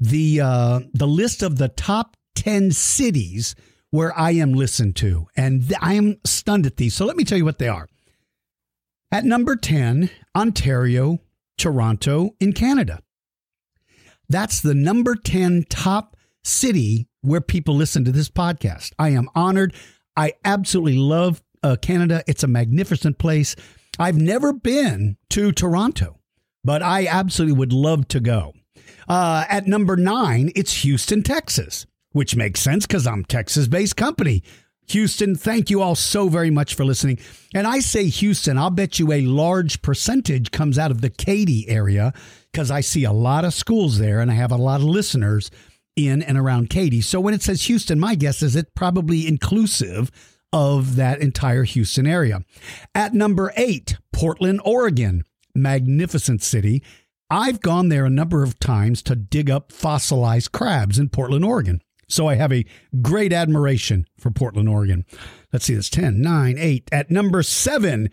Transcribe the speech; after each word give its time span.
the 0.00 0.40
uh, 0.40 0.80
the 0.94 1.06
list 1.06 1.42
of 1.42 1.58
the 1.58 1.68
top 1.68 2.16
10 2.36 2.72
cities 2.72 3.54
where 3.90 4.18
I 4.18 4.30
am 4.32 4.54
listened 4.54 4.96
to 4.96 5.26
and 5.36 5.72
I 5.80 5.94
am 5.94 6.16
stunned 6.24 6.66
at 6.66 6.78
these. 6.78 6.94
So 6.94 7.04
let 7.04 7.16
me 7.16 7.24
tell 7.24 7.38
you 7.38 7.44
what 7.44 7.58
they 7.58 7.68
are. 7.68 7.86
At 9.12 9.24
number 9.24 9.54
10, 9.56 10.10
Ontario, 10.34 11.20
Toronto 11.56 12.34
in 12.40 12.52
Canada. 12.52 13.00
That's 14.28 14.60
the 14.60 14.74
number 14.74 15.14
10 15.14 15.66
top 15.68 16.16
city 16.44 17.08
where 17.22 17.40
people 17.40 17.74
listen 17.74 18.04
to 18.04 18.12
this 18.12 18.28
podcast. 18.28 18.92
I 18.98 19.10
am 19.10 19.28
honored. 19.34 19.74
I 20.16 20.34
absolutely 20.44 20.98
love 20.98 21.42
uh, 21.62 21.76
Canada. 21.80 22.22
It's 22.26 22.42
a 22.42 22.48
magnificent 22.48 23.18
place. 23.18 23.56
I've 23.98 24.16
never 24.16 24.52
been 24.52 25.16
to 25.30 25.52
Toronto, 25.52 26.20
but 26.64 26.82
I 26.82 27.06
absolutely 27.06 27.56
would 27.56 27.72
love 27.72 28.08
to 28.08 28.20
go. 28.20 28.52
Uh, 29.08 29.44
at 29.48 29.66
number 29.66 29.96
nine, 29.96 30.50
it's 30.54 30.82
Houston, 30.82 31.22
Texas, 31.22 31.86
which 32.12 32.36
makes 32.36 32.60
sense 32.60 32.86
because 32.86 33.06
I'm 33.06 33.24
Texas 33.24 33.68
based 33.68 33.96
company. 33.96 34.42
Houston, 34.88 35.34
thank 35.34 35.68
you 35.68 35.82
all 35.82 35.96
so 35.96 36.28
very 36.28 36.50
much 36.50 36.74
for 36.74 36.84
listening. 36.84 37.18
And 37.54 37.66
I 37.66 37.80
say 37.80 38.08
Houston, 38.08 38.56
I'll 38.56 38.70
bet 38.70 38.98
you 39.00 39.12
a 39.12 39.22
large 39.22 39.82
percentage 39.82 40.52
comes 40.52 40.78
out 40.78 40.92
of 40.92 41.00
the 41.00 41.10
Katy 41.10 41.68
area 41.68 42.12
because 42.56 42.70
I 42.70 42.80
see 42.80 43.04
a 43.04 43.12
lot 43.12 43.44
of 43.44 43.52
schools 43.52 43.98
there 43.98 44.20
and 44.20 44.30
I 44.30 44.34
have 44.34 44.50
a 44.50 44.56
lot 44.56 44.80
of 44.80 44.86
listeners 44.86 45.50
in 45.94 46.22
and 46.22 46.38
around 46.38 46.70
Katy. 46.70 47.02
So 47.02 47.20
when 47.20 47.34
it 47.34 47.42
says 47.42 47.66
Houston, 47.66 48.00
my 48.00 48.14
guess 48.14 48.42
is 48.42 48.56
it 48.56 48.74
probably 48.74 49.26
inclusive 49.28 50.10
of 50.54 50.96
that 50.96 51.20
entire 51.20 51.64
Houston 51.64 52.06
area. 52.06 52.40
At 52.94 53.12
number 53.12 53.52
eight, 53.58 53.98
Portland, 54.10 54.62
Oregon, 54.64 55.24
magnificent 55.54 56.42
city. 56.42 56.82
I've 57.28 57.60
gone 57.60 57.90
there 57.90 58.06
a 58.06 58.10
number 58.10 58.42
of 58.42 58.58
times 58.58 59.02
to 59.02 59.14
dig 59.14 59.50
up 59.50 59.70
fossilized 59.70 60.52
crabs 60.52 60.98
in 60.98 61.10
Portland, 61.10 61.44
Oregon. 61.44 61.82
So 62.08 62.26
I 62.26 62.36
have 62.36 62.54
a 62.54 62.64
great 63.02 63.34
admiration 63.34 64.06
for 64.18 64.30
Portland, 64.30 64.70
Oregon. 64.70 65.04
Let's 65.52 65.66
see, 65.66 65.74
that's 65.74 65.90
10, 65.90 66.22
9, 66.22 66.56
8. 66.56 66.88
At 66.90 67.10
number 67.10 67.42
seven, 67.42 68.08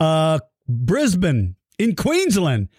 uh, 0.00 0.38
Brisbane 0.66 1.56
in 1.78 1.94
Queensland. 1.96 2.70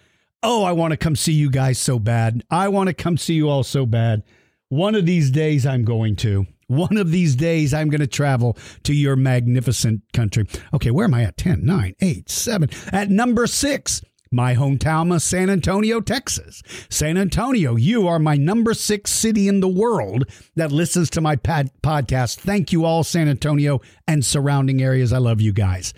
Oh, 0.42 0.64
I 0.64 0.72
want 0.72 0.92
to 0.92 0.96
come 0.96 1.16
see 1.16 1.32
you 1.32 1.50
guys 1.50 1.78
so 1.78 1.98
bad. 1.98 2.44
I 2.50 2.68
want 2.68 2.88
to 2.88 2.94
come 2.94 3.16
see 3.16 3.34
you 3.34 3.48
all 3.48 3.64
so 3.64 3.86
bad. 3.86 4.22
One 4.68 4.94
of 4.94 5.06
these 5.06 5.30
days, 5.30 5.64
I'm 5.66 5.84
going 5.84 6.16
to. 6.16 6.46
One 6.68 6.96
of 6.96 7.12
these 7.12 7.36
days, 7.36 7.72
I'm 7.72 7.88
going 7.88 8.00
to 8.00 8.06
travel 8.06 8.56
to 8.82 8.92
your 8.92 9.16
magnificent 9.16 10.02
country. 10.12 10.46
Okay, 10.74 10.90
where 10.90 11.04
am 11.04 11.14
I 11.14 11.22
at? 11.22 11.36
10, 11.36 11.64
9, 11.64 11.94
8, 12.00 12.28
7. 12.28 12.70
At 12.92 13.08
number 13.08 13.46
six, 13.46 14.02
my 14.32 14.54
hometown 14.54 15.14
of 15.14 15.22
San 15.22 15.48
Antonio, 15.48 16.00
Texas. 16.00 16.62
San 16.90 17.16
Antonio, 17.16 17.76
you 17.76 18.08
are 18.08 18.18
my 18.18 18.36
number 18.36 18.74
six 18.74 19.12
city 19.12 19.48
in 19.48 19.60
the 19.60 19.68
world 19.68 20.24
that 20.56 20.72
listens 20.72 21.08
to 21.10 21.20
my 21.20 21.36
pad- 21.36 21.70
podcast. 21.82 22.38
Thank 22.38 22.72
you 22.72 22.84
all, 22.84 23.04
San 23.04 23.28
Antonio 23.28 23.80
and 24.06 24.24
surrounding 24.24 24.82
areas. 24.82 25.12
I 25.12 25.18
love 25.18 25.40
you 25.40 25.52
guys. 25.52 25.94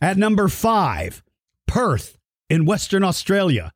At 0.00 0.16
number 0.16 0.48
five, 0.48 1.22
Perth 1.66 2.17
in 2.48 2.64
Western 2.64 3.04
Australia. 3.04 3.72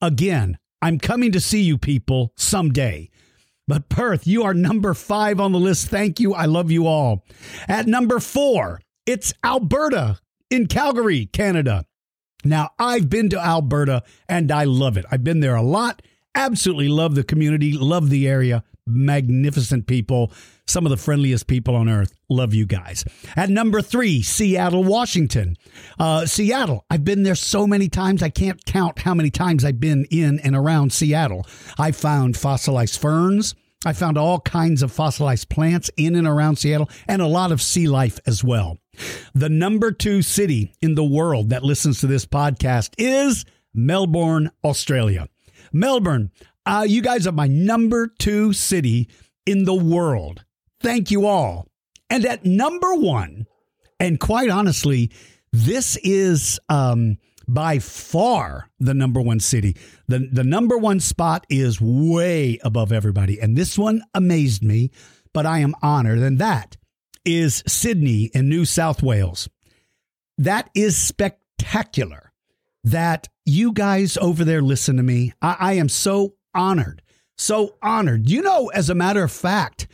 Again, 0.00 0.58
I'm 0.82 0.98
coming 0.98 1.32
to 1.32 1.40
see 1.40 1.62
you 1.62 1.78
people 1.78 2.32
someday. 2.36 3.10
But 3.66 3.88
Perth, 3.88 4.26
you 4.26 4.42
are 4.42 4.52
number 4.52 4.92
five 4.92 5.40
on 5.40 5.52
the 5.52 5.58
list. 5.58 5.88
Thank 5.88 6.20
you. 6.20 6.34
I 6.34 6.44
love 6.44 6.70
you 6.70 6.86
all. 6.86 7.24
At 7.66 7.86
number 7.86 8.20
four, 8.20 8.82
it's 9.06 9.32
Alberta 9.42 10.18
in 10.50 10.66
Calgary, 10.66 11.26
Canada. 11.26 11.86
Now, 12.44 12.70
I've 12.78 13.08
been 13.08 13.30
to 13.30 13.38
Alberta 13.38 14.02
and 14.28 14.52
I 14.52 14.64
love 14.64 14.98
it. 14.98 15.06
I've 15.10 15.24
been 15.24 15.40
there 15.40 15.56
a 15.56 15.62
lot. 15.62 16.02
Absolutely 16.34 16.88
love 16.88 17.14
the 17.14 17.24
community, 17.24 17.72
love 17.72 18.10
the 18.10 18.28
area. 18.28 18.64
Magnificent 18.86 19.86
people, 19.86 20.30
some 20.66 20.84
of 20.86 20.90
the 20.90 20.96
friendliest 20.96 21.46
people 21.46 21.74
on 21.74 21.88
earth. 21.88 22.12
Love 22.28 22.52
you 22.52 22.66
guys. 22.66 23.04
At 23.36 23.50
number 23.50 23.80
three, 23.80 24.22
Seattle, 24.22 24.84
Washington. 24.84 25.56
Uh, 25.98 26.26
Seattle, 26.26 26.84
I've 26.90 27.04
been 27.04 27.22
there 27.22 27.34
so 27.34 27.66
many 27.66 27.88
times, 27.88 28.22
I 28.22 28.28
can't 28.28 28.64
count 28.64 29.00
how 29.00 29.14
many 29.14 29.30
times 29.30 29.64
I've 29.64 29.80
been 29.80 30.06
in 30.10 30.38
and 30.40 30.54
around 30.54 30.92
Seattle. 30.92 31.46
I 31.78 31.92
found 31.92 32.36
fossilized 32.36 33.00
ferns. 33.00 33.54
I 33.86 33.92
found 33.92 34.16
all 34.16 34.40
kinds 34.40 34.82
of 34.82 34.92
fossilized 34.92 35.50
plants 35.50 35.90
in 35.96 36.14
and 36.14 36.26
around 36.26 36.56
Seattle 36.56 36.88
and 37.06 37.20
a 37.20 37.26
lot 37.26 37.52
of 37.52 37.60
sea 37.60 37.86
life 37.86 38.18
as 38.26 38.42
well. 38.42 38.78
The 39.34 39.50
number 39.50 39.92
two 39.92 40.22
city 40.22 40.72
in 40.80 40.94
the 40.94 41.04
world 41.04 41.50
that 41.50 41.64
listens 41.64 42.00
to 42.00 42.06
this 42.06 42.24
podcast 42.24 42.94
is 42.96 43.44
Melbourne, 43.74 44.50
Australia. 44.62 45.28
Melbourne, 45.72 46.30
uh, 46.66 46.84
you 46.86 47.02
guys 47.02 47.26
are 47.26 47.32
my 47.32 47.46
number 47.46 48.08
two 48.18 48.52
city 48.52 49.08
in 49.46 49.64
the 49.64 49.74
world. 49.74 50.44
Thank 50.80 51.10
you 51.10 51.26
all. 51.26 51.68
And 52.10 52.24
at 52.24 52.44
number 52.44 52.94
one, 52.94 53.46
and 53.98 54.20
quite 54.20 54.50
honestly, 54.50 55.10
this 55.52 55.96
is 55.98 56.60
um, 56.68 57.18
by 57.48 57.78
far 57.78 58.70
the 58.78 58.94
number 58.94 59.20
one 59.20 59.40
city. 59.40 59.76
The, 60.08 60.28
the 60.30 60.44
number 60.44 60.76
one 60.76 61.00
spot 61.00 61.46
is 61.48 61.80
way 61.80 62.58
above 62.62 62.92
everybody. 62.92 63.40
And 63.40 63.56
this 63.56 63.78
one 63.78 64.02
amazed 64.14 64.62
me 64.62 64.90
but 65.34 65.44
I 65.44 65.58
am 65.58 65.74
honored. 65.82 66.20
And 66.20 66.38
that 66.38 66.78
is 67.26 67.62
Sydney 67.66 68.30
in 68.32 68.48
New 68.48 68.64
South 68.64 69.02
Wales. 69.02 69.50
That 70.38 70.70
is 70.74 70.96
spectacular 70.96 72.32
that 72.84 73.28
you 73.44 73.72
guys 73.72 74.16
over 74.16 74.44
there 74.44 74.62
listen 74.62 74.96
to 74.96 75.02
me. 75.02 75.34
I, 75.42 75.56
I 75.58 75.72
am 75.74 75.90
so 75.90 76.34
honored, 76.54 77.02
so 77.36 77.76
honored. 77.82 78.28
You 78.28 78.42
know, 78.42 78.68
as 78.68 78.90
a 78.90 78.94
matter 78.94 79.22
of 79.22 79.32
fact, 79.32 79.86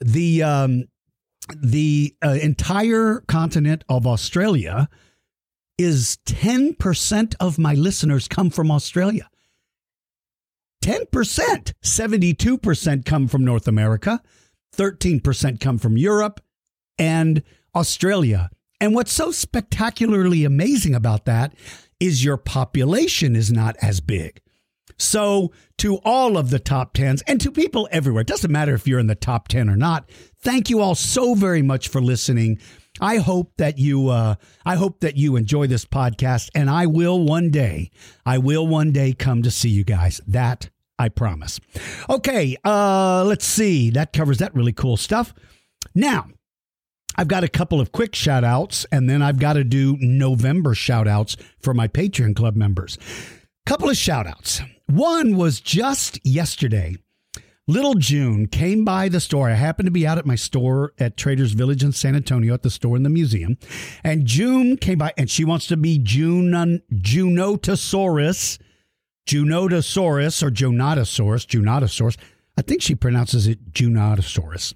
the 0.00 0.42
um, 0.42 0.84
the 1.56 2.14
uh, 2.24 2.38
entire 2.40 3.20
continent 3.26 3.84
of 3.88 4.06
Australia 4.06 4.88
is 5.78 6.18
10% 6.26 7.34
of 7.40 7.58
my 7.58 7.74
listeners 7.74 8.28
come 8.28 8.50
from 8.50 8.70
Australia. 8.70 9.28
10%, 10.84 11.72
72% 11.82 13.04
come 13.04 13.28
from 13.28 13.44
North 13.44 13.68
America, 13.68 14.20
13% 14.76 15.60
come 15.60 15.78
from 15.78 15.96
Europe 15.96 16.40
and 16.98 17.42
Australia. 17.74 18.50
And 18.80 18.94
what's 18.94 19.12
so 19.12 19.30
spectacularly 19.30 20.44
amazing 20.44 20.94
about 20.94 21.24
that 21.24 21.54
is 22.00 22.24
your 22.24 22.36
population 22.36 23.36
is 23.36 23.52
not 23.52 23.76
as 23.80 24.00
big. 24.00 24.40
So, 25.02 25.52
to 25.78 25.96
all 26.04 26.36
of 26.36 26.50
the 26.50 26.60
top 26.60 26.94
10s 26.94 27.22
and 27.26 27.40
to 27.40 27.50
people 27.50 27.88
everywhere, 27.90 28.20
it 28.20 28.28
doesn't 28.28 28.52
matter 28.52 28.74
if 28.74 28.86
you're 28.86 29.00
in 29.00 29.08
the 29.08 29.14
top 29.14 29.48
10 29.48 29.68
or 29.68 29.76
not, 29.76 30.08
thank 30.40 30.70
you 30.70 30.80
all 30.80 30.94
so 30.94 31.34
very 31.34 31.60
much 31.60 31.88
for 31.88 32.00
listening. 32.00 32.60
I 33.00 33.16
hope 33.16 33.52
that 33.56 33.78
you 33.78 34.08
uh, 34.10 34.36
I 34.64 34.76
hope 34.76 35.00
that 35.00 35.16
you 35.16 35.36
enjoy 35.36 35.66
this 35.66 35.84
podcast 35.84 36.50
and 36.54 36.70
I 36.70 36.86
will 36.86 37.24
one 37.24 37.50
day 37.50 37.90
I 38.24 38.38
will 38.38 38.66
one 38.66 38.92
day 38.92 39.12
come 39.12 39.42
to 39.42 39.50
see 39.50 39.70
you 39.70 39.82
guys. 39.82 40.20
That 40.26 40.70
I 40.98 41.08
promise. 41.08 41.58
Okay, 42.08 42.56
uh, 42.64 43.24
let's 43.26 43.44
see. 43.44 43.90
That 43.90 44.12
covers 44.12 44.38
that 44.38 44.54
really 44.54 44.72
cool 44.72 44.96
stuff. 44.96 45.34
Now, 45.96 46.28
I've 47.16 47.28
got 47.28 47.44
a 47.44 47.48
couple 47.48 47.80
of 47.80 47.90
quick 47.90 48.14
shout 48.14 48.44
outs 48.44 48.86
and 48.92 49.10
then 49.10 49.20
I've 49.20 49.38
got 49.38 49.54
to 49.54 49.64
do 49.64 49.96
November 49.98 50.74
shout 50.74 51.08
outs 51.08 51.36
for 51.60 51.74
my 51.74 51.88
Patreon 51.88 52.36
club 52.36 52.54
members. 52.54 52.98
Couple 53.64 53.88
of 53.88 53.96
shout 53.96 54.26
outs. 54.26 54.60
One 54.86 55.36
was 55.36 55.60
just 55.60 56.18
yesterday. 56.24 56.96
Little 57.68 57.94
June 57.94 58.48
came 58.48 58.84
by 58.84 59.08
the 59.08 59.20
store. 59.20 59.48
I 59.48 59.54
happened 59.54 59.86
to 59.86 59.92
be 59.92 60.04
out 60.04 60.18
at 60.18 60.26
my 60.26 60.34
store 60.34 60.92
at 60.98 61.16
Traders 61.16 61.52
Village 61.52 61.84
in 61.84 61.92
San 61.92 62.16
Antonio 62.16 62.54
at 62.54 62.62
the 62.62 62.70
store 62.70 62.96
in 62.96 63.04
the 63.04 63.08
museum. 63.08 63.56
And 64.02 64.26
June 64.26 64.76
came 64.76 64.98
by 64.98 65.12
and 65.16 65.30
she 65.30 65.44
wants 65.44 65.68
to 65.68 65.76
be 65.76 65.98
June 65.98 66.82
Junotosaurus, 66.92 68.58
Junotosaurus 69.28 70.42
or 70.42 70.50
Jonatosaurus, 70.50 71.46
Junotosaurus. 71.46 72.16
I 72.58 72.62
think 72.62 72.82
she 72.82 72.96
pronounces 72.96 73.46
it 73.46 73.72
Junotosaurus. 73.72 74.74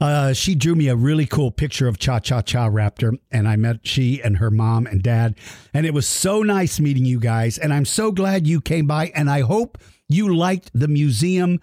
Uh, 0.00 0.32
she 0.32 0.54
drew 0.54 0.74
me 0.74 0.88
a 0.88 0.96
really 0.96 1.26
cool 1.26 1.50
picture 1.50 1.86
of 1.86 1.98
Cha 1.98 2.20
Cha 2.20 2.40
Cha 2.40 2.68
Raptor, 2.68 3.18
and 3.30 3.46
I 3.46 3.56
met 3.56 3.86
she 3.86 4.22
and 4.22 4.38
her 4.38 4.50
mom 4.50 4.86
and 4.86 5.02
dad. 5.02 5.34
And 5.74 5.84
it 5.84 5.92
was 5.92 6.06
so 6.06 6.42
nice 6.42 6.80
meeting 6.80 7.04
you 7.04 7.20
guys. 7.20 7.58
And 7.58 7.72
I'm 7.72 7.84
so 7.84 8.10
glad 8.10 8.46
you 8.46 8.62
came 8.62 8.86
by, 8.86 9.12
and 9.14 9.28
I 9.28 9.42
hope 9.42 9.76
you 10.08 10.34
liked 10.34 10.70
the 10.72 10.88
museum. 10.88 11.60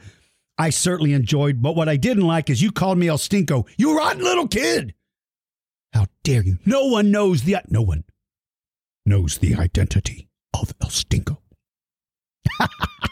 I 0.58 0.70
certainly 0.70 1.14
enjoyed, 1.14 1.62
but 1.62 1.76
what 1.76 1.90
I 1.90 1.98
didn't 1.98 2.28
like 2.28 2.50
is 2.50 2.62
you 2.62 2.72
called 2.72 3.00
me 3.00 3.08
El 3.08 3.18
Stinko. 3.18 3.68
You 3.78 3.98
rotten 3.98 4.24
little 4.24 4.48
kid. 4.48 4.94
How 5.94 6.06
dare 6.24 6.44
you? 6.44 6.60
No 6.66 6.86
one 6.86 7.10
knows 7.10 7.44
the 7.44 7.58
no 7.70 7.82
one 7.82 8.04
knows 9.06 9.40
the 9.40 9.56
identity 9.56 10.30
of 10.54 10.74
El 10.82 10.90
Stinko. 10.90 11.38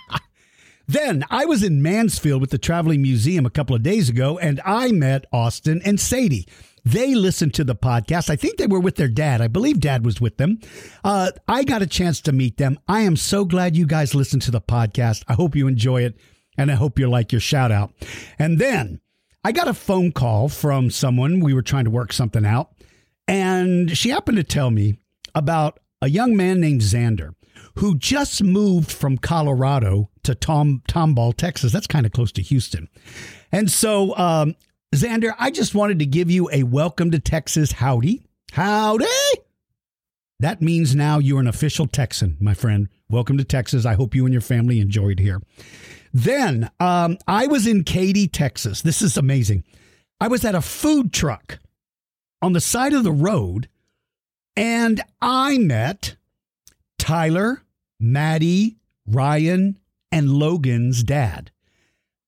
Then 0.87 1.25
I 1.29 1.45
was 1.45 1.63
in 1.63 1.81
Mansfield 1.81 2.41
with 2.41 2.51
the 2.51 2.57
Traveling 2.57 3.01
Museum 3.01 3.45
a 3.45 3.49
couple 3.49 3.75
of 3.75 3.83
days 3.83 4.09
ago, 4.09 4.37
and 4.37 4.61
I 4.63 4.91
met 4.91 5.25
Austin 5.31 5.81
and 5.83 5.99
Sadie. 5.99 6.47
They 6.83 7.15
listened 7.15 7.55
to 7.55 7.63
the 7.63 7.75
podcast. 7.75 8.29
I 8.29 8.35
think 8.35 8.57
they 8.57 8.67
were 8.67 8.79
with 8.79 8.95
their 8.95 9.07
dad. 9.07 9.41
I 9.41 9.47
believe 9.47 9.79
dad 9.79 10.05
was 10.05 10.21
with 10.21 10.37
them. 10.37 10.59
Uh, 11.03 11.31
I 11.47 11.63
got 11.63 11.81
a 11.81 11.87
chance 11.87 12.21
to 12.21 12.31
meet 12.31 12.57
them. 12.57 12.77
I 12.87 13.01
am 13.01 13.15
so 13.15 13.43
glad 13.45 13.75
you 13.75 13.87
guys 13.87 14.13
listened 14.13 14.43
to 14.43 14.51
the 14.51 14.61
podcast. 14.61 15.23
I 15.27 15.33
hope 15.33 15.55
you 15.55 15.67
enjoy 15.67 16.03
it, 16.03 16.15
and 16.57 16.71
I 16.71 16.75
hope 16.75 16.99
you 16.99 17.09
like 17.09 17.31
your 17.31 17.41
shout 17.41 17.71
out. 17.71 17.91
And 18.37 18.59
then 18.59 19.01
I 19.43 19.51
got 19.51 19.67
a 19.67 19.73
phone 19.73 20.11
call 20.11 20.47
from 20.49 20.91
someone. 20.91 21.39
We 21.39 21.55
were 21.55 21.63
trying 21.63 21.85
to 21.85 21.91
work 21.91 22.13
something 22.13 22.45
out, 22.45 22.69
and 23.27 23.97
she 23.97 24.09
happened 24.09 24.37
to 24.37 24.43
tell 24.43 24.69
me 24.69 24.99
about 25.33 25.79
a 26.03 26.09
young 26.09 26.37
man 26.37 26.61
named 26.61 26.81
Xander 26.81 27.33
who 27.75 27.97
just 27.97 28.43
moved 28.43 28.91
from 28.91 29.17
Colorado 29.17 30.09
to 30.25 30.35
Tom 30.35 30.81
Tomball, 30.87 31.35
Texas. 31.35 31.71
That's 31.71 31.87
kind 31.87 32.05
of 32.05 32.11
close 32.11 32.31
to 32.33 32.41
Houston. 32.41 32.89
And 33.51 33.71
so, 33.71 34.15
um, 34.17 34.55
Xander, 34.93 35.33
I 35.39 35.51
just 35.51 35.75
wanted 35.75 35.99
to 35.99 36.05
give 36.05 36.29
you 36.29 36.49
a 36.51 36.63
welcome 36.63 37.11
to 37.11 37.19
Texas 37.19 37.71
howdy. 37.71 38.25
Howdy. 38.51 39.05
That 40.39 40.61
means 40.61 40.95
now 40.95 41.19
you're 41.19 41.39
an 41.39 41.47
official 41.47 41.87
Texan, 41.87 42.37
my 42.39 42.53
friend. 42.53 42.89
Welcome 43.09 43.37
to 43.37 43.43
Texas. 43.43 43.85
I 43.85 43.93
hope 43.93 44.15
you 44.15 44.25
and 44.25 44.33
your 44.33 44.41
family 44.41 44.79
enjoyed 44.79 45.19
here. 45.19 45.41
Then 46.13 46.69
um, 46.79 47.17
I 47.27 47.47
was 47.47 47.67
in 47.67 47.83
Katy, 47.83 48.27
Texas. 48.27 48.81
This 48.81 49.01
is 49.01 49.17
amazing. 49.17 49.63
I 50.19 50.27
was 50.27 50.43
at 50.45 50.55
a 50.55 50.61
food 50.61 51.13
truck 51.13 51.59
on 52.41 52.53
the 52.53 52.61
side 52.61 52.93
of 52.93 53.03
the 53.03 53.11
road, 53.11 53.69
and 54.55 55.01
I 55.21 55.57
met 55.57 56.15
Tyler, 56.97 57.63
Maddie, 57.99 58.77
Ryan, 59.05 59.77
and 60.11 60.29
Logan's 60.31 61.03
dad. 61.03 61.51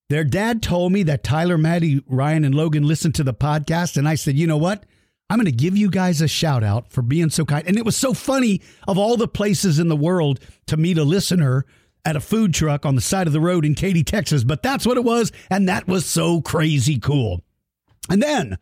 Their 0.09 0.23
dad 0.23 0.61
told 0.61 0.93
me 0.93 1.03
that 1.03 1.23
Tyler, 1.23 1.57
Maddie, 1.57 2.01
Ryan, 2.07 2.45
and 2.45 2.55
Logan 2.55 2.87
listened 2.87 3.15
to 3.15 3.23
the 3.23 3.33
podcast, 3.33 3.97
and 3.97 4.07
I 4.07 4.15
said, 4.15 4.37
you 4.37 4.47
know 4.47 4.57
what? 4.57 4.85
I'm 5.29 5.37
going 5.37 5.45
to 5.45 5.51
give 5.51 5.75
you 5.75 5.89
guys 5.89 6.21
a 6.21 6.27
shout 6.27 6.63
out 6.63 6.91
for 6.91 7.01
being 7.01 7.29
so 7.29 7.43
kind. 7.43 7.67
And 7.67 7.77
it 7.77 7.83
was 7.83 7.97
so 7.97 8.13
funny 8.13 8.61
of 8.87 8.97
all 8.97 9.17
the 9.17 9.27
places 9.27 9.77
in 9.79 9.89
the 9.89 9.95
world 9.95 10.39
to 10.67 10.77
meet 10.77 10.97
a 10.97 11.03
listener 11.03 11.65
at 12.05 12.15
a 12.15 12.21
food 12.21 12.53
truck 12.53 12.85
on 12.85 12.95
the 12.95 13.01
side 13.01 13.27
of 13.27 13.33
the 13.33 13.41
road 13.41 13.65
in 13.65 13.75
Katy, 13.75 14.03
Texas. 14.03 14.45
But 14.45 14.63
that's 14.63 14.85
what 14.85 14.95
it 14.95 15.03
was. 15.03 15.33
And 15.49 15.67
that 15.67 15.85
was 15.85 16.05
so 16.05 16.39
crazy 16.41 16.97
cool. 16.97 17.41
And 18.09 18.23
then 18.23 18.57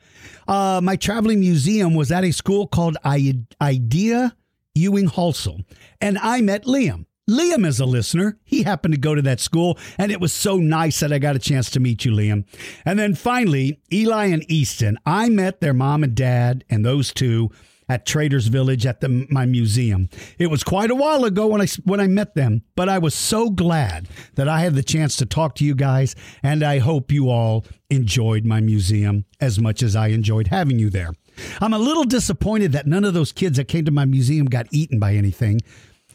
uh, 0.48 0.82
my 0.84 0.96
traveling 0.96 1.40
museum 1.40 1.94
was 1.94 2.12
at 2.12 2.24
a 2.24 2.32
school 2.32 2.66
called 2.66 2.98
Idea 3.06 4.36
Ewing 4.74 5.08
Halsell, 5.08 5.64
and 6.02 6.18
I 6.18 6.42
met 6.42 6.66
Liam. 6.66 7.06
Liam 7.30 7.66
is 7.66 7.80
a 7.80 7.88
listener. 7.88 8.38
He 8.44 8.62
happened 8.64 8.94
to 8.94 9.00
go 9.00 9.16
to 9.16 9.22
that 9.24 9.40
school, 9.40 9.80
and 9.98 10.12
it 10.12 10.22
was 10.22 10.32
so 10.32 10.58
nice 10.58 11.00
that 11.00 11.12
I 11.12 11.18
got 11.18 11.36
a 11.36 11.40
chance 11.40 11.72
to 11.72 11.80
meet 11.80 12.06
you, 12.06 12.12
Liam. 12.12 12.46
And 12.86 13.00
then 13.00 13.16
finally, 13.16 13.82
Eli 13.92 14.26
and 14.28 14.50
Easton. 14.50 15.00
I 15.08 15.30
met 15.30 15.60
their 15.60 15.74
mom 15.74 16.04
and 16.04 16.14
dad, 16.14 16.64
and 16.70 16.86
those 16.86 17.12
two 17.12 17.50
at 17.90 18.06
Traders 18.06 18.48
Village 18.48 18.86
at 18.86 19.02
the, 19.02 19.28
my 19.30 19.46
museum. 19.48 20.08
It 20.38 20.48
was 20.48 20.64
quite 20.64 20.92
a 20.92 20.96
while 20.96 21.24
ago 21.26 21.48
when 21.48 21.62
I 21.62 21.68
when 21.84 22.00
I 22.00 22.08
met 22.08 22.36
them, 22.36 22.62
but 22.76 22.90
I 22.90 23.00
was 23.00 23.16
so 23.16 23.50
glad 23.50 24.08
that 24.36 24.48
I 24.48 24.60
had 24.60 24.76
the 24.76 24.84
chance 24.84 25.16
to 25.18 25.26
talk 25.26 25.56
to 25.56 25.66
you 25.66 25.74
guys, 25.74 26.16
and 26.44 26.64
I 26.64 26.78
hope 26.78 27.12
you 27.12 27.30
all 27.30 27.66
enjoyed 27.90 28.46
my 28.46 28.60
museum 28.60 29.26
as 29.40 29.60
much 29.60 29.82
as 29.82 29.96
I 29.96 30.08
enjoyed 30.08 30.48
having 30.48 30.78
you 30.78 30.92
there. 30.92 31.14
I'm 31.60 31.74
a 31.74 31.80
little 31.80 32.06
disappointed 32.06 32.72
that 32.74 32.88
none 32.88 33.04
of 33.04 33.16
those 33.16 33.32
kids 33.32 33.58
that 33.58 33.68
came 33.68 33.86
to 33.86 33.92
my 33.92 34.06
museum 34.06 34.46
got 34.46 34.68
eaten 34.72 35.00
by 35.00 35.16
anything. 35.16 35.62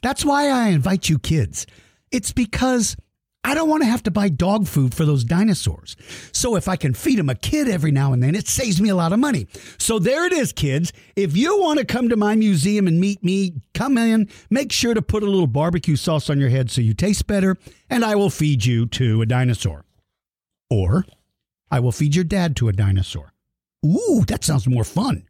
That's 0.02 0.24
why 0.24 0.48
I 0.48 0.68
invite 0.68 1.08
you 1.08 1.18
kids. 1.18 1.66
It's 2.10 2.32
because 2.32 2.96
I 3.42 3.54
don't 3.54 3.70
want 3.70 3.82
to 3.82 3.88
have 3.88 4.02
to 4.02 4.10
buy 4.10 4.28
dog 4.28 4.66
food 4.66 4.94
for 4.94 5.06
those 5.06 5.24
dinosaurs. 5.24 5.96
So 6.32 6.56
if 6.56 6.68
I 6.68 6.76
can 6.76 6.92
feed 6.92 7.18
them 7.18 7.30
a 7.30 7.34
kid 7.34 7.68
every 7.68 7.90
now 7.90 8.12
and 8.12 8.22
then, 8.22 8.34
it 8.34 8.46
saves 8.46 8.80
me 8.82 8.90
a 8.90 8.94
lot 8.94 9.14
of 9.14 9.18
money. 9.18 9.46
So 9.78 9.98
there 9.98 10.26
it 10.26 10.32
is, 10.32 10.52
kids. 10.52 10.92
If 11.16 11.36
you 11.36 11.58
want 11.58 11.78
to 11.78 11.86
come 11.86 12.10
to 12.10 12.16
my 12.16 12.34
museum 12.34 12.86
and 12.86 13.00
meet 13.00 13.24
me, 13.24 13.54
come 13.72 13.96
in. 13.96 14.28
Make 14.50 14.72
sure 14.72 14.92
to 14.92 15.00
put 15.00 15.22
a 15.22 15.30
little 15.30 15.46
barbecue 15.46 15.96
sauce 15.96 16.28
on 16.28 16.38
your 16.38 16.50
head 16.50 16.70
so 16.70 16.82
you 16.82 16.92
taste 16.92 17.26
better, 17.26 17.56
and 17.88 18.04
I 18.04 18.14
will 18.14 18.30
feed 18.30 18.66
you 18.66 18.86
to 18.86 19.22
a 19.22 19.26
dinosaur. 19.26 19.86
Or 20.68 21.06
I 21.70 21.80
will 21.80 21.92
feed 21.92 22.14
your 22.14 22.24
dad 22.24 22.56
to 22.56 22.68
a 22.68 22.72
dinosaur. 22.72 23.32
Ooh, 23.86 24.24
that 24.28 24.44
sounds 24.44 24.68
more 24.68 24.84
fun. 24.84 25.24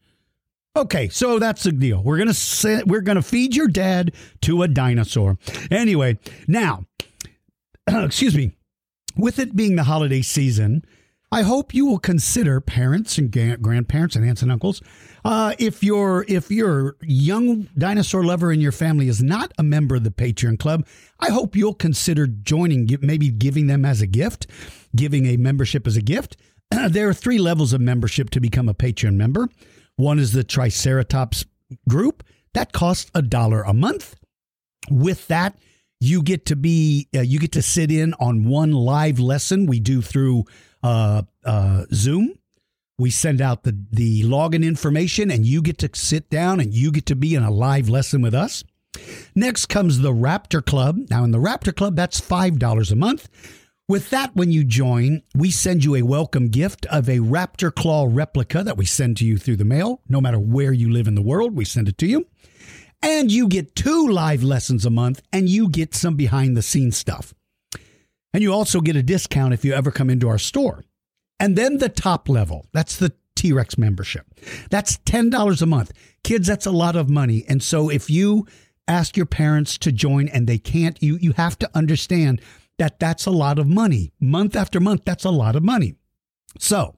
Okay, 0.77 1.09
so 1.09 1.39
that's 1.41 1.65
the 1.65 1.73
deal. 1.73 2.03
We're 2.03 2.19
gonna 2.19 2.85
we're 2.87 3.01
gonna 3.01 3.23
feed 3.23 3.57
your 3.57 3.67
dad 3.67 4.15
to 4.43 4.63
a 4.63 4.69
dinosaur. 4.69 5.37
Anyway, 5.71 6.19
now, 6.47 6.85
excuse 7.89 8.37
me. 8.37 8.53
With 9.17 9.41
it 9.41 9.57
being 9.57 9.75
the 9.75 9.83
holiday 9.85 10.23
season, 10.23 10.85
I 11.33 11.43
hope 11.43 11.75
you 11.75 11.87
will 11.87 11.99
consider 11.99 12.61
parents 12.61 13.19
and 13.19 13.33
grandparents 13.61 14.15
and 14.15 14.25
aunts 14.25 14.43
and 14.43 14.53
uncles. 14.53 14.81
Uh, 15.25 15.55
if 15.59 15.83
your 15.83 16.25
if 16.29 16.53
your 16.53 16.97
young 17.03 17.69
dinosaur 17.77 18.25
lover 18.25 18.53
in 18.53 18.61
your 18.61 18.73
family 18.73 19.09
is 19.09 19.21
not 19.21 19.53
a 19.59 19.65
member 19.65 19.97
of 19.97 20.05
the 20.05 20.11
Patreon 20.11 20.61
Club, 20.61 20.87
I 21.19 21.31
hope 21.31 21.57
you'll 21.57 21.75
consider 21.75 22.29
joining. 22.29 22.89
Maybe 23.01 23.31
giving 23.31 23.67
them 23.67 23.85
as 23.85 24.01
a 24.01 24.07
gift, 24.07 24.47
giving 24.95 25.27
a 25.27 25.37
membership 25.37 25.89
as 25.89 25.97
a 25.97 26.03
gift. 26.03 26.37
there 26.89 27.09
are 27.09 27.15
three 27.15 27.39
levels 27.39 27.73
of 27.73 27.81
membership 27.81 28.31
to 28.31 28.41
become 28.41 28.69
a 28.69 28.75
Patreon 28.75 29.15
member. 29.15 29.49
One 30.01 30.19
is 30.19 30.33
the 30.33 30.45
Triceratops 30.45 31.45
group 31.89 32.25
that 32.55 32.73
costs 32.73 33.11
a 33.15 33.21
dollar 33.21 33.63
a 33.63 33.75
month. 33.75 34.17
With 34.91 35.29
that, 35.29 35.59
you 36.01 36.23
get 36.23 36.47
to 36.47 36.57
be 36.57 37.09
uh, 37.15 37.21
you 37.21 37.39
get 37.39 37.53
to 37.53 37.63
sit 37.63 37.93
in 37.93 38.15
on 38.15 38.45
one 38.45 38.73
live 38.73 39.21
lesson 39.21 39.67
we 39.67 39.79
do 39.79 40.01
through 40.01 40.45
uh, 40.83 41.23
uh, 41.45 41.85
Zoom. 41.93 42.35
We 42.99 43.11
send 43.11 43.41
out 43.41 43.65
the, 43.65 43.79
the 43.93 44.23
login 44.25 44.65
information, 44.65 45.31
and 45.31 45.45
you 45.47 45.63
get 45.63 45.79
to 45.79 45.91
sit 45.93 46.31
down 46.31 46.61
and 46.61 46.73
you 46.73 46.91
get 46.91 47.07
to 47.07 47.17
be 47.17 47.35
in 47.35 47.43
a 47.43 47.51
live 47.51 47.89
lesson 47.89 48.23
with 48.23 48.35
us. 48.35 48.65
Next 49.35 49.67
comes 49.67 50.01
the 50.01 50.13
Raptor 50.13 50.65
Club. 50.65 50.99
Now, 51.11 51.25
in 51.25 51.31
the 51.31 51.39
Raptor 51.39 51.75
Club, 51.75 51.97
that's 51.97 52.21
$5 52.21 52.93
a 52.93 52.97
month. 52.97 53.29
With 53.91 54.11
that, 54.11 54.37
when 54.37 54.53
you 54.53 54.63
join, 54.63 55.23
we 55.35 55.51
send 55.51 55.83
you 55.83 55.97
a 55.97 56.03
welcome 56.03 56.47
gift 56.47 56.87
of 56.87 57.09
a 57.09 57.19
Raptor 57.19 57.75
Claw 57.75 58.07
replica 58.09 58.63
that 58.63 58.77
we 58.77 58.85
send 58.85 59.17
to 59.17 59.25
you 59.25 59.37
through 59.37 59.57
the 59.57 59.65
mail. 59.65 60.01
No 60.09 60.21
matter 60.21 60.39
where 60.39 60.73
you 60.73 60.89
live 60.89 61.09
in 61.09 61.17
the 61.17 61.23
world, 61.23 61.57
we 61.57 61.65
send 61.65 61.89
it 61.89 61.99
to 61.99 62.07
you. 62.07 62.29
And 63.03 63.33
you 63.33 63.49
get 63.49 63.75
two 63.75 64.07
live 64.07 64.45
lessons 64.45 64.87
a 64.87 64.91
month, 64.91 65.23
and 65.33 65.49
you 65.49 65.69
get 65.69 65.93
some 65.93 66.15
behind 66.15 66.57
the 66.57 66.63
scenes 66.63 66.97
stuff. 66.97 67.35
And 68.33 68.45
you 68.45 68.53
also 68.53 68.81
get 68.81 68.95
a 68.95 69.03
discount 69.03 69.55
if 69.55 69.65
you 69.65 69.73
ever 69.73 69.91
come 69.91 70.09
into 70.09 70.29
our 70.29 70.39
store. 70.39 70.85
And 71.41 71.59
then 71.59 71.79
the 71.79 71.89
top 71.89 72.29
level, 72.29 72.67
that's 72.73 72.97
the 72.97 73.13
T 73.35 73.53
Rex 73.53 73.77
membership. 73.77 74.25
That's 74.71 74.99
$10 74.99 75.63
a 75.63 75.67
month. 75.67 75.91
Kids, 76.23 76.47
that's 76.47 76.67
a 76.67 76.71
lot 76.71 76.95
of 76.95 77.11
money. 77.11 77.45
And 77.49 77.61
so 77.61 77.91
if 77.91 78.09
you 78.09 78.47
ask 78.87 79.17
your 79.17 79.27
parents 79.27 79.79
to 79.79 79.91
join 79.91 80.29
and 80.29 80.47
they 80.47 80.59
can't, 80.59 81.03
you, 81.03 81.17
you 81.17 81.33
have 81.33 81.59
to 81.59 81.71
understand 81.75 82.41
that 82.81 82.99
that's 82.99 83.27
a 83.27 83.31
lot 83.31 83.59
of 83.59 83.69
money. 83.69 84.11
Month 84.19 84.57
after 84.57 84.81
month, 84.81 85.03
that's 85.05 85.27
a 85.27 85.31
lot 85.31 85.55
of 85.55 85.63
money. 85.63 85.97
So 86.59 86.97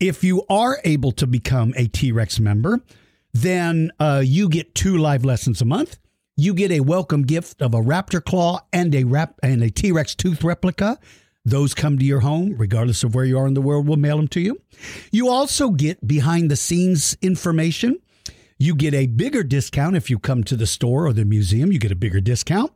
if 0.00 0.24
you 0.24 0.44
are 0.48 0.78
able 0.82 1.12
to 1.12 1.26
become 1.26 1.74
a 1.76 1.86
T 1.86 2.10
Rex 2.10 2.40
member, 2.40 2.80
then 3.34 3.92
uh, 4.00 4.22
you 4.24 4.48
get 4.48 4.74
two 4.74 4.96
live 4.96 5.22
lessons 5.24 5.60
a 5.60 5.66
month. 5.66 5.98
You 6.36 6.54
get 6.54 6.70
a 6.70 6.80
welcome 6.80 7.22
gift 7.22 7.60
of 7.60 7.74
a 7.74 7.80
raptor 7.80 8.24
claw 8.24 8.60
and 8.72 8.94
a 8.94 9.04
rap 9.04 9.38
and 9.42 9.62
a 9.62 9.70
T 9.70 9.92
Rex 9.92 10.14
tooth 10.14 10.42
replica. 10.42 10.98
Those 11.44 11.74
come 11.74 11.98
to 11.98 12.04
your 12.04 12.20
home, 12.20 12.54
regardless 12.56 13.04
of 13.04 13.14
where 13.14 13.26
you 13.26 13.38
are 13.38 13.46
in 13.46 13.54
the 13.54 13.60
world. 13.60 13.86
We'll 13.86 13.98
mail 13.98 14.16
them 14.16 14.28
to 14.28 14.40
you. 14.40 14.60
You 15.12 15.28
also 15.28 15.70
get 15.70 16.06
behind 16.06 16.50
the 16.50 16.56
scenes 16.56 17.16
information. 17.20 17.98
You 18.58 18.74
get 18.74 18.94
a 18.94 19.06
bigger 19.06 19.42
discount 19.42 19.96
if 19.96 20.08
you 20.08 20.18
come 20.18 20.44
to 20.44 20.56
the 20.56 20.66
store 20.66 21.06
or 21.06 21.12
the 21.12 21.26
museum. 21.26 21.72
You 21.72 21.78
get 21.78 21.92
a 21.92 21.96
bigger 21.96 22.20
discount. 22.20 22.72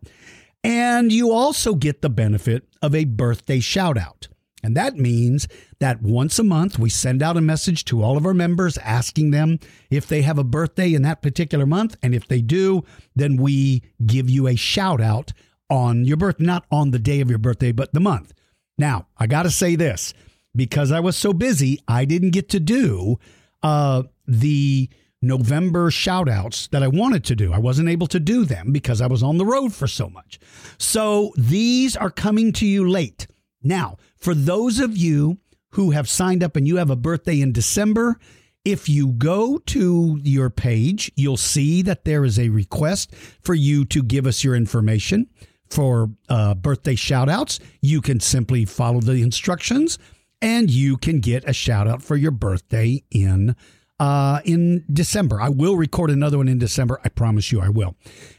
And 0.64 1.12
you 1.12 1.30
also 1.30 1.74
get 1.74 2.00
the 2.00 2.08
benefit 2.08 2.66
of 2.80 2.94
a 2.94 3.04
birthday 3.04 3.60
shout 3.60 3.98
out. 3.98 4.28
And 4.62 4.74
that 4.76 4.96
means 4.96 5.46
that 5.78 6.00
once 6.00 6.38
a 6.38 6.42
month, 6.42 6.78
we 6.78 6.88
send 6.88 7.22
out 7.22 7.36
a 7.36 7.42
message 7.42 7.84
to 7.84 8.02
all 8.02 8.16
of 8.16 8.24
our 8.24 8.32
members 8.32 8.78
asking 8.78 9.30
them 9.30 9.58
if 9.90 10.06
they 10.06 10.22
have 10.22 10.38
a 10.38 10.44
birthday 10.44 10.94
in 10.94 11.02
that 11.02 11.20
particular 11.20 11.66
month. 11.66 11.96
And 12.02 12.14
if 12.14 12.26
they 12.26 12.40
do, 12.40 12.82
then 13.14 13.36
we 13.36 13.82
give 14.06 14.30
you 14.30 14.48
a 14.48 14.56
shout 14.56 15.02
out 15.02 15.34
on 15.68 16.06
your 16.06 16.16
birth, 16.16 16.40
not 16.40 16.64
on 16.70 16.92
the 16.92 16.98
day 16.98 17.20
of 17.20 17.28
your 17.28 17.38
birthday, 17.38 17.72
but 17.72 17.92
the 17.92 18.00
month. 18.00 18.32
Now, 18.78 19.06
I 19.18 19.26
got 19.26 19.42
to 19.42 19.50
say 19.50 19.76
this 19.76 20.14
because 20.56 20.90
I 20.90 21.00
was 21.00 21.16
so 21.16 21.34
busy, 21.34 21.78
I 21.86 22.06
didn't 22.06 22.30
get 22.30 22.48
to 22.50 22.60
do 22.60 23.18
uh, 23.62 24.04
the 24.26 24.88
November 25.24 25.90
shout 25.90 26.28
outs 26.28 26.68
that 26.68 26.82
I 26.82 26.88
wanted 26.88 27.24
to 27.24 27.36
do. 27.36 27.52
I 27.52 27.58
wasn't 27.58 27.88
able 27.88 28.06
to 28.08 28.20
do 28.20 28.44
them 28.44 28.72
because 28.72 29.00
I 29.00 29.06
was 29.06 29.22
on 29.22 29.38
the 29.38 29.46
road 29.46 29.72
for 29.74 29.86
so 29.86 30.08
much. 30.08 30.38
So 30.78 31.32
these 31.36 31.96
are 31.96 32.10
coming 32.10 32.52
to 32.54 32.66
you 32.66 32.88
late. 32.88 33.26
Now, 33.62 33.96
for 34.16 34.34
those 34.34 34.78
of 34.78 34.96
you 34.96 35.38
who 35.70 35.90
have 35.90 36.08
signed 36.08 36.42
up 36.42 36.56
and 36.56 36.68
you 36.68 36.76
have 36.76 36.90
a 36.90 36.96
birthday 36.96 37.40
in 37.40 37.52
December, 37.52 38.18
if 38.64 38.88
you 38.88 39.08
go 39.08 39.58
to 39.58 40.18
your 40.22 40.50
page, 40.50 41.12
you'll 41.16 41.36
see 41.36 41.82
that 41.82 42.04
there 42.04 42.24
is 42.24 42.38
a 42.38 42.48
request 42.48 43.14
for 43.42 43.54
you 43.54 43.84
to 43.86 44.02
give 44.02 44.26
us 44.26 44.44
your 44.44 44.54
information 44.54 45.28
for 45.68 46.10
uh, 46.28 46.54
birthday 46.54 46.94
shout 46.94 47.28
outs. 47.28 47.60
You 47.82 48.00
can 48.00 48.20
simply 48.20 48.64
follow 48.64 49.00
the 49.00 49.22
instructions 49.22 49.98
and 50.40 50.70
you 50.70 50.96
can 50.96 51.20
get 51.20 51.48
a 51.48 51.52
shout 51.52 51.88
out 51.88 52.02
for 52.02 52.16
your 52.16 52.30
birthday 52.30 53.02
in 53.10 53.56
uh, 54.00 54.40
in 54.44 54.84
December. 54.92 55.40
I 55.40 55.48
will 55.48 55.76
record 55.76 56.10
another 56.10 56.38
one 56.38 56.48
in 56.48 56.58
December. 56.58 57.00
I 57.04 57.08
promise 57.08 57.52
you 57.52 57.60
I 57.60 57.68
will. 57.68 57.96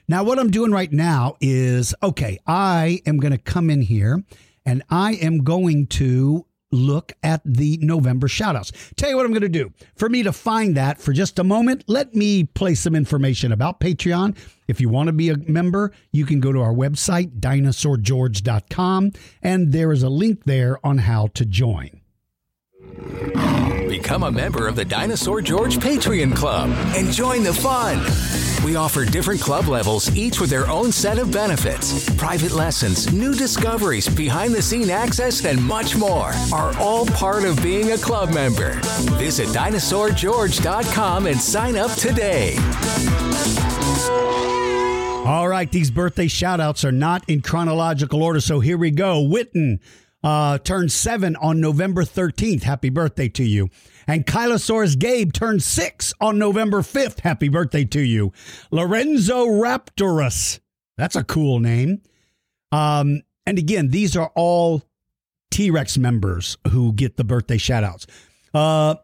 Now, 0.07 0.24
what 0.24 0.39
I'm 0.39 0.51
doing 0.51 0.71
right 0.71 0.91
now 0.91 1.35
is 1.41 1.95
okay, 2.03 2.39
I 2.45 3.01
am 3.05 3.17
going 3.17 3.31
to 3.31 3.38
come 3.38 3.69
in 3.69 3.81
here 3.81 4.24
and 4.65 4.83
I 4.89 5.13
am 5.13 5.43
going 5.43 5.88
to 5.88 6.45
look 6.71 7.13
at 7.24 7.41
the 7.45 7.77
November 7.81 8.27
shoutouts. 8.27 8.71
Tell 8.95 9.09
you 9.09 9.15
what 9.15 9.25
I'm 9.25 9.31
going 9.31 9.41
to 9.41 9.50
do. 9.50 9.71
For 9.95 10.09
me 10.09 10.24
to 10.24 10.33
find 10.33 10.75
that 10.75 11.00
for 11.00 11.13
just 11.13 11.39
a 11.39 11.43
moment, 11.43 11.83
let 11.88 12.13
me 12.13 12.43
play 12.43 12.75
some 12.75 12.95
information 12.95 13.51
about 13.51 13.79
Patreon. 13.79 14.38
If 14.67 14.81
you 14.81 14.89
want 14.89 15.07
to 15.07 15.13
be 15.13 15.29
a 15.29 15.38
member, 15.38 15.91
you 16.12 16.25
can 16.25 16.39
go 16.39 16.51
to 16.51 16.62
our 16.62 16.74
website, 16.74 17.39
dinosaurgeorge.com, 17.39 19.12
and 19.41 19.71
there 19.71 19.91
is 19.91 20.03
a 20.03 20.09
link 20.09 20.43
there 20.45 20.85
on 20.85 21.00
how 21.00 21.27
to 21.27 21.45
join. 21.45 22.01
Become 22.96 24.24
a 24.24 24.32
member 24.32 24.68
of 24.68 24.75
the 24.75 24.86
Dinosaur 24.86 25.42
George 25.42 25.78
Patreon 25.78 26.34
Club 26.34 26.70
and 26.96 27.12
join 27.12 27.44
the 27.44 27.54
fun. 27.54 28.00
We 28.66 28.78
offer 28.78 29.04
different 29.04 29.42
club 29.42 29.68
levels, 29.68 30.16
each 30.16 30.40
with 30.40 30.50
their 30.50 30.68
own 30.70 30.94
set 30.94 31.20
of 31.20 31.30
benefits. 31.32 32.10
Private 32.16 32.54
lessons, 32.54 33.12
new 33.12 33.36
discoveries, 33.36 34.08
behind 34.08 34.54
the 34.54 34.62
scene 34.62 34.90
access, 34.90 35.44
and 35.44 35.62
much 35.62 35.98
more 35.98 36.32
are 36.54 36.75
all 36.78 37.06
part 37.08 37.44
of 37.44 37.62
being 37.62 37.92
a 37.92 37.98
club 37.98 38.34
member. 38.34 38.80
Visit 39.18 39.50
dinosaurgeorge.com 39.50 41.28
and 41.28 41.40
sign 41.40 41.75
up 41.75 41.92
today. 41.92 42.56
All 45.25 45.50
right, 45.50 45.70
these 45.70 45.92
birthday 45.92 46.28
shout 46.28 46.62
outs 46.62 46.86
are 46.86 46.92
not 46.92 47.28
in 47.28 47.42
chronological 47.42 48.24
order, 48.24 48.40
so 48.40 48.62
here 48.62 48.78
we 48.78 48.92
go. 48.92 49.22
Witten 49.22 49.80
uh, 50.25 50.58
turned 50.58 50.91
seven 50.91 51.36
on 51.36 51.62
November 51.62 52.03
13th. 52.03 52.63
Happy 52.63 52.89
birthday 52.89 53.29
to 53.29 53.44
you. 53.44 53.70
And 54.08 54.25
Kylosaurus 54.25 54.98
Gabe 54.98 55.32
turned 55.32 55.62
six 55.62 56.15
on 56.20 56.39
November 56.39 56.82
5th. 56.82 57.20
Happy 57.20 57.48
birthday 57.48 57.86
to 57.86 58.01
you. 58.01 58.34
Lorenzo 58.72 59.46
Raptorus. 59.46 60.60
That's 60.98 61.15
a 61.15 61.24
cool 61.24 61.60
name. 61.60 62.01
Um, 62.72 63.22
and 63.46 63.60
again, 63.60 63.89
these 63.89 64.17
are 64.17 64.32
all 64.36 64.82
T 65.51 65.70
Rex 65.70 65.96
members 65.96 66.58
who 66.70 66.91
get 66.91 67.17
the 67.17 67.24
birthday 67.24 67.60
shout 67.60 67.84
outs. 67.84 68.08
Uh, 68.51 68.96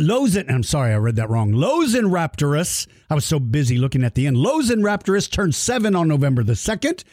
Lozen, 0.00 0.50
I'm 0.50 0.64
sorry, 0.64 0.92
I 0.92 0.96
read 0.96 1.16
that 1.16 1.30
wrong. 1.30 1.52
Lozen 1.52 2.10
Raptorus. 2.10 2.88
I 3.08 3.14
was 3.14 3.24
so 3.24 3.38
busy 3.38 3.78
looking 3.78 4.02
at 4.02 4.14
the 4.16 4.26
end. 4.26 4.36
Lozen 4.36 4.80
Raptorus 4.82 5.30
turned 5.30 5.54
seven 5.54 5.94
on 5.94 6.08
November 6.08 6.42
the 6.42 6.54
2nd. 6.54 7.04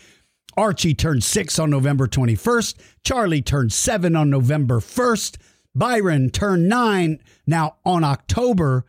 Archie 0.58 0.94
turned 0.94 1.24
six 1.24 1.60
on 1.60 1.70
November 1.70 2.08
21st. 2.08 2.76
Charlie 3.04 3.42
turned 3.42 3.74
seven 3.74 4.16
on 4.16 4.30
November 4.30 4.80
1st. 4.80 5.38
Byron 5.74 6.30
turned 6.30 6.70
nine 6.70 7.20
now 7.46 7.76
on 7.86 8.04
October 8.04 8.86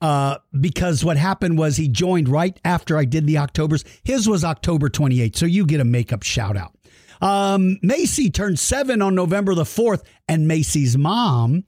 uh, 0.00 0.36
because 0.60 1.04
what 1.04 1.16
happened 1.16 1.58
was 1.58 1.76
he 1.76 1.88
joined 1.88 2.28
right 2.28 2.58
after 2.64 2.98
I 2.98 3.06
did 3.06 3.26
the 3.26 3.38
Octobers. 3.38 3.84
His 4.04 4.28
was 4.28 4.44
October 4.44 4.88
28th, 4.88 5.36
so 5.36 5.46
you 5.46 5.64
get 5.64 5.80
a 5.80 5.84
makeup 5.84 6.22
shout 6.22 6.56
out. 6.56 6.72
Um, 7.22 7.78
Macy 7.82 8.30
turned 8.30 8.58
seven 8.58 9.00
on 9.00 9.14
November 9.14 9.54
the 9.54 9.64
4th, 9.64 10.02
and 10.28 10.46
Macy's 10.46 10.98
mom's 10.98 11.64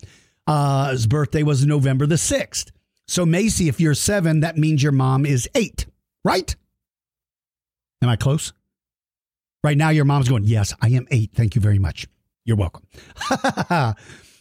uh, 0.47 0.97
birthday 1.09 1.43
was 1.43 1.65
November 1.65 2.07
the 2.07 2.17
6th. 2.17 2.71
So, 3.07 3.25
Macy, 3.25 3.69
if 3.69 3.81
you're 3.81 3.95
seven, 3.95 4.41
that 4.41 4.59
means 4.59 4.83
your 4.83 4.93
mom 4.93 5.25
is 5.25 5.49
eight, 5.55 5.87
right? 6.25 6.55
Am 8.03 8.11
I 8.11 8.17
close? 8.17 8.53
Right 9.65 9.77
now, 9.77 9.91
your 9.91 10.05
mom's 10.05 10.29
going, 10.29 10.45
Yes, 10.45 10.73
I 10.81 10.89
am 10.91 11.07
eight. 11.11 11.33
Thank 11.35 11.55
you 11.55 11.61
very 11.61 11.79
much. 11.79 12.07
You're 12.45 12.57
welcome. 12.57 12.87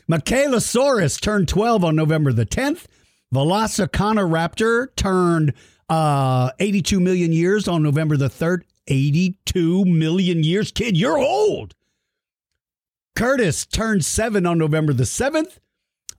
Michaelosaurus 0.09 1.19
turned 1.19 1.47
12 1.47 1.83
on 1.83 1.95
November 1.95 2.31
the 2.31 2.45
10th. 2.45 2.85
Velociconiraptor 3.33 4.95
turned 4.95 5.53
uh, 5.89 6.51
82 6.59 6.99
million 6.99 7.33
years 7.33 7.67
on 7.67 7.83
November 7.83 8.15
the 8.15 8.29
3rd. 8.29 8.61
82 8.87 9.83
million 9.85 10.43
years. 10.43 10.71
Kid, 10.71 10.95
you're 10.95 11.17
old. 11.17 11.75
Curtis 13.15 13.65
turned 13.65 14.05
seven 14.05 14.45
on 14.45 14.57
November 14.57 14.93
the 14.93 15.03
7th. 15.03 15.57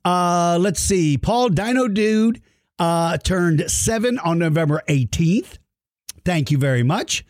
Uh, 0.05 0.59
let's 0.61 0.81
see. 0.81 1.17
Paul 1.17 1.49
Dino 1.49 1.88
Dude 1.88 2.43
uh, 2.78 3.17
turned 3.19 3.71
seven 3.71 4.19
on 4.19 4.38
November 4.38 4.83
18th. 4.88 5.59
Thank 6.25 6.50
you 6.50 6.59
very 6.59 6.83
much. 6.83 7.25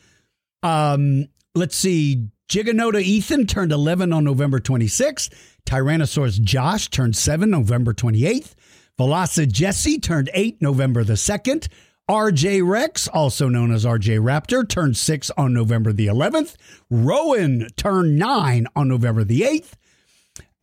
Um, 0.62 1.28
let's 1.58 1.76
see. 1.76 2.28
Giganoda 2.48 3.02
Ethan 3.02 3.46
turned 3.46 3.72
11 3.72 4.12
on 4.12 4.24
November 4.24 4.58
26th. 4.58 5.30
Tyrannosaurus 5.66 6.40
Josh 6.40 6.88
turned 6.88 7.16
7 7.16 7.50
November 7.50 7.92
28th. 7.92 8.54
Veloci 8.98 9.50
Jesse 9.50 9.98
turned 9.98 10.30
8 10.32 10.62
November 10.62 11.04
the 11.04 11.14
2nd. 11.14 11.68
RJ 12.10 12.66
Rex, 12.66 13.06
also 13.06 13.50
known 13.50 13.70
as 13.70 13.84
RJ 13.84 14.18
Raptor, 14.20 14.66
turned 14.66 14.96
6 14.96 15.30
on 15.36 15.52
November 15.52 15.92
the 15.92 16.06
11th. 16.06 16.56
Rowan 16.88 17.68
turned 17.76 18.16
9 18.16 18.66
on 18.74 18.88
November 18.88 19.24
the 19.24 19.42
8th. 19.42 19.72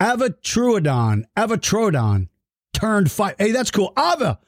Avatruodon, 0.02 1.25
Avatrodon 1.38 2.30
turned 2.74 3.12
5. 3.12 3.36
Hey, 3.38 3.52
that's 3.52 3.70
cool. 3.70 3.94
Ava. 3.98 4.40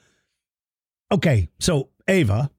Okay, 1.11 1.49
so 1.59 1.89
Ava, 2.07 2.49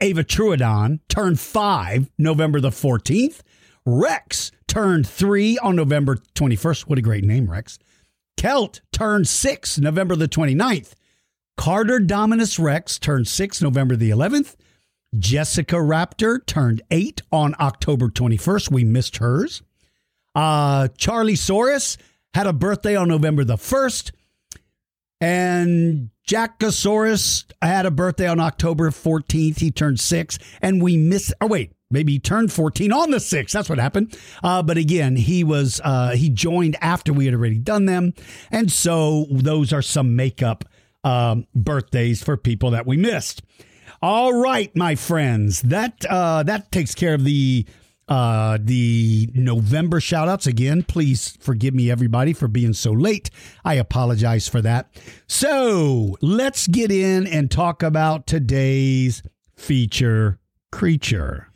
Ava 0.00 0.24
Truodon 0.24 1.00
turned 1.08 1.40
5 1.40 2.10
November 2.18 2.60
the 2.60 2.70
14th. 2.70 3.40
Rex 3.84 4.52
turned 4.66 5.08
three 5.08 5.58
on 5.58 5.74
November 5.76 6.16
21st. 6.34 6.82
What 6.82 6.98
a 6.98 7.02
great 7.02 7.24
name, 7.24 7.50
Rex. 7.50 7.78
Celt 8.38 8.80
turned 8.92 9.26
six 9.26 9.78
November 9.78 10.14
the 10.14 10.28
29th. 10.28 10.92
Carter 11.56 11.98
Dominus 11.98 12.58
Rex 12.58 12.98
turned 12.98 13.26
six 13.26 13.60
November 13.60 13.96
the 13.96 14.10
11th. 14.10 14.54
Jessica 15.18 15.76
Raptor 15.76 16.44
turned 16.46 16.82
eight 16.90 17.22
on 17.32 17.54
October 17.58 18.08
21st. 18.08 18.70
We 18.70 18.84
missed 18.84 19.16
hers. 19.16 19.62
Uh, 20.34 20.88
Charlie 20.96 21.34
Saurus 21.34 21.96
had 22.34 22.46
a 22.46 22.52
birthday 22.52 22.94
on 22.94 23.08
November 23.08 23.42
the 23.42 23.56
1st. 23.56 24.12
And 25.20 26.10
Jackosaurus 26.28 27.50
had 27.62 27.86
a 27.86 27.90
birthday 27.90 28.28
on 28.28 28.38
October 28.38 28.90
14th. 28.90 29.60
He 29.60 29.70
turned 29.70 29.98
six. 29.98 30.38
And 30.60 30.82
we 30.82 30.98
missed, 30.98 31.32
oh, 31.40 31.46
wait, 31.46 31.72
maybe 31.90 32.12
he 32.12 32.18
turned 32.18 32.52
14 32.52 32.92
on 32.92 33.10
the 33.10 33.16
6th. 33.16 33.50
That's 33.50 33.70
what 33.70 33.78
happened. 33.78 34.16
Uh, 34.44 34.62
but 34.62 34.76
again, 34.76 35.16
he 35.16 35.42
was, 35.42 35.80
uh, 35.82 36.10
he 36.10 36.28
joined 36.28 36.76
after 36.82 37.14
we 37.14 37.24
had 37.24 37.34
already 37.34 37.58
done 37.58 37.86
them. 37.86 38.12
And 38.50 38.70
so 38.70 39.26
those 39.30 39.72
are 39.72 39.80
some 39.80 40.16
makeup 40.16 40.66
um, 41.02 41.46
birthdays 41.54 42.22
for 42.22 42.36
people 42.36 42.72
that 42.72 42.86
we 42.86 42.98
missed. 42.98 43.42
All 44.02 44.34
right, 44.34 44.74
my 44.76 44.94
friends, 44.96 45.62
that 45.62 46.04
uh, 46.08 46.44
that 46.44 46.70
takes 46.70 46.94
care 46.94 47.14
of 47.14 47.24
the 47.24 47.66
uh, 48.08 48.58
the 48.60 49.28
November 49.34 50.00
shout 50.00 50.28
outs. 50.28 50.46
Again, 50.46 50.82
please 50.82 51.36
forgive 51.40 51.74
me, 51.74 51.90
everybody, 51.90 52.32
for 52.32 52.48
being 52.48 52.72
so 52.72 52.92
late. 52.92 53.30
I 53.64 53.74
apologize 53.74 54.48
for 54.48 54.62
that. 54.62 54.90
So 55.26 56.16
let's 56.20 56.66
get 56.66 56.90
in 56.90 57.26
and 57.26 57.50
talk 57.50 57.82
about 57.82 58.26
today's 58.26 59.22
feature 59.56 60.38
creature. 60.70 61.48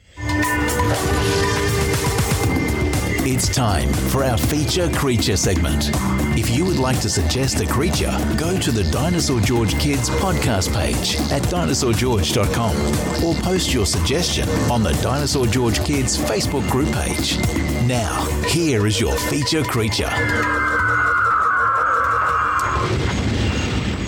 It's 3.24 3.48
time 3.48 3.92
for 3.92 4.24
our 4.24 4.36
feature 4.36 4.90
creature 4.90 5.36
segment. 5.36 5.90
If 6.36 6.50
you 6.50 6.64
would 6.64 6.80
like 6.80 7.00
to 7.02 7.08
suggest 7.08 7.60
a 7.60 7.66
creature, 7.68 8.10
go 8.36 8.58
to 8.58 8.72
the 8.72 8.82
Dinosaur 8.90 9.40
George 9.40 9.78
Kids 9.78 10.10
podcast 10.10 10.74
page 10.74 11.14
at 11.30 11.42
dinosaurgeorge.com 11.42 13.24
or 13.24 13.34
post 13.40 13.72
your 13.72 13.86
suggestion 13.86 14.48
on 14.68 14.82
the 14.82 14.90
Dinosaur 14.94 15.46
George 15.46 15.84
Kids 15.84 16.18
Facebook 16.18 16.68
group 16.68 16.90
page. 16.92 17.38
Now, 17.86 18.24
here 18.48 18.88
is 18.88 19.00
your 19.00 19.16
feature 19.16 19.62
creature. 19.62 20.10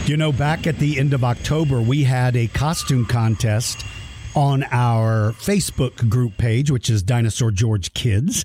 You 0.07 0.17
know, 0.17 0.33
back 0.33 0.67
at 0.67 0.81
the 0.81 0.99
end 0.99 1.15
of 1.15 1.23
October, 1.23 1.81
we 1.81 2.03
had 2.03 2.35
a 2.35 2.49
costume 2.49 3.07
contest 3.07 3.85
on 4.35 4.65
our 4.73 5.31
Facebook 5.35 6.09
group 6.11 6.37
page, 6.37 6.73
which 6.73 6.91
is 6.91 7.05
Dinosaur 7.05 7.53
George 7.53 7.95
Kids. 7.95 8.45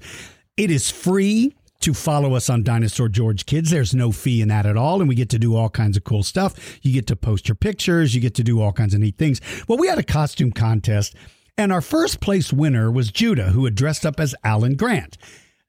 It 0.60 0.72
is 0.72 0.92
free 0.92 1.56
to 1.80 1.94
follow 1.94 2.34
us 2.34 2.50
on 2.50 2.63
Dinosaur 2.63 3.08
George 3.08 3.46
Kids. 3.46 3.70
There's 3.70 3.96
no 3.96 4.12
fee 4.12 4.42
in 4.42 4.50
that 4.50 4.66
at 4.66 4.75
all. 4.75 5.00
And 5.00 5.08
we 5.08 5.16
get 5.16 5.30
to 5.30 5.39
do 5.39 5.56
all 5.56 5.70
kinds 5.70 5.96
of 5.96 6.04
cool 6.04 6.22
stuff. 6.22 6.78
You 6.82 6.92
get 6.92 7.08
to 7.08 7.16
post 7.16 7.48
your 7.48 7.56
pictures, 7.56 8.13
you 8.13 8.20
get 8.20 8.36
to 8.36 8.44
do 8.44 8.60
all 8.62 8.74
kinds 8.74 8.94
of 8.94 9.00
neat 9.00 9.18
things. 9.18 9.39
Well, 9.70 9.78
we 9.78 9.88
had 9.88 10.00
a 10.00 10.04
costume 10.04 10.51
contest, 10.51 11.16
and 11.58 11.72
our 11.72 11.80
first 11.80 12.20
place 12.20 12.51
winner 12.51 12.92
was 12.92 13.10
Judah, 13.10 13.51
who 13.51 13.63
had 13.63 13.74
dressed 13.74 14.06
up 14.06 14.20
as 14.20 14.36
Alan 14.44 14.75
Grant. 14.75 15.18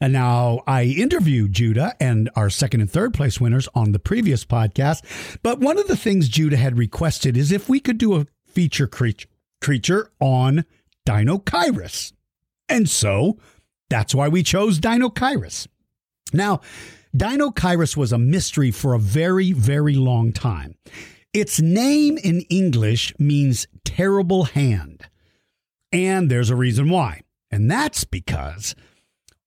And 0.01 0.13
now 0.13 0.65
I 0.67 0.87
interviewed 0.87 1.53
Judah 1.53 1.95
and 2.01 2.29
our 2.35 2.51
second 2.51 2.81
and 2.81 2.91
third 2.91 3.15
place 3.15 3.41
winners 3.41 3.69
on 3.77 3.93
the 3.93 4.01
previous 4.01 4.45
podcast. 4.45 5.39
But 5.45 5.61
one 5.61 5.79
of 5.79 5.87
the 5.87 5.97
things 5.97 6.29
Judah 6.29 6.57
had 6.57 6.77
requested 6.77 7.37
is 7.37 7.53
if 7.53 7.69
we 7.69 7.79
could 7.79 7.99
do 7.99 8.17
a 8.17 8.27
feature 8.45 8.89
creature, 8.89 9.29
creature 9.61 10.11
on 10.19 10.65
Deinocheirus. 11.07 12.13
And 12.69 12.91
so 12.91 13.39
that's 13.91 14.15
why 14.15 14.29
we 14.29 14.43
chose 14.43 14.81
Deinocheirus. 14.81 15.67
Now, 16.33 16.61
Deinocheirus 17.15 17.95
was 17.97 18.13
a 18.13 18.19
mystery 18.19 18.71
for 18.71 18.95
a 18.95 18.99
very, 18.99 19.53
very 19.53 19.95
long 19.95 20.33
time. 20.33 20.77
Its 21.33 21.61
name 21.61 22.19
in 22.19 22.41
English 22.43 23.13
means 23.19 23.67
terrible 23.85 24.45
hand. 24.45 25.09
And 25.93 26.31
there's 26.31 26.51
a 26.51 26.57
reason 26.57 26.89
why. 26.89 27.23
And 27.51 27.69
that's 27.71 28.05
because 28.05 28.77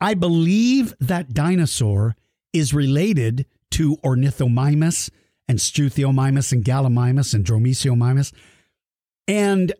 I 0.00 0.14
believe 0.14 0.94
that 1.00 1.34
dinosaur 1.34 2.16
is 2.52 2.74
related 2.74 3.46
to 3.72 3.96
Ornithomimus 3.98 5.10
and 5.48 5.58
Struthiomimus 5.58 6.52
and 6.52 6.64
Gallimimus 6.64 7.34
and 7.34 7.44
Dromaeosaurus. 7.44 8.32
And 9.26 9.72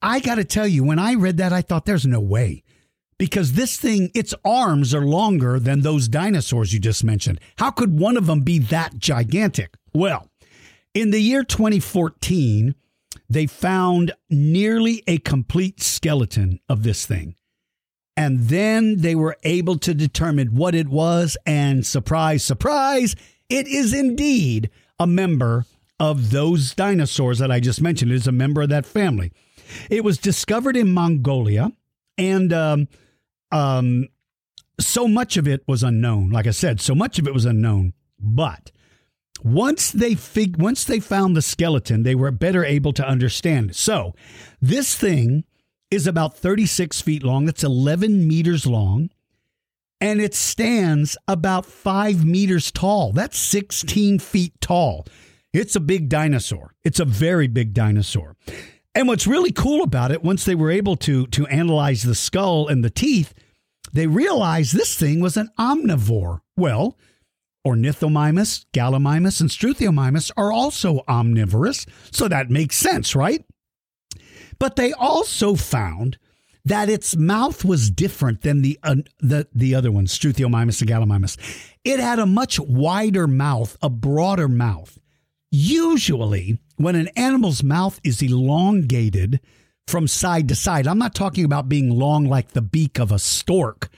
I 0.00 0.20
got 0.20 0.36
to 0.36 0.44
tell 0.44 0.66
you, 0.66 0.84
when 0.84 0.98
I 0.98 1.14
read 1.14 1.38
that, 1.38 1.52
I 1.52 1.62
thought 1.62 1.86
there's 1.86 2.06
no 2.06 2.20
way. 2.20 2.62
Because 3.18 3.52
this 3.52 3.76
thing, 3.76 4.10
its 4.14 4.34
arms 4.44 4.94
are 4.94 5.06
longer 5.06 5.60
than 5.60 5.80
those 5.80 6.08
dinosaurs 6.08 6.72
you 6.72 6.80
just 6.80 7.04
mentioned. 7.04 7.40
How 7.56 7.70
could 7.70 7.98
one 7.98 8.16
of 8.16 8.26
them 8.26 8.40
be 8.40 8.58
that 8.58 8.98
gigantic? 8.98 9.76
Well, 9.94 10.28
in 10.94 11.10
the 11.10 11.20
year 11.20 11.42
2014, 11.44 12.74
they 13.28 13.46
found 13.46 14.12
nearly 14.30 15.02
a 15.06 15.18
complete 15.18 15.82
skeleton 15.82 16.60
of 16.68 16.82
this 16.82 17.06
thing. 17.06 17.34
And 18.16 18.48
then 18.48 18.98
they 18.98 19.14
were 19.14 19.36
able 19.42 19.78
to 19.78 19.94
determine 19.94 20.54
what 20.54 20.74
it 20.74 20.88
was. 20.88 21.36
And 21.46 21.86
surprise, 21.86 22.44
surprise, 22.44 23.16
it 23.48 23.66
is 23.66 23.94
indeed 23.94 24.70
a 24.98 25.06
member 25.06 25.64
of 25.98 26.30
those 26.30 26.74
dinosaurs 26.74 27.38
that 27.38 27.50
I 27.50 27.60
just 27.60 27.80
mentioned. 27.80 28.10
It 28.10 28.16
is 28.16 28.26
a 28.26 28.32
member 28.32 28.62
of 28.62 28.68
that 28.68 28.84
family. 28.84 29.32
It 29.88 30.04
was 30.04 30.18
discovered 30.18 30.76
in 30.76 30.92
Mongolia. 30.92 31.72
And 32.18 32.52
um, 32.52 32.88
um, 33.50 34.08
so 34.78 35.08
much 35.08 35.38
of 35.38 35.48
it 35.48 35.62
was 35.66 35.82
unknown. 35.82 36.30
Like 36.30 36.46
I 36.46 36.50
said, 36.50 36.80
so 36.80 36.94
much 36.94 37.18
of 37.18 37.26
it 37.26 37.32
was 37.32 37.46
unknown. 37.46 37.94
But 38.18 38.72
once 39.44 39.90
they 39.90 40.14
fig- 40.14 40.56
once 40.60 40.84
they 40.84 41.00
found 41.00 41.36
the 41.36 41.42
skeleton, 41.42 42.02
they 42.02 42.14
were 42.14 42.30
better 42.30 42.64
able 42.64 42.92
to 42.92 43.06
understand. 43.06 43.74
So, 43.74 44.14
this 44.60 44.96
thing 44.96 45.44
is 45.90 46.06
about 46.06 46.36
36 46.36 47.00
feet 47.00 47.22
long. 47.22 47.48
It's 47.48 47.64
11 47.64 48.26
meters 48.26 48.66
long, 48.66 49.10
and 50.00 50.20
it 50.20 50.34
stands 50.34 51.16
about 51.28 51.66
five 51.66 52.24
meters 52.24 52.70
tall. 52.70 53.12
That's 53.12 53.38
16 53.38 54.18
feet 54.20 54.60
tall. 54.60 55.06
It's 55.52 55.76
a 55.76 55.80
big 55.80 56.08
dinosaur. 56.08 56.74
It's 56.82 57.00
a 57.00 57.04
very 57.04 57.46
big 57.46 57.74
dinosaur. 57.74 58.36
And 58.94 59.08
what's 59.08 59.26
really 59.26 59.52
cool 59.52 59.82
about 59.82 60.10
it, 60.10 60.22
once 60.22 60.44
they 60.44 60.54
were 60.54 60.70
able 60.70 60.96
to 60.96 61.26
to 61.28 61.46
analyze 61.46 62.02
the 62.02 62.14
skull 62.14 62.68
and 62.68 62.84
the 62.84 62.90
teeth, 62.90 63.34
they 63.92 64.06
realized 64.06 64.74
this 64.74 64.94
thing 64.94 65.20
was 65.20 65.36
an 65.36 65.50
omnivore. 65.58 66.40
Well, 66.56 66.96
Ornithomimus, 67.66 68.66
Gallimimus, 68.72 69.40
and 69.40 69.50
Struthiomimus 69.50 70.30
are 70.36 70.52
also 70.52 71.02
omnivorous, 71.08 71.86
so 72.10 72.28
that 72.28 72.50
makes 72.50 72.76
sense, 72.76 73.14
right? 73.14 73.44
But 74.58 74.76
they 74.76 74.92
also 74.92 75.54
found 75.54 76.18
that 76.64 76.88
its 76.88 77.16
mouth 77.16 77.64
was 77.64 77.90
different 77.90 78.42
than 78.42 78.62
the 78.62 78.78
uh, 78.82 78.96
the, 79.20 79.48
the 79.54 79.74
other 79.74 79.90
ones, 79.90 80.16
Struthiomimus 80.16 80.80
and 80.80 80.90
Gallimimus. 80.90 81.36
It 81.84 82.00
had 82.00 82.18
a 82.18 82.26
much 82.26 82.60
wider 82.60 83.26
mouth, 83.26 83.76
a 83.82 83.90
broader 83.90 84.48
mouth. 84.48 84.98
Usually, 85.50 86.58
when 86.76 86.96
an 86.96 87.08
animal's 87.08 87.62
mouth 87.62 88.00
is 88.02 88.22
elongated 88.22 89.40
from 89.86 90.06
side 90.08 90.48
to 90.48 90.54
side, 90.54 90.86
I'm 90.86 90.98
not 90.98 91.14
talking 91.14 91.44
about 91.44 91.68
being 91.68 91.90
long 91.90 92.24
like 92.24 92.52
the 92.52 92.62
beak 92.62 92.98
of 92.98 93.12
a 93.12 93.18
stork. 93.18 93.88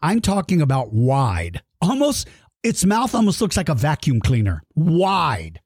I'm 0.00 0.20
talking 0.20 0.60
about 0.60 0.92
wide. 0.92 1.62
Almost, 1.80 2.28
its 2.62 2.84
mouth 2.84 3.14
almost 3.14 3.40
looks 3.40 3.56
like 3.56 3.68
a 3.68 3.74
vacuum 3.74 4.20
cleaner, 4.20 4.62
wide. 4.74 5.60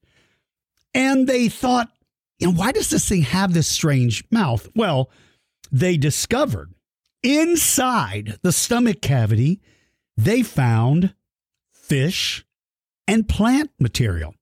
And 0.93 1.27
they 1.27 1.49
thought, 1.49 1.89
you 2.39 2.47
know, 2.47 2.53
why 2.53 2.71
does 2.71 2.89
this 2.89 3.07
thing 3.07 3.23
have 3.23 3.53
this 3.53 3.67
strange 3.67 4.23
mouth? 4.31 4.67
Well, 4.75 5.09
they 5.71 5.97
discovered 5.97 6.73
inside 7.23 8.37
the 8.41 8.51
stomach 8.51 9.01
cavity, 9.01 9.61
they 10.15 10.43
found 10.43 11.13
fish 11.71 12.45
and 13.07 13.27
plant 13.27 13.71
material 13.79 14.35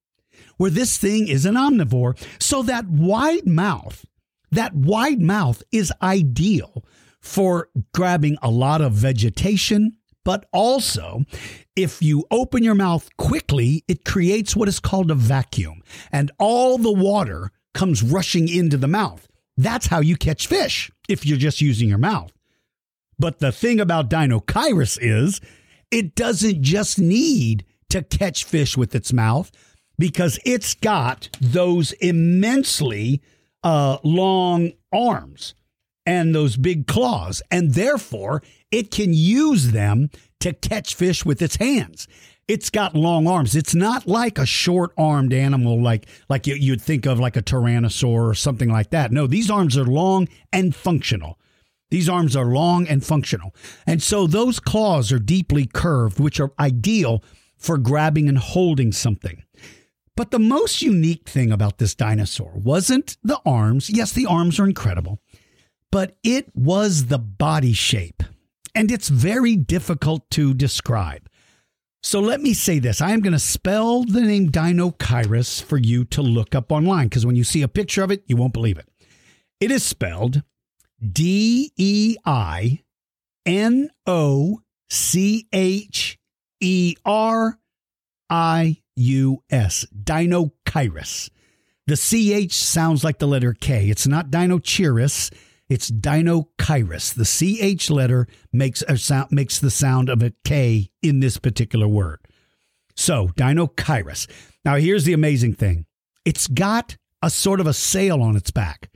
where 0.56 0.70
this 0.70 0.96
thing 0.96 1.28
is 1.28 1.46
an 1.46 1.54
omnivore. 1.54 2.18
So 2.40 2.62
that 2.62 2.86
wide 2.86 3.46
mouth, 3.46 4.04
that 4.50 4.74
wide 4.74 5.20
mouth 5.20 5.62
is 5.72 5.92
ideal 6.02 6.84
for 7.20 7.68
grabbing 7.92 8.38
a 8.42 8.50
lot 8.50 8.80
of 8.80 8.92
vegetation, 8.92 9.96
but 10.26 10.44
also 10.52 11.24
if 11.76 12.02
you 12.02 12.24
open 12.32 12.64
your 12.64 12.74
mouth 12.74 13.08
quickly, 13.16 13.84
it 13.86 14.04
creates 14.04 14.56
what 14.56 14.66
is 14.66 14.80
called 14.80 15.08
a 15.08 15.14
vacuum 15.14 15.84
and 16.10 16.32
all 16.38 16.78
the 16.78 16.92
water 16.92 17.52
comes 17.74 18.02
rushing 18.02 18.48
into 18.48 18.76
the 18.76 18.88
mouth. 18.88 19.28
That's 19.56 19.86
how 19.86 20.00
you 20.00 20.16
catch 20.16 20.48
fish 20.48 20.90
if 21.08 21.24
you're 21.24 21.38
just 21.38 21.60
using 21.60 21.88
your 21.88 21.98
mouth. 21.98 22.32
But 23.20 23.38
the 23.38 23.52
thing 23.52 23.78
about 23.78 24.10
Deinocheirus 24.10 24.98
is 25.00 25.40
it 25.92 26.16
doesn't 26.16 26.60
just 26.60 26.98
need 26.98 27.64
to 27.90 28.02
catch 28.02 28.42
fish 28.42 28.76
with 28.76 28.96
its 28.96 29.12
mouth 29.12 29.52
because 29.96 30.40
it's 30.44 30.74
got 30.74 31.28
those 31.40 31.92
immensely 31.92 33.22
uh, 33.62 33.98
long 34.02 34.72
arms 34.92 35.54
and 36.06 36.34
those 36.34 36.56
big 36.56 36.86
claws, 36.86 37.42
and 37.50 37.74
therefore 37.74 38.42
it 38.70 38.90
can 38.90 39.12
use 39.12 39.72
them 39.72 40.08
to 40.40 40.52
catch 40.52 40.94
fish 40.94 41.24
with 41.24 41.42
its 41.42 41.56
hands. 41.56 42.06
It's 42.48 42.70
got 42.70 42.94
long 42.94 43.26
arms. 43.26 43.56
It's 43.56 43.74
not 43.74 44.06
like 44.06 44.38
a 44.38 44.46
short-armed 44.46 45.32
animal 45.32 45.82
like 45.82 46.06
like 46.28 46.46
you'd 46.46 46.80
think 46.80 47.04
of 47.04 47.18
like 47.18 47.36
a 47.36 47.42
tyrannosaur 47.42 48.30
or 48.30 48.34
something 48.34 48.70
like 48.70 48.90
that. 48.90 49.10
No, 49.10 49.26
these 49.26 49.50
arms 49.50 49.76
are 49.76 49.84
long 49.84 50.28
and 50.52 50.74
functional. 50.74 51.40
These 51.90 52.08
arms 52.08 52.36
are 52.36 52.46
long 52.46 52.86
and 52.86 53.04
functional. 53.04 53.54
And 53.86 54.02
so 54.02 54.26
those 54.26 54.60
claws 54.60 55.10
are 55.12 55.18
deeply 55.18 55.66
curved, 55.66 56.20
which 56.20 56.38
are 56.38 56.52
ideal 56.58 57.22
for 57.58 57.78
grabbing 57.78 58.28
and 58.28 58.38
holding 58.38 58.92
something. 58.92 59.42
But 60.16 60.30
the 60.30 60.38
most 60.38 60.82
unique 60.82 61.28
thing 61.28 61.52
about 61.52 61.78
this 61.78 61.94
dinosaur 61.94 62.52
wasn't 62.54 63.16
the 63.22 63.40
arms. 63.44 63.90
Yes, 63.90 64.12
the 64.12 64.26
arms 64.26 64.58
are 64.58 64.66
incredible, 64.66 65.20
but 65.96 66.14
it 66.22 66.54
was 66.54 67.06
the 67.06 67.16
body 67.16 67.72
shape. 67.72 68.22
And 68.74 68.92
it's 68.92 69.08
very 69.08 69.56
difficult 69.56 70.28
to 70.32 70.52
describe. 70.52 71.26
So 72.02 72.20
let 72.20 72.42
me 72.42 72.52
say 72.52 72.78
this 72.78 73.00
I 73.00 73.12
am 73.12 73.22
going 73.22 73.32
to 73.32 73.38
spell 73.38 74.04
the 74.04 74.20
name 74.20 74.50
Deinocheirus 74.50 75.62
for 75.62 75.78
you 75.78 76.04
to 76.04 76.20
look 76.20 76.54
up 76.54 76.70
online 76.70 77.06
because 77.06 77.24
when 77.24 77.34
you 77.34 77.44
see 77.44 77.62
a 77.62 77.66
picture 77.66 78.02
of 78.02 78.10
it, 78.10 78.24
you 78.26 78.36
won't 78.36 78.52
believe 78.52 78.76
it. 78.76 78.86
It 79.58 79.70
is 79.70 79.84
spelled 79.84 80.42
D 81.00 81.72
E 81.78 82.16
I 82.26 82.82
N 83.46 83.88
O 84.06 84.60
C 84.90 85.48
H 85.50 86.18
E 86.60 86.94
R 87.06 87.58
I 88.28 88.82
U 88.96 89.42
S. 89.48 89.86
Deinocheirus. 89.98 91.30
The 91.86 91.96
CH 91.96 92.52
sounds 92.52 93.02
like 93.02 93.18
the 93.18 93.26
letter 93.26 93.54
K. 93.54 93.88
It's 93.88 94.06
not 94.06 94.30
Dinocheirus, 94.30 95.32
it's 95.68 95.90
Deinocheirus. 95.90 97.14
The 97.14 97.76
CH 97.76 97.90
letter 97.90 98.26
makes 98.52 98.82
a 98.82 98.96
sound 98.96 99.32
makes 99.32 99.58
the 99.58 99.70
sound 99.70 100.08
of 100.08 100.22
a 100.22 100.32
K 100.44 100.90
in 101.02 101.20
this 101.20 101.38
particular 101.38 101.88
word. 101.88 102.20
So, 102.94 103.28
Deinocheirus. 103.28 104.28
Now 104.64 104.76
here's 104.76 105.04
the 105.04 105.12
amazing 105.12 105.54
thing. 105.54 105.86
It's 106.24 106.46
got 106.46 106.96
a 107.22 107.30
sort 107.30 107.60
of 107.60 107.66
a 107.66 107.72
sail 107.72 108.22
on 108.22 108.36
its 108.36 108.50
back 108.50 108.90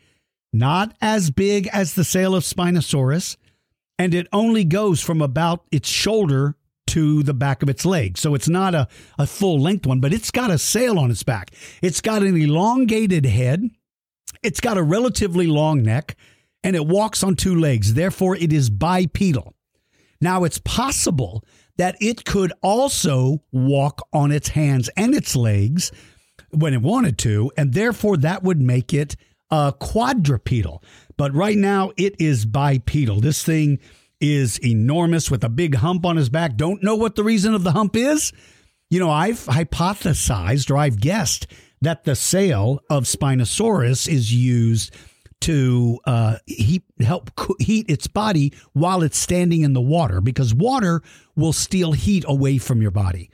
not 0.53 0.95
as 1.01 1.31
big 1.31 1.69
as 1.69 1.95
the 1.95 2.05
sail 2.05 2.35
of 2.35 2.45
Spinosaurus, 2.45 3.37
and 3.99 4.15
it 4.15 4.27
only 4.33 4.65
goes 4.65 5.01
from 5.01 5.21
about 5.21 5.65
its 5.71 5.89
shoulder 5.89 6.57
to 6.89 7.23
the 7.23 7.35
back 7.35 7.63
of 7.63 7.69
its 7.69 7.87
leg. 7.87 8.19
So 8.19 8.35
it's 8.35 8.49
not 8.49 8.75
a, 8.75 8.89
a 9.19 9.27
full 9.27 9.61
length 9.61 9.87
one, 9.87 10.01
but 10.01 10.13
it's 10.13 10.31
got 10.31 10.51
a 10.51 10.59
sail 10.59 10.99
on 10.99 11.11
its 11.11 11.23
back. 11.23 11.53
It's 11.83 12.01
got 12.01 12.23
an 12.23 12.37
elongated 12.37 13.27
head, 13.27 13.71
it's 14.43 14.61
got 14.61 14.79
a 14.79 14.83
relatively 14.83 15.47
long 15.47 15.83
neck, 15.83 16.17
and 16.63 16.77
it 16.77 16.87
walks 16.87 17.23
on 17.23 17.37
two 17.37 17.59
legs. 17.59 17.95
Therefore, 17.95 18.37
it 18.37 18.53
is 18.53 18.71
bipedal. 18.71 19.55
Now, 20.21 20.45
it's 20.45 20.59
possible 20.59 21.45
that 21.77 21.97
it 22.01 22.25
could 22.25 22.53
also 22.63 23.43
walk 23.53 24.07
on 24.13 24.33
its 24.33 24.49
hands 24.51 24.91
and 24.97 25.15
its 25.15 25.35
legs 25.35 25.91
when 26.51 26.75
it 26.75 26.83
wanted 26.83 27.17
to, 27.19 27.51
and 27.57 27.73
therefore 27.73 28.17
that 28.19 28.43
would 28.43 28.61
make 28.61 28.93
it 28.93 29.17
uh, 29.51 29.73
quadrupedal, 29.73 30.83
but 31.17 31.35
right 31.35 31.57
now 31.57 31.93
it 31.97 32.21
is 32.21 32.45
bipedal. 32.45 33.21
This 33.21 33.43
thing 33.43 33.79
is 34.21 34.59
enormous 34.59 35.31
with 35.31 35.43
a 35.43 35.49
big 35.49 35.77
hump 35.77 36.05
on 36.05 36.17
his 36.17 36.29
back. 36.29 36.57
Don't 36.57 36.83
know 36.83 36.95
what 36.95 37.17
the 37.17 37.25
reason 37.25 37.55
of 37.55 37.65
the 37.65 37.73
hump 37.73 37.97
is. 37.97 38.33
You 38.91 39.01
know, 39.01 39.11
I've 39.11 39.41
hypothesized 39.47 40.71
or 40.71 40.77
I've 40.77 41.01
guessed 41.01 41.47
that 41.81 42.05
the 42.05 42.15
sail 42.15 42.81
of 42.91 43.05
Spinosaurus 43.05 44.09
is 44.09 44.35
used 44.35 44.95
to 45.41 45.99
uh, 46.05 46.37
heat, 46.47 46.85
help 47.01 47.31
heat 47.61 47.87
its 47.89 48.07
body 48.07 48.53
while 48.73 49.03
it's 49.03 49.19
standing 49.19 49.63
in 49.63 49.73
the 49.73 49.81
water 49.81 50.21
because 50.21 50.55
water 50.55 51.03
will 51.37 51.53
steal 51.53 51.93
heat 51.93 52.25
away 52.27 52.59
from 52.59 52.83
your 52.83 52.91
body. 52.91 53.31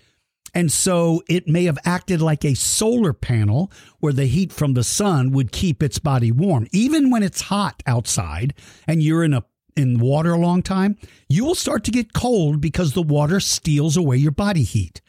And 0.55 0.73
so 0.73 1.23
it 1.29 1.47
may 1.47 1.65
have 1.65 1.79
acted 1.85 2.23
like 2.23 2.43
a 2.43 2.55
solar 2.55 3.13
panel 3.13 3.71
where 4.01 4.15
the 4.15 4.25
heat 4.25 4.53
from 4.53 4.73
the 4.73 4.85
sun 4.85 5.31
would 5.33 5.53
keep 5.53 5.83
its 5.83 5.99
body 5.99 6.33
warm. 6.33 6.67
Even 6.73 7.11
when 7.11 7.23
it's 7.23 7.43
hot 7.43 7.83
outside 7.87 8.55
and 8.87 9.03
you're 9.03 9.23
in 9.23 9.35
a 9.35 9.45
in 9.77 9.99
water 9.99 10.33
a 10.33 10.39
long 10.39 10.63
time, 10.63 10.97
you 11.29 11.45
will 11.45 11.55
start 11.55 11.85
to 11.85 11.91
get 11.91 12.15
cold 12.15 12.63
because 12.63 12.95
the 12.95 13.03
water 13.03 13.39
steals 13.39 13.99
away 13.99 14.17
your 14.17 14.33
body 14.33 14.63
heat. 14.63 15.03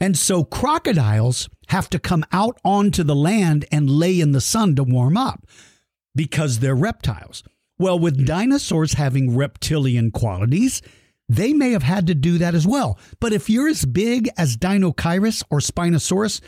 And 0.00 0.16
so 0.16 0.44
crocodiles 0.44 1.50
have 1.68 1.90
to 1.90 1.98
come 1.98 2.24
out 2.32 2.58
onto 2.64 3.02
the 3.02 3.14
land 3.14 3.66
and 3.70 3.90
lay 3.90 4.18
in 4.18 4.32
the 4.32 4.40
sun 4.40 4.74
to 4.76 4.82
warm 4.82 5.18
up 5.18 5.44
because 6.16 6.58
they're 6.58 6.74
reptiles. 6.74 7.44
Well, 7.78 7.98
with 7.98 8.26
dinosaurs 8.26 8.94
having 8.94 9.36
reptilian 9.36 10.10
qualities, 10.10 10.82
they 11.28 11.52
may 11.52 11.72
have 11.72 11.82
had 11.82 12.06
to 12.06 12.14
do 12.14 12.38
that 12.38 12.54
as 12.54 12.66
well. 12.66 12.98
But 13.20 13.32
if 13.32 13.50
you're 13.50 13.68
as 13.68 13.84
big 13.84 14.28
as 14.36 14.56
Deinocheirus 14.56 15.44
or 15.50 15.58
Spinosaurus, 15.58 16.40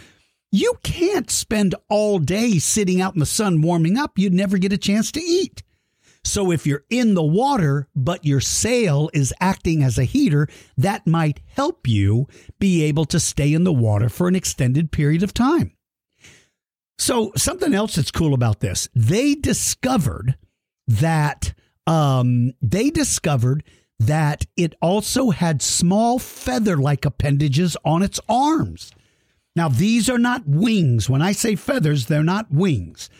you 0.51 0.75
can't 0.83 1.31
spend 1.31 1.75
all 1.89 2.19
day 2.19 2.59
sitting 2.59 3.01
out 3.01 3.15
in 3.15 3.21
the 3.21 3.27
sun 3.27 3.61
warming 3.61 3.99
up. 3.99 4.19
You'd 4.19 4.33
never 4.33 4.57
get 4.57 4.73
a 4.73 4.79
chance 4.79 5.13
to 5.13 5.21
eat. 5.21 5.63
So 6.25 6.51
if 6.51 6.67
you're 6.67 6.85
in 6.91 7.15
the 7.15 7.23
water, 7.23 7.89
but 7.95 8.25
your 8.25 8.41
sail 8.41 9.11
is 9.13 9.35
acting 9.41 9.83
as 9.83 9.99
a 9.99 10.05
heater, 10.05 10.49
that 10.77 11.07
might 11.07 11.41
help 11.47 11.87
you 11.87 12.27
be 12.59 12.85
able 12.85 13.05
to 13.07 13.21
stay 13.21 13.53
in 13.53 13.65
the 13.65 13.73
water 13.73 14.09
for 14.09 14.29
an 14.29 14.37
extended 14.37 14.91
period 14.91 15.23
of 15.23 15.35
time. 15.35 15.73
So 16.99 17.33
something 17.37 17.75
else 17.75 17.95
that's 17.95 18.11
cool 18.11 18.35
about 18.35 18.61
this, 18.61 18.89
they 18.95 19.35
discovered 19.35 20.37
that 20.87 21.55
um, 21.87 22.53
they 22.61 22.91
discovered 22.91 23.63
that 24.01 24.47
it 24.57 24.75
also 24.81 25.31
had 25.31 25.63
small 25.63 26.19
feather 26.19 26.77
like 26.77 27.05
appendages 27.05 27.77
on 27.85 28.03
its 28.03 28.21
arms. 28.29 28.93
Now, 29.57 29.69
these 29.69 30.09
are 30.09 30.19
not 30.19 30.47
wings. 30.47 31.09
When 31.11 31.23
I 31.23 31.33
say 31.33 31.57
feathers, 31.57 32.07
they're 32.07 32.23
not 32.23 32.53
wings. 32.53 33.11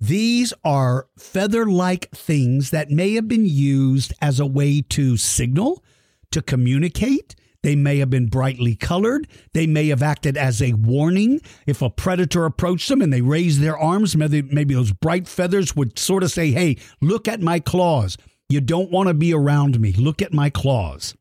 These 0.00 0.52
are 0.64 1.06
feather 1.18 1.66
like 1.66 2.10
things 2.10 2.70
that 2.70 2.90
may 2.90 3.14
have 3.14 3.26
been 3.26 3.46
used 3.46 4.12
as 4.20 4.38
a 4.38 4.46
way 4.46 4.82
to 4.90 5.16
signal, 5.16 5.82
to 6.30 6.42
communicate. 6.42 7.34
They 7.68 7.76
may 7.76 7.98
have 7.98 8.08
been 8.08 8.28
brightly 8.28 8.74
colored. 8.76 9.28
They 9.52 9.66
may 9.66 9.88
have 9.88 10.02
acted 10.02 10.38
as 10.38 10.62
a 10.62 10.72
warning. 10.72 11.42
If 11.66 11.82
a 11.82 11.90
predator 11.90 12.46
approached 12.46 12.88
them 12.88 13.02
and 13.02 13.12
they 13.12 13.20
raised 13.20 13.60
their 13.60 13.76
arms, 13.76 14.16
maybe, 14.16 14.40
maybe 14.40 14.72
those 14.72 14.90
bright 14.90 15.28
feathers 15.28 15.76
would 15.76 15.98
sort 15.98 16.22
of 16.22 16.30
say, 16.30 16.50
Hey, 16.50 16.78
look 17.02 17.28
at 17.28 17.42
my 17.42 17.60
claws. 17.60 18.16
You 18.48 18.62
don't 18.62 18.90
want 18.90 19.08
to 19.08 19.14
be 19.14 19.34
around 19.34 19.78
me. 19.78 19.92
Look 19.92 20.22
at 20.22 20.32
my 20.32 20.48
claws. 20.48 21.14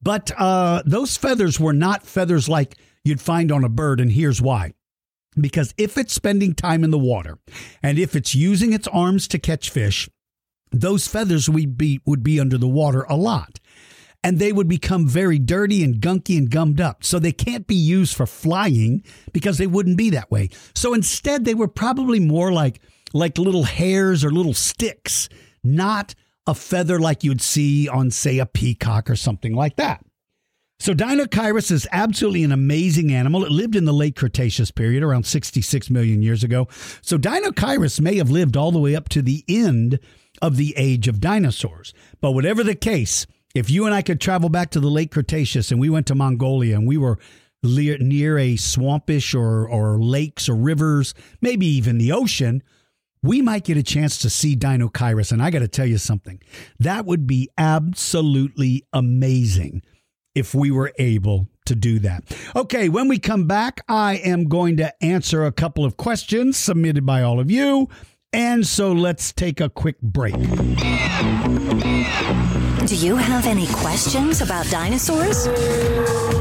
But 0.00 0.30
uh, 0.38 0.84
those 0.86 1.16
feathers 1.16 1.58
were 1.58 1.72
not 1.72 2.06
feathers 2.06 2.48
like 2.48 2.76
you'd 3.02 3.20
find 3.20 3.50
on 3.50 3.64
a 3.64 3.68
bird, 3.68 3.98
and 3.98 4.12
here's 4.12 4.40
why. 4.40 4.74
Because 5.34 5.74
if 5.76 5.98
it's 5.98 6.14
spending 6.14 6.54
time 6.54 6.84
in 6.84 6.92
the 6.92 6.98
water 7.00 7.40
and 7.82 7.98
if 7.98 8.14
it's 8.14 8.36
using 8.36 8.72
its 8.72 8.86
arms 8.86 9.26
to 9.26 9.40
catch 9.40 9.70
fish, 9.70 10.08
those 10.70 11.08
feathers 11.08 11.50
would 11.50 11.76
be, 11.76 11.98
would 12.06 12.22
be 12.22 12.38
under 12.38 12.58
the 12.58 12.68
water 12.68 13.02
a 13.08 13.16
lot. 13.16 13.58
And 14.24 14.38
they 14.38 14.52
would 14.52 14.68
become 14.68 15.08
very 15.08 15.38
dirty 15.38 15.82
and 15.82 16.00
gunky 16.00 16.38
and 16.38 16.50
gummed 16.50 16.80
up. 16.80 17.04
So 17.04 17.18
they 17.18 17.32
can't 17.32 17.66
be 17.66 17.74
used 17.74 18.14
for 18.14 18.26
flying 18.26 19.02
because 19.32 19.58
they 19.58 19.66
wouldn't 19.66 19.96
be 19.96 20.10
that 20.10 20.30
way. 20.30 20.50
So 20.74 20.94
instead, 20.94 21.44
they 21.44 21.54
were 21.54 21.68
probably 21.68 22.20
more 22.20 22.52
like 22.52 22.80
like 23.12 23.38
little 23.38 23.64
hairs 23.64 24.24
or 24.24 24.30
little 24.30 24.54
sticks, 24.54 25.28
not 25.62 26.14
a 26.46 26.54
feather 26.54 26.98
like 26.98 27.22
you'd 27.22 27.42
see 27.42 27.88
on, 27.88 28.10
say, 28.10 28.38
a 28.38 28.46
peacock 28.46 29.10
or 29.10 29.16
something 29.16 29.54
like 29.54 29.76
that. 29.76 30.04
So 30.80 30.94
Deinocheirus 30.94 31.70
is 31.70 31.86
absolutely 31.92 32.42
an 32.42 32.50
amazing 32.50 33.12
animal. 33.12 33.44
It 33.44 33.52
lived 33.52 33.76
in 33.76 33.84
the 33.84 33.92
late 33.92 34.16
Cretaceous 34.16 34.72
period, 34.72 35.04
around 35.04 35.26
66 35.26 35.90
million 35.90 36.22
years 36.22 36.42
ago. 36.42 36.66
So 37.02 37.16
Deinocheirus 37.16 38.00
may 38.00 38.16
have 38.16 38.30
lived 38.30 38.56
all 38.56 38.72
the 38.72 38.80
way 38.80 38.96
up 38.96 39.08
to 39.10 39.22
the 39.22 39.44
end 39.46 40.00
of 40.40 40.56
the 40.56 40.74
age 40.76 41.06
of 41.06 41.20
dinosaurs. 41.20 41.94
But 42.20 42.32
whatever 42.32 42.64
the 42.64 42.74
case, 42.74 43.28
if 43.54 43.70
you 43.70 43.86
and 43.86 43.94
I 43.94 44.02
could 44.02 44.20
travel 44.20 44.48
back 44.48 44.70
to 44.70 44.80
the 44.80 44.88
late 44.88 45.10
Cretaceous 45.10 45.70
and 45.70 45.80
we 45.80 45.90
went 45.90 46.06
to 46.06 46.14
Mongolia 46.14 46.76
and 46.76 46.86
we 46.86 46.96
were 46.96 47.18
near 47.62 48.38
a 48.38 48.54
swampish 48.54 49.34
or, 49.34 49.68
or 49.68 49.98
lakes 49.98 50.48
or 50.48 50.56
rivers, 50.56 51.14
maybe 51.40 51.66
even 51.66 51.98
the 51.98 52.12
ocean, 52.12 52.62
we 53.22 53.40
might 53.40 53.64
get 53.64 53.76
a 53.76 53.82
chance 53.82 54.18
to 54.18 54.30
see 54.30 54.56
Deinocheirus. 54.56 55.30
And 55.30 55.42
I 55.42 55.50
got 55.50 55.60
to 55.60 55.68
tell 55.68 55.86
you 55.86 55.98
something, 55.98 56.40
that 56.80 57.06
would 57.06 57.26
be 57.26 57.48
absolutely 57.56 58.84
amazing 58.92 59.82
if 60.34 60.54
we 60.54 60.70
were 60.70 60.92
able 60.98 61.48
to 61.66 61.76
do 61.76 62.00
that. 62.00 62.24
Okay, 62.56 62.88
when 62.88 63.06
we 63.06 63.18
come 63.18 63.46
back, 63.46 63.84
I 63.88 64.14
am 64.16 64.48
going 64.48 64.78
to 64.78 64.92
answer 65.04 65.44
a 65.44 65.52
couple 65.52 65.84
of 65.84 65.96
questions 65.96 66.56
submitted 66.56 67.06
by 67.06 67.22
all 67.22 67.38
of 67.38 67.50
you. 67.50 67.88
And 68.32 68.66
so 68.66 68.92
let's 68.92 69.32
take 69.32 69.60
a 69.60 69.68
quick 69.68 70.00
break. 70.00 70.34
Do 72.86 72.96
you 72.96 73.16
have 73.16 73.46
any 73.46 73.66
questions 73.68 74.42
about 74.42 74.66
dinosaurs? 74.66 75.46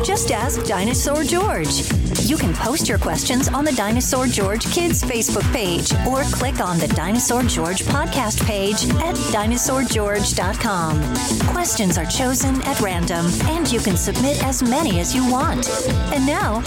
Just 0.04 0.32
ask 0.32 0.66
Dinosaur 0.66 1.24
George. 1.24 1.84
You 2.22 2.36
can 2.36 2.54
post 2.56 2.90
your 2.90 2.98
questions 2.98 3.48
on 3.48 3.64
the 3.64 3.72
Dinosaur 3.74 4.26
George 4.26 4.66
Kids 4.74 5.04
Facebook 5.04 5.50
page 5.54 5.94
or 6.08 6.24
click 6.36 6.60
on 6.60 6.80
the 6.80 6.88
Dinosaur 6.90 7.44
George 7.44 7.84
podcast 7.84 8.44
page 8.46 8.86
at 9.02 9.16
dinosaurgeorge.com. 9.32 11.54
Questions 11.54 11.98
are 12.00 12.06
chosen 12.06 12.60
at 12.64 12.82
random 12.82 13.28
and 13.44 13.72
you 13.72 13.80
can 13.80 13.96
submit 13.96 14.44
as 14.44 14.64
many 14.64 15.00
as 15.00 15.14
you 15.14 15.30
want. 15.32 15.70
And 16.12 16.26
now, 16.26 16.62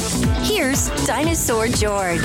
here's 0.45 0.89
Dinosaur 1.05 1.67
George. 1.67 2.21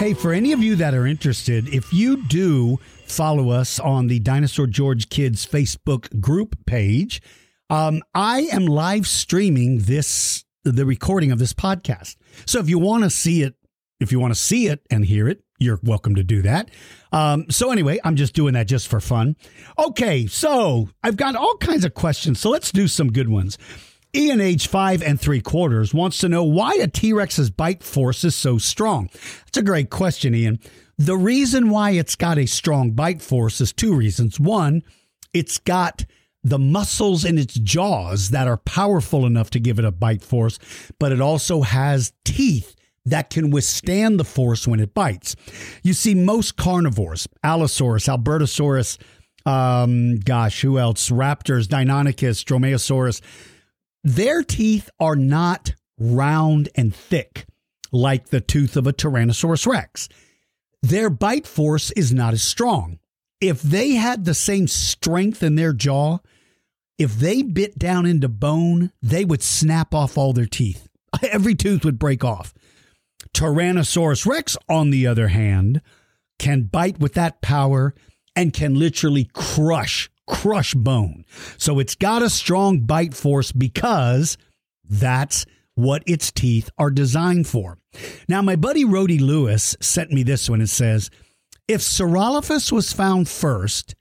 Hey, 0.00 0.14
for 0.14 0.32
any 0.32 0.50
of 0.50 0.60
you 0.60 0.74
that 0.76 0.94
are 0.94 1.06
interested, 1.06 1.68
if 1.68 1.92
you 1.92 2.16
do 2.24 2.80
follow 3.12 3.50
us 3.50 3.78
on 3.78 4.06
the 4.06 4.18
Dinosaur 4.20 4.66
George 4.66 5.10
Kids 5.10 5.46
Facebook 5.46 6.18
group 6.18 6.56
page, 6.64 7.20
um, 7.68 8.02
I 8.14 8.48
am 8.52 8.64
live 8.64 9.06
streaming 9.06 9.80
this 9.80 10.44
the 10.64 10.86
recording 10.86 11.30
of 11.30 11.38
this 11.38 11.52
podcast. 11.52 12.16
So 12.46 12.58
if 12.58 12.70
you 12.70 12.78
want 12.78 13.04
to 13.04 13.10
see 13.10 13.42
it, 13.42 13.54
if 14.00 14.12
you 14.12 14.20
want 14.20 14.32
to 14.32 14.40
see 14.40 14.68
it 14.68 14.80
and 14.90 15.04
hear 15.04 15.28
it, 15.28 15.42
you're 15.58 15.78
welcome 15.82 16.14
to 16.14 16.24
do 16.24 16.40
that. 16.42 16.70
Um, 17.12 17.50
so 17.50 17.70
anyway, 17.70 18.00
I'm 18.02 18.16
just 18.16 18.32
doing 18.32 18.54
that 18.54 18.66
just 18.66 18.88
for 18.88 19.00
fun. 19.00 19.36
Okay, 19.78 20.26
so 20.26 20.88
I've 21.02 21.16
got 21.16 21.36
all 21.36 21.56
kinds 21.58 21.84
of 21.84 21.92
questions. 21.92 22.40
So 22.40 22.48
let's 22.48 22.72
do 22.72 22.88
some 22.88 23.12
good 23.12 23.28
ones. 23.28 23.58
Ian, 24.14 24.42
age 24.42 24.66
five 24.66 25.02
and 25.02 25.18
three 25.18 25.40
quarters, 25.40 25.94
wants 25.94 26.18
to 26.18 26.28
know 26.28 26.44
why 26.44 26.74
a 26.74 26.86
T 26.86 27.14
Rex's 27.14 27.50
bite 27.50 27.82
force 27.82 28.24
is 28.24 28.34
so 28.34 28.58
strong. 28.58 29.08
That's 29.46 29.56
a 29.56 29.62
great 29.62 29.88
question, 29.88 30.34
Ian. 30.34 30.58
The 30.98 31.16
reason 31.16 31.70
why 31.70 31.92
it's 31.92 32.14
got 32.14 32.38
a 32.38 32.44
strong 32.44 32.90
bite 32.90 33.22
force 33.22 33.60
is 33.62 33.72
two 33.72 33.94
reasons. 33.94 34.38
One, 34.38 34.82
it's 35.32 35.56
got 35.56 36.04
the 36.44 36.58
muscles 36.58 37.24
in 37.24 37.38
its 37.38 37.54
jaws 37.54 38.30
that 38.30 38.46
are 38.46 38.58
powerful 38.58 39.24
enough 39.24 39.48
to 39.50 39.60
give 39.60 39.78
it 39.78 39.84
a 39.86 39.90
bite 39.90 40.22
force, 40.22 40.58
but 40.98 41.10
it 41.10 41.20
also 41.20 41.62
has 41.62 42.12
teeth 42.24 42.76
that 43.06 43.30
can 43.30 43.50
withstand 43.50 44.20
the 44.20 44.24
force 44.24 44.68
when 44.68 44.80
it 44.80 44.92
bites. 44.92 45.36
You 45.82 45.94
see, 45.94 46.14
most 46.14 46.56
carnivores, 46.56 47.26
Allosaurus, 47.42 48.08
Albertosaurus, 48.08 48.98
um, 49.46 50.20
gosh, 50.20 50.60
who 50.60 50.78
else? 50.78 51.08
Raptors, 51.08 51.66
Deinonychus, 51.66 52.44
Dromaeosaurus, 52.44 53.20
their 54.04 54.42
teeth 54.42 54.90
are 54.98 55.16
not 55.16 55.74
round 55.98 56.68
and 56.74 56.94
thick 56.94 57.46
like 57.92 58.28
the 58.28 58.40
tooth 58.40 58.76
of 58.76 58.86
a 58.86 58.92
Tyrannosaurus 58.92 59.66
rex. 59.66 60.08
Their 60.82 61.10
bite 61.10 61.46
force 61.46 61.90
is 61.92 62.12
not 62.12 62.32
as 62.32 62.42
strong. 62.42 62.98
If 63.40 63.62
they 63.62 63.92
had 63.92 64.24
the 64.24 64.34
same 64.34 64.66
strength 64.66 65.42
in 65.42 65.54
their 65.54 65.72
jaw, 65.72 66.18
if 66.98 67.14
they 67.16 67.42
bit 67.42 67.78
down 67.78 68.06
into 68.06 68.28
bone, 68.28 68.92
they 69.02 69.24
would 69.24 69.42
snap 69.42 69.94
off 69.94 70.16
all 70.16 70.32
their 70.32 70.46
teeth. 70.46 70.88
Every 71.22 71.54
tooth 71.54 71.84
would 71.84 71.98
break 71.98 72.24
off. 72.24 72.54
Tyrannosaurus 73.34 74.26
rex, 74.26 74.56
on 74.68 74.90
the 74.90 75.06
other 75.06 75.28
hand, 75.28 75.80
can 76.38 76.62
bite 76.64 76.98
with 76.98 77.14
that 77.14 77.40
power 77.40 77.94
and 78.34 78.52
can 78.52 78.74
literally 78.74 79.28
crush 79.32 80.10
crush 80.26 80.74
bone. 80.74 81.24
So 81.58 81.78
it's 81.78 81.94
got 81.94 82.22
a 82.22 82.30
strong 82.30 82.80
bite 82.80 83.14
force 83.14 83.52
because 83.52 84.36
that's 84.84 85.46
what 85.74 86.02
its 86.06 86.30
teeth 86.30 86.70
are 86.78 86.90
designed 86.90 87.46
for. 87.46 87.78
Now, 88.28 88.42
my 88.42 88.56
buddy 88.56 88.84
Rody 88.84 89.18
Lewis 89.18 89.76
sent 89.80 90.10
me 90.10 90.22
this 90.22 90.48
one. 90.48 90.60
It 90.60 90.68
says, 90.68 91.10
if 91.68 91.80
Saurolophus 91.80 92.72
was 92.72 92.92
found 92.92 93.28
first, 93.28 93.94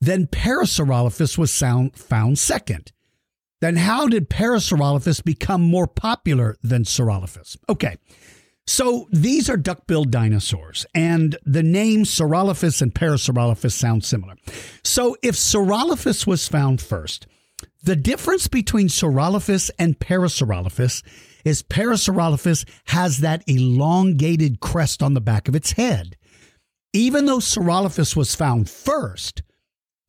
then 0.00 0.26
Parasaurolophus 0.26 1.36
was 1.36 1.56
found 1.94 2.38
second. 2.38 2.92
Then 3.60 3.76
how 3.76 4.06
did 4.06 4.28
Parasaurolophus 4.28 5.24
become 5.24 5.62
more 5.62 5.86
popular 5.86 6.56
than 6.62 6.84
Saurolophus? 6.84 7.56
Okay, 7.68 7.96
so 8.66 9.08
these 9.12 9.48
are 9.48 9.56
duck-billed 9.56 10.10
dinosaurs, 10.10 10.86
and 10.94 11.36
the 11.44 11.62
names 11.62 12.10
Saurolophus 12.10 12.82
and 12.82 12.94
Parasaurolophus 12.94 13.72
sound 13.72 14.04
similar. 14.04 14.34
So 14.82 15.16
if 15.22 15.34
Saurolophus 15.34 16.26
was 16.26 16.48
found 16.48 16.80
first, 16.80 17.26
the 17.82 17.96
difference 17.96 18.48
between 18.48 18.88
Saurolophus 18.88 19.70
and 19.78 19.98
Parasaurolophus 19.98 21.04
is 21.44 21.62
Parasaurolophus 21.62 22.68
has 22.86 23.18
that 23.18 23.44
elongated 23.46 24.58
crest 24.58 25.02
on 25.02 25.14
the 25.14 25.20
back 25.20 25.46
of 25.46 25.54
its 25.54 25.72
head. 25.72 26.16
Even 26.92 27.26
though 27.26 27.38
Saurolophus 27.38 28.16
was 28.16 28.34
found 28.34 28.68
first, 28.68 29.42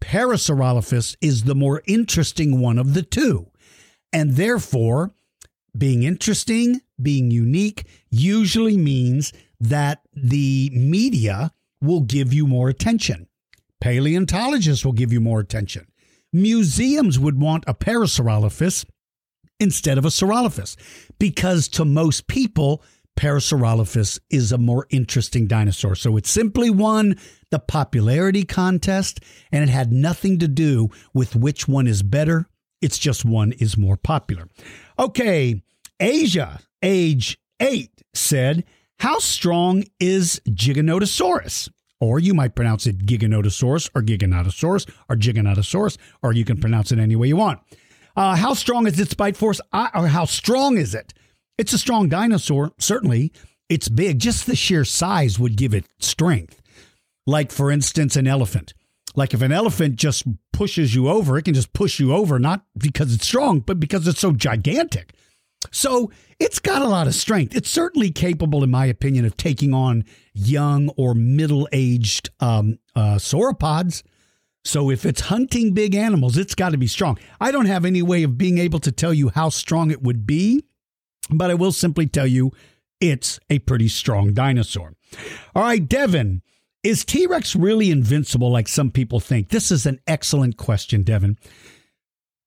Parasaurolophus 0.01 1.15
is 1.21 1.43
the 1.43 1.53
more 1.53 1.83
interesting 1.85 2.59
one 2.59 2.79
of 2.79 2.95
the 2.95 3.03
two. 3.03 3.51
And 4.11 4.31
therefore, 4.31 5.13
being 5.77 6.03
interesting, 6.03 6.81
being 7.01 7.31
unique, 7.31 7.85
usually 8.09 8.77
means 8.77 9.33
that 9.59 10.01
the 10.13 10.71
media 10.73 11.51
will 11.81 12.01
give 12.01 12.33
you 12.33 12.47
more 12.47 12.69
attention. 12.69 13.27
Paleontologists 13.79 14.83
will 14.83 14.93
give 14.93 15.13
you 15.13 15.21
more 15.21 15.39
attention. 15.39 15.87
Museums 16.33 17.19
would 17.19 17.39
want 17.39 17.63
a 17.67 17.73
Parasaurolophus 17.73 18.85
instead 19.59 19.97
of 19.97 20.05
a 20.05 20.09
Saurolophus 20.09 20.75
because 21.19 21.67
to 21.69 21.85
most 21.85 22.27
people, 22.27 22.83
Parasaurolophus 23.17 24.19
is 24.29 24.51
a 24.51 24.57
more 24.57 24.85
interesting 24.89 25.47
dinosaur. 25.47 25.95
So 25.95 26.17
it 26.17 26.27
simply 26.27 26.69
won 26.69 27.17
the 27.49 27.59
popularity 27.59 28.43
contest 28.43 29.19
and 29.51 29.63
it 29.63 29.69
had 29.69 29.91
nothing 29.91 30.37
to 30.39 30.47
do 30.47 30.89
with 31.13 31.35
which 31.35 31.67
one 31.67 31.87
is 31.87 32.03
better. 32.03 32.47
It's 32.81 32.97
just 32.97 33.25
one 33.25 33.53
is 33.53 33.77
more 33.77 33.97
popular. 33.97 34.47
Okay, 34.99 35.61
Asia, 35.99 36.59
age 36.81 37.37
eight, 37.59 38.03
said, 38.13 38.63
How 38.99 39.19
strong 39.19 39.83
is 39.99 40.41
Giganotosaurus? 40.47 41.69
Or 41.99 42.19
you 42.19 42.33
might 42.33 42.55
pronounce 42.55 42.85
it 42.85 43.05
Giganotosaurus 43.05 43.89
or 43.95 44.03
Giganotosaurus 44.03 44.87
or 45.09 45.15
Giganotosaurus, 45.15 45.97
or 46.21 46.33
you 46.33 46.45
can 46.45 46.59
pronounce 46.59 46.91
it 46.91 46.99
any 46.99 47.15
way 47.15 47.27
you 47.27 47.37
want. 47.37 47.59
Uh, 48.15 48.35
how 48.35 48.53
strong 48.53 48.85
is 48.87 48.99
its 48.99 49.13
bite 49.13 49.37
force? 49.37 49.59
Uh, 49.73 49.89
or 49.95 50.07
how 50.07 50.25
strong 50.25 50.77
is 50.77 50.93
it? 50.93 51.13
It's 51.57 51.73
a 51.73 51.77
strong 51.77 52.07
dinosaur, 52.07 52.71
certainly. 52.77 53.31
It's 53.67 53.89
big. 53.89 54.19
Just 54.19 54.45
the 54.45 54.55
sheer 54.55 54.85
size 54.85 55.39
would 55.39 55.57
give 55.57 55.73
it 55.73 55.85
strength. 55.99 56.61
Like, 57.25 57.51
for 57.51 57.71
instance, 57.71 58.15
an 58.15 58.27
elephant. 58.27 58.73
Like, 59.17 59.33
if 59.33 59.41
an 59.41 59.51
elephant 59.51 59.95
just 59.95 60.23
pushes 60.53 60.93
you 60.93 61.09
over, 61.09 61.37
it 61.37 61.41
can 61.41 61.55
just 61.55 61.73
push 61.73 61.99
you 61.99 62.13
over, 62.13 62.37
not 62.37 62.63
because 62.77 63.13
it's 63.13 63.27
strong, 63.27 63.59
but 63.59 63.79
because 63.79 64.07
it's 64.07 64.19
so 64.19 64.31
gigantic. 64.31 65.13
So 65.71 66.11
it's 66.39 66.59
got 66.59 66.83
a 66.83 66.87
lot 66.87 67.07
of 67.07 67.15
strength. 67.15 67.55
It's 67.55 67.69
certainly 67.69 68.11
capable, 68.11 68.63
in 68.63 68.69
my 68.69 68.85
opinion, 68.85 69.25
of 69.25 69.35
taking 69.35 69.73
on 69.73 70.05
young 70.33 70.89
or 70.89 71.15
middle 71.15 71.67
aged 71.73 72.29
um, 72.39 72.77
uh, 72.95 73.15
sauropods. 73.15 74.03
So 74.63 74.91
if 74.91 75.03
it's 75.03 75.21
hunting 75.21 75.73
big 75.73 75.95
animals, 75.95 76.37
it's 76.37 76.53
got 76.53 76.73
to 76.73 76.77
be 76.77 76.87
strong. 76.87 77.17
I 77.41 77.51
don't 77.51 77.65
have 77.65 77.85
any 77.85 78.03
way 78.03 78.21
of 78.21 78.37
being 78.37 78.59
able 78.59 78.79
to 78.81 78.91
tell 78.91 79.15
you 79.15 79.29
how 79.29 79.49
strong 79.49 79.89
it 79.89 80.03
would 80.03 80.27
be, 80.27 80.63
but 81.31 81.49
I 81.49 81.55
will 81.55 81.71
simply 81.71 82.05
tell 82.05 82.27
you 82.27 82.51
it's 83.01 83.39
a 83.49 83.59
pretty 83.59 83.87
strong 83.87 84.33
dinosaur. 84.33 84.93
All 85.55 85.63
right, 85.63 85.87
Devin, 85.87 86.43
Is 86.83 87.03
T 87.03 87.27
Rex 87.27 87.55
really 87.55 87.91
invincible 87.91 88.51
like 88.51 88.67
some 88.67 88.91
people 88.91 89.19
think? 89.19 89.49
This 89.49 89.71
is 89.71 89.85
an 89.85 89.99
excellent 90.07 90.57
question, 90.57 91.03
Devin. 91.03 91.37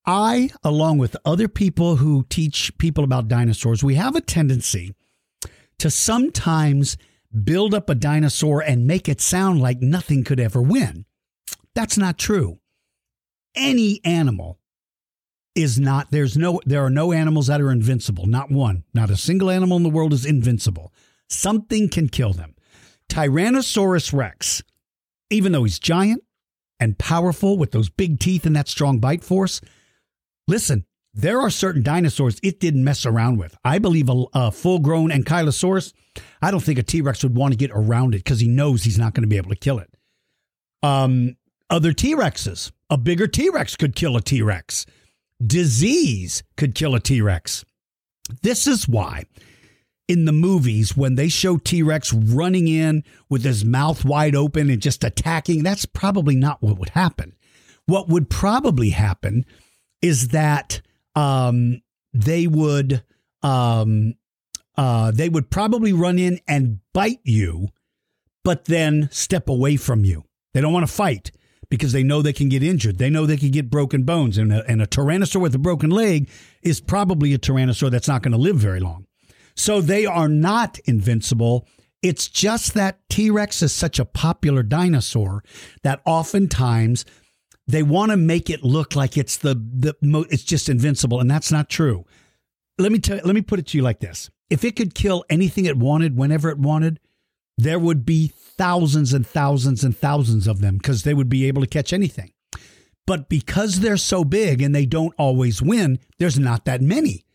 I, 0.06 0.50
along 0.64 0.98
with 0.98 1.16
other 1.24 1.48
people 1.48 1.96
who 1.96 2.24
teach 2.28 2.76
people 2.78 3.04
about 3.04 3.28
dinosaurs, 3.28 3.84
we 3.84 3.96
have 3.96 4.16
a 4.16 4.20
tendency 4.20 4.94
to 5.78 5.90
sometimes 5.90 6.96
build 7.44 7.74
up 7.74 7.90
a 7.90 7.94
dinosaur 7.94 8.62
and 8.62 8.86
make 8.86 9.08
it 9.08 9.20
sound 9.20 9.60
like 9.60 9.80
nothing 9.80 10.24
could 10.24 10.40
ever 10.40 10.62
win. 10.62 11.04
That's 11.74 11.98
not 11.98 12.18
true. 12.18 12.58
Any 13.54 14.00
animal 14.04 14.58
is 15.54 15.78
not 15.78 16.10
there's 16.10 16.36
no 16.36 16.60
there 16.64 16.84
are 16.84 16.90
no 16.90 17.12
animals 17.12 17.48
that 17.48 17.60
are 17.60 17.70
invincible, 17.70 18.26
not 18.26 18.50
one. 18.50 18.84
Not 18.94 19.10
a 19.10 19.16
single 19.16 19.50
animal 19.50 19.76
in 19.76 19.82
the 19.82 19.90
world 19.90 20.12
is 20.12 20.24
invincible. 20.24 20.92
Something 21.28 21.88
can 21.88 22.08
kill 22.08 22.32
them. 22.32 22.54
Tyrannosaurus 23.10 24.12
rex, 24.14 24.62
even 25.28 25.52
though 25.52 25.64
he's 25.64 25.78
giant 25.78 26.22
and 26.78 26.96
powerful 26.96 27.58
with 27.58 27.72
those 27.72 27.90
big 27.90 28.18
teeth 28.18 28.46
and 28.46 28.56
that 28.56 28.68
strong 28.68 28.98
bite 28.98 29.22
force, 29.24 29.60
listen, 30.48 30.86
there 31.12 31.40
are 31.40 31.50
certain 31.50 31.82
dinosaurs 31.82 32.38
it 32.42 32.60
didn't 32.60 32.84
mess 32.84 33.04
around 33.04 33.38
with. 33.38 33.56
I 33.64 33.78
believe 33.80 34.08
a, 34.08 34.24
a 34.32 34.52
full 34.52 34.78
grown 34.78 35.10
ankylosaurus, 35.10 35.92
I 36.40 36.50
don't 36.50 36.62
think 36.62 36.78
a 36.78 36.84
T 36.84 37.00
Rex 37.02 37.22
would 37.22 37.36
want 37.36 37.52
to 37.52 37.58
get 37.58 37.72
around 37.74 38.14
it 38.14 38.18
because 38.18 38.40
he 38.40 38.48
knows 38.48 38.84
he's 38.84 38.98
not 38.98 39.12
going 39.12 39.22
to 39.22 39.28
be 39.28 39.36
able 39.36 39.50
to 39.50 39.56
kill 39.56 39.80
it. 39.80 39.90
Um, 40.82 41.36
other 41.68 41.92
T 41.92 42.14
Rexes, 42.14 42.70
a 42.88 42.96
bigger 42.96 43.26
T 43.26 43.50
Rex 43.50 43.76
could 43.76 43.96
kill 43.96 44.16
a 44.16 44.22
T 44.22 44.40
Rex. 44.40 44.86
Disease 45.44 46.42
could 46.56 46.74
kill 46.74 46.94
a 46.94 47.00
T 47.00 47.20
Rex. 47.20 47.64
This 48.42 48.66
is 48.66 48.88
why 48.88 49.24
in 50.10 50.24
the 50.24 50.32
movies 50.32 50.96
when 50.96 51.14
they 51.14 51.28
show 51.28 51.56
T 51.56 51.84
Rex 51.84 52.12
running 52.12 52.66
in 52.66 53.04
with 53.28 53.44
his 53.44 53.64
mouth 53.64 54.04
wide 54.04 54.34
open 54.34 54.68
and 54.68 54.82
just 54.82 55.04
attacking, 55.04 55.62
that's 55.62 55.86
probably 55.86 56.34
not 56.34 56.60
what 56.60 56.80
would 56.80 56.88
happen. 56.88 57.36
What 57.86 58.08
would 58.08 58.28
probably 58.28 58.90
happen 58.90 59.46
is 60.02 60.28
that 60.28 60.82
um, 61.14 61.82
they 62.12 62.48
would 62.48 63.04
um, 63.44 64.14
uh, 64.76 65.12
they 65.12 65.28
would 65.28 65.48
probably 65.48 65.92
run 65.92 66.18
in 66.18 66.40
and 66.48 66.80
bite 66.92 67.20
you, 67.22 67.68
but 68.42 68.64
then 68.64 69.08
step 69.12 69.48
away 69.48 69.76
from 69.76 70.04
you. 70.04 70.24
They 70.54 70.60
don't 70.60 70.72
want 70.72 70.88
to 70.88 70.92
fight 70.92 71.30
because 71.68 71.92
they 71.92 72.02
know 72.02 72.20
they 72.20 72.32
can 72.32 72.48
get 72.48 72.64
injured. 72.64 72.98
They 72.98 73.10
know 73.10 73.26
they 73.26 73.36
can 73.36 73.52
get 73.52 73.70
broken 73.70 74.02
bones, 74.02 74.38
and 74.38 74.52
a, 74.52 74.68
and 74.68 74.82
a 74.82 74.88
tyrannosaur 74.88 75.40
with 75.40 75.54
a 75.54 75.58
broken 75.58 75.90
leg 75.90 76.28
is 76.62 76.80
probably 76.80 77.32
a 77.32 77.38
tyrannosaur 77.38 77.92
that's 77.92 78.08
not 78.08 78.22
going 78.22 78.32
to 78.32 78.38
live 78.38 78.56
very 78.56 78.80
long. 78.80 79.06
So 79.60 79.82
they 79.82 80.06
are 80.06 80.26
not 80.26 80.78
invincible. 80.86 81.68
It's 82.02 82.28
just 82.28 82.72
that 82.72 82.98
T 83.10 83.28
Rex 83.28 83.60
is 83.60 83.74
such 83.74 83.98
a 83.98 84.06
popular 84.06 84.62
dinosaur 84.62 85.44
that 85.82 86.00
oftentimes 86.06 87.04
they 87.66 87.82
want 87.82 88.10
to 88.10 88.16
make 88.16 88.48
it 88.48 88.64
look 88.64 88.96
like 88.96 89.18
it's 89.18 89.36
the 89.36 89.54
the 89.54 89.94
it's 90.30 90.44
just 90.44 90.70
invincible, 90.70 91.20
and 91.20 91.30
that's 91.30 91.52
not 91.52 91.68
true. 91.68 92.06
Let 92.78 92.90
me 92.90 93.00
tell. 93.00 93.20
Let 93.22 93.34
me 93.34 93.42
put 93.42 93.58
it 93.58 93.66
to 93.66 93.76
you 93.76 93.82
like 93.82 94.00
this: 94.00 94.30
If 94.48 94.64
it 94.64 94.76
could 94.76 94.94
kill 94.94 95.26
anything 95.28 95.66
it 95.66 95.76
wanted, 95.76 96.16
whenever 96.16 96.48
it 96.48 96.58
wanted, 96.58 96.98
there 97.58 97.78
would 97.78 98.06
be 98.06 98.32
thousands 98.34 99.12
and 99.12 99.26
thousands 99.26 99.84
and 99.84 99.94
thousands 99.94 100.46
of 100.46 100.62
them 100.62 100.78
because 100.78 101.02
they 101.02 101.12
would 101.12 101.28
be 101.28 101.44
able 101.44 101.60
to 101.60 101.68
catch 101.68 101.92
anything. 101.92 102.32
But 103.06 103.28
because 103.28 103.80
they're 103.80 103.98
so 103.98 104.24
big 104.24 104.62
and 104.62 104.74
they 104.74 104.86
don't 104.86 105.14
always 105.18 105.60
win, 105.60 105.98
there's 106.18 106.38
not 106.38 106.64
that 106.64 106.80
many. 106.80 107.26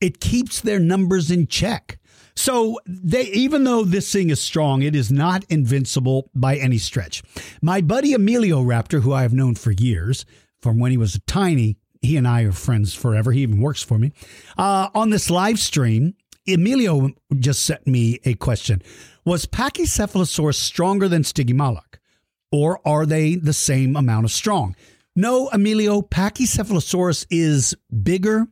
It 0.00 0.20
keeps 0.20 0.60
their 0.60 0.78
numbers 0.78 1.30
in 1.30 1.46
check. 1.46 1.98
So 2.34 2.78
they 2.86 3.24
even 3.24 3.64
though 3.64 3.84
this 3.84 4.12
thing 4.12 4.30
is 4.30 4.40
strong, 4.40 4.82
it 4.82 4.94
is 4.94 5.10
not 5.10 5.44
invincible 5.48 6.30
by 6.34 6.56
any 6.56 6.78
stretch. 6.78 7.22
My 7.60 7.80
buddy 7.80 8.12
Emilio 8.12 8.62
Raptor, 8.62 9.02
who 9.02 9.12
I 9.12 9.22
have 9.22 9.32
known 9.32 9.56
for 9.56 9.72
years, 9.72 10.24
from 10.62 10.78
when 10.78 10.92
he 10.92 10.96
was 10.96 11.20
tiny, 11.26 11.78
he 12.00 12.16
and 12.16 12.28
I 12.28 12.42
are 12.42 12.52
friends 12.52 12.94
forever. 12.94 13.32
He 13.32 13.42
even 13.42 13.60
works 13.60 13.82
for 13.82 13.98
me. 13.98 14.12
Uh, 14.56 14.88
on 14.94 15.10
this 15.10 15.30
live 15.30 15.58
stream, 15.58 16.14
Emilio 16.46 17.10
just 17.38 17.64
sent 17.64 17.86
me 17.86 18.20
a 18.24 18.34
question. 18.34 18.82
Was 19.24 19.46
Pachycephalosaurus 19.46 20.54
stronger 20.54 21.08
than 21.08 21.22
Stygimoloch? 21.22 21.98
Or 22.50 22.80
are 22.86 23.04
they 23.04 23.34
the 23.34 23.52
same 23.52 23.96
amount 23.96 24.24
of 24.24 24.30
strong? 24.30 24.74
No, 25.14 25.48
Emilio, 25.52 26.02
Pachycephalosaurus 26.02 27.26
is 27.30 27.74
bigger, 28.02 28.46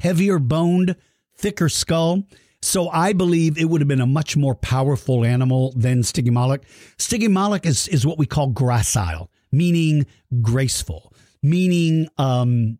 heavier 0.00 0.38
boned, 0.38 0.96
thicker 1.36 1.68
skull. 1.68 2.24
So 2.62 2.90
I 2.90 3.12
believe 3.12 3.56
it 3.56 3.66
would 3.66 3.80
have 3.80 3.88
been 3.88 4.00
a 4.00 4.06
much 4.06 4.36
more 4.36 4.54
powerful 4.54 5.24
animal 5.24 5.72
than 5.76 6.02
Stygimoloch. 6.02 6.62
Stygimoloch 6.98 7.64
is, 7.64 7.88
is 7.88 8.06
what 8.06 8.18
we 8.18 8.26
call 8.26 8.50
gracile, 8.50 9.28
meaning 9.50 10.06
graceful, 10.42 11.14
meaning 11.42 12.08
um, 12.18 12.78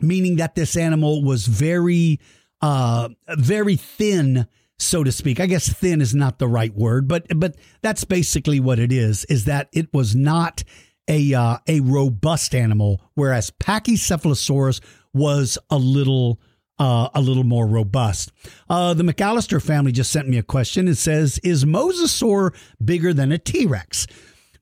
meaning 0.00 0.36
that 0.36 0.54
this 0.54 0.76
animal 0.76 1.22
was 1.22 1.46
very 1.46 2.20
uh, 2.60 3.08
very 3.36 3.76
thin, 3.76 4.46
so 4.78 5.04
to 5.04 5.12
speak. 5.12 5.40
I 5.40 5.46
guess 5.46 5.72
thin 5.72 6.00
is 6.00 6.14
not 6.14 6.38
the 6.38 6.48
right 6.48 6.74
word, 6.74 7.08
but 7.08 7.26
but 7.36 7.56
that's 7.80 8.04
basically 8.04 8.60
what 8.60 8.78
it 8.78 8.92
is. 8.92 9.24
Is 9.26 9.46
that 9.46 9.68
it 9.72 9.92
was 9.94 10.14
not 10.14 10.64
a 11.08 11.32
uh, 11.32 11.58
a 11.66 11.80
robust 11.80 12.54
animal, 12.54 13.00
whereas 13.14 13.50
Pachycephalosaurus 13.52 14.80
was 15.14 15.56
a 15.70 15.78
little 15.78 16.40
uh, 16.78 17.08
a 17.14 17.20
little 17.20 17.44
more 17.44 17.66
robust. 17.66 18.32
Uh, 18.68 18.94
the 18.94 19.02
McAllister 19.02 19.62
family 19.62 19.92
just 19.92 20.10
sent 20.10 20.28
me 20.28 20.38
a 20.38 20.42
question. 20.42 20.88
It 20.88 20.96
says, 20.96 21.38
Is 21.40 21.64
Mosasaur 21.64 22.54
bigger 22.84 23.12
than 23.12 23.32
a 23.32 23.38
T 23.38 23.66
Rex? 23.66 24.06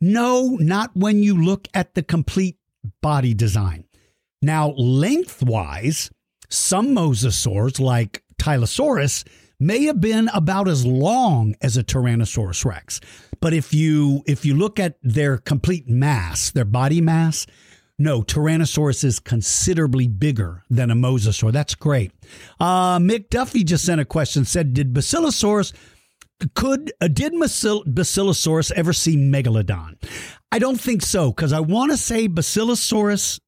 No, 0.00 0.56
not 0.60 0.90
when 0.94 1.22
you 1.22 1.40
look 1.40 1.68
at 1.74 1.94
the 1.94 2.02
complete 2.02 2.58
body 3.00 3.34
design. 3.34 3.84
Now, 4.42 4.70
lengthwise, 4.70 6.10
some 6.48 6.88
mosasaurs, 6.88 7.78
like 7.78 8.24
Tylosaurus, 8.36 9.24
may 9.60 9.84
have 9.84 10.00
been 10.00 10.28
about 10.34 10.68
as 10.68 10.84
long 10.84 11.54
as 11.60 11.76
a 11.76 11.84
Tyrannosaurus 11.84 12.64
rex. 12.64 13.00
But 13.40 13.54
if 13.54 13.72
you 13.72 14.22
if 14.26 14.44
you 14.44 14.54
look 14.54 14.80
at 14.80 14.96
their 15.02 15.38
complete 15.38 15.88
mass, 15.88 16.50
their 16.50 16.64
body 16.64 17.00
mass, 17.00 17.46
no, 18.02 18.22
Tyrannosaurus 18.22 19.04
is 19.04 19.20
considerably 19.20 20.08
bigger 20.08 20.64
than 20.68 20.90
a 20.90 20.94
mosasaur. 20.96 21.52
That's 21.52 21.76
great. 21.76 22.10
Uh, 22.58 22.98
Mick 22.98 23.30
Duffy 23.30 23.62
just 23.62 23.84
sent 23.84 24.00
a 24.00 24.04
question. 24.04 24.44
Said, 24.44 24.74
"Did 24.74 24.92
Basilosaurus 24.92 25.72
could 26.54 26.92
uh, 27.00 27.06
did 27.06 27.32
Basilosaurus 27.34 28.72
ever 28.72 28.92
see 28.92 29.16
Megalodon?" 29.16 30.02
I 30.50 30.58
don't 30.58 30.80
think 30.80 31.02
so 31.02 31.30
because 31.30 31.52
I 31.52 31.60
want 31.60 31.92
to 31.92 31.96
say 31.96 32.26
Basilosaurus. 32.26 33.38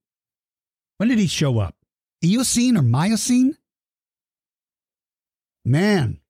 When 0.99 1.09
did 1.09 1.19
he 1.19 1.27
show 1.27 1.59
up? 1.59 1.75
Eocene 2.23 2.77
or 2.77 2.83
Miocene? 2.83 3.57
Man, 5.65 6.21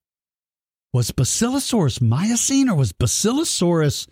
was 0.95 1.11
Basilosaurus 1.11 2.01
Miocene 2.01 2.71
or 2.71 2.77
was 2.77 2.95
Basilosaurus? 2.95 4.09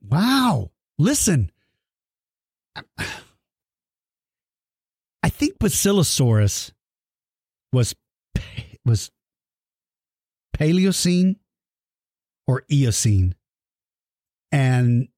Wow. 0.00 0.70
Listen, 1.00 1.50
I 5.22 5.30
think 5.30 5.58
Basilosaurus 5.58 6.72
was 7.72 7.94
was 8.84 9.10
Paleocene 10.54 11.36
or 12.46 12.64
Eocene, 12.70 13.34
and 14.52 15.08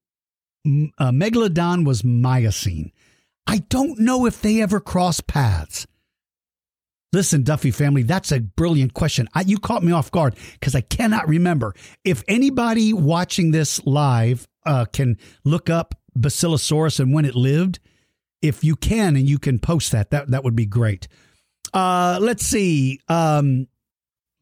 uh, 0.65 1.11
Megalodon 1.11 1.85
was 1.85 2.01
Miocene. 2.05 2.93
I 3.45 3.57
don't 3.67 3.99
know 3.99 4.25
if 4.25 4.41
they 4.41 4.61
ever 4.61 4.79
crossed 4.79 5.27
paths. 5.27 5.85
Listen, 7.11 7.43
Duffy 7.43 7.71
family, 7.71 8.03
that's 8.03 8.31
a 8.31 8.39
brilliant 8.39 8.93
question. 8.93 9.27
I, 9.33 9.41
you 9.41 9.59
caught 9.59 9.83
me 9.83 9.91
off 9.91 10.11
guard 10.11 10.37
because 10.53 10.75
I 10.75 10.81
cannot 10.81 11.27
remember. 11.27 11.75
If 12.05 12.23
anybody 12.29 12.93
watching 12.93 13.51
this 13.51 13.85
live 13.85 14.47
uh, 14.65 14.85
can 14.85 15.17
look 15.43 15.69
up 15.69 15.95
Basilosaurus 16.17 16.99
and 16.99 17.13
when 17.13 17.25
it 17.25 17.35
lived, 17.35 17.79
if 18.41 18.63
you 18.63 18.75
can 18.75 19.15
and 19.15 19.27
you 19.27 19.39
can 19.39 19.59
post 19.59 19.91
that, 19.91 20.11
that 20.11 20.29
that 20.31 20.43
would 20.43 20.55
be 20.55 20.65
great. 20.65 21.07
Uh, 21.73 22.19
let's 22.21 22.45
see. 22.45 22.99
Um, 23.07 23.67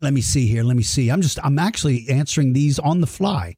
let 0.02 0.14
me 0.14 0.22
see 0.22 0.48
here. 0.48 0.64
Let 0.64 0.76
me 0.76 0.84
see. 0.84 1.10
I'm 1.10 1.22
just 1.22 1.40
I'm 1.44 1.60
actually 1.60 2.10
answering 2.10 2.54
these 2.54 2.80
on 2.80 3.02
the 3.02 3.08
fly, 3.08 3.56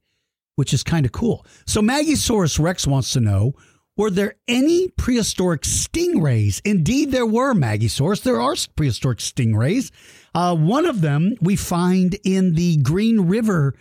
which 0.56 0.74
is 0.74 0.84
kind 0.84 1.06
of 1.06 1.12
cool. 1.12 1.46
So 1.66 1.82
Maggiesaurus 1.82 2.60
Rex 2.60 2.86
wants 2.86 3.12
to 3.14 3.22
know. 3.22 3.54
Were 3.96 4.10
there 4.10 4.36
any 4.48 4.90
prehistoric 4.90 5.62
stingrays? 5.62 6.62
Indeed, 6.66 7.12
there 7.12 7.28
were, 7.28 7.54
Maggiesaurus. 7.54 8.24
There 8.24 8.42
are 8.42 8.56
prehistoric 8.76 9.20
stingrays. 9.20 9.92
Uh, 10.34 10.56
one 10.56 10.88
of 10.88 11.02
them 11.02 11.36
we 11.42 11.56
find 11.56 12.18
in 12.24 12.56
the 12.56 12.78
Green 12.78 13.22
River 13.22 13.76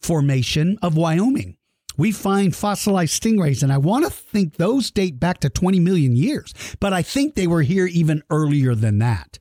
Formation 0.00 0.78
of 0.82 0.96
Wyoming 0.96 1.56
we 1.96 2.12
find 2.12 2.54
fossilized 2.54 3.20
stingrays, 3.20 3.62
and 3.62 3.72
I 3.72 3.78
want 3.78 4.04
to 4.04 4.10
think 4.10 4.56
those 4.56 4.90
date 4.90 5.18
back 5.18 5.40
to 5.40 5.50
20 5.50 5.80
million 5.80 6.16
years, 6.16 6.52
but 6.80 6.92
I 6.92 7.02
think 7.02 7.34
they 7.34 7.46
were 7.46 7.62
here 7.62 7.86
even 7.86 8.22
earlier 8.30 8.74
than 8.74 8.98
that. 8.98 9.38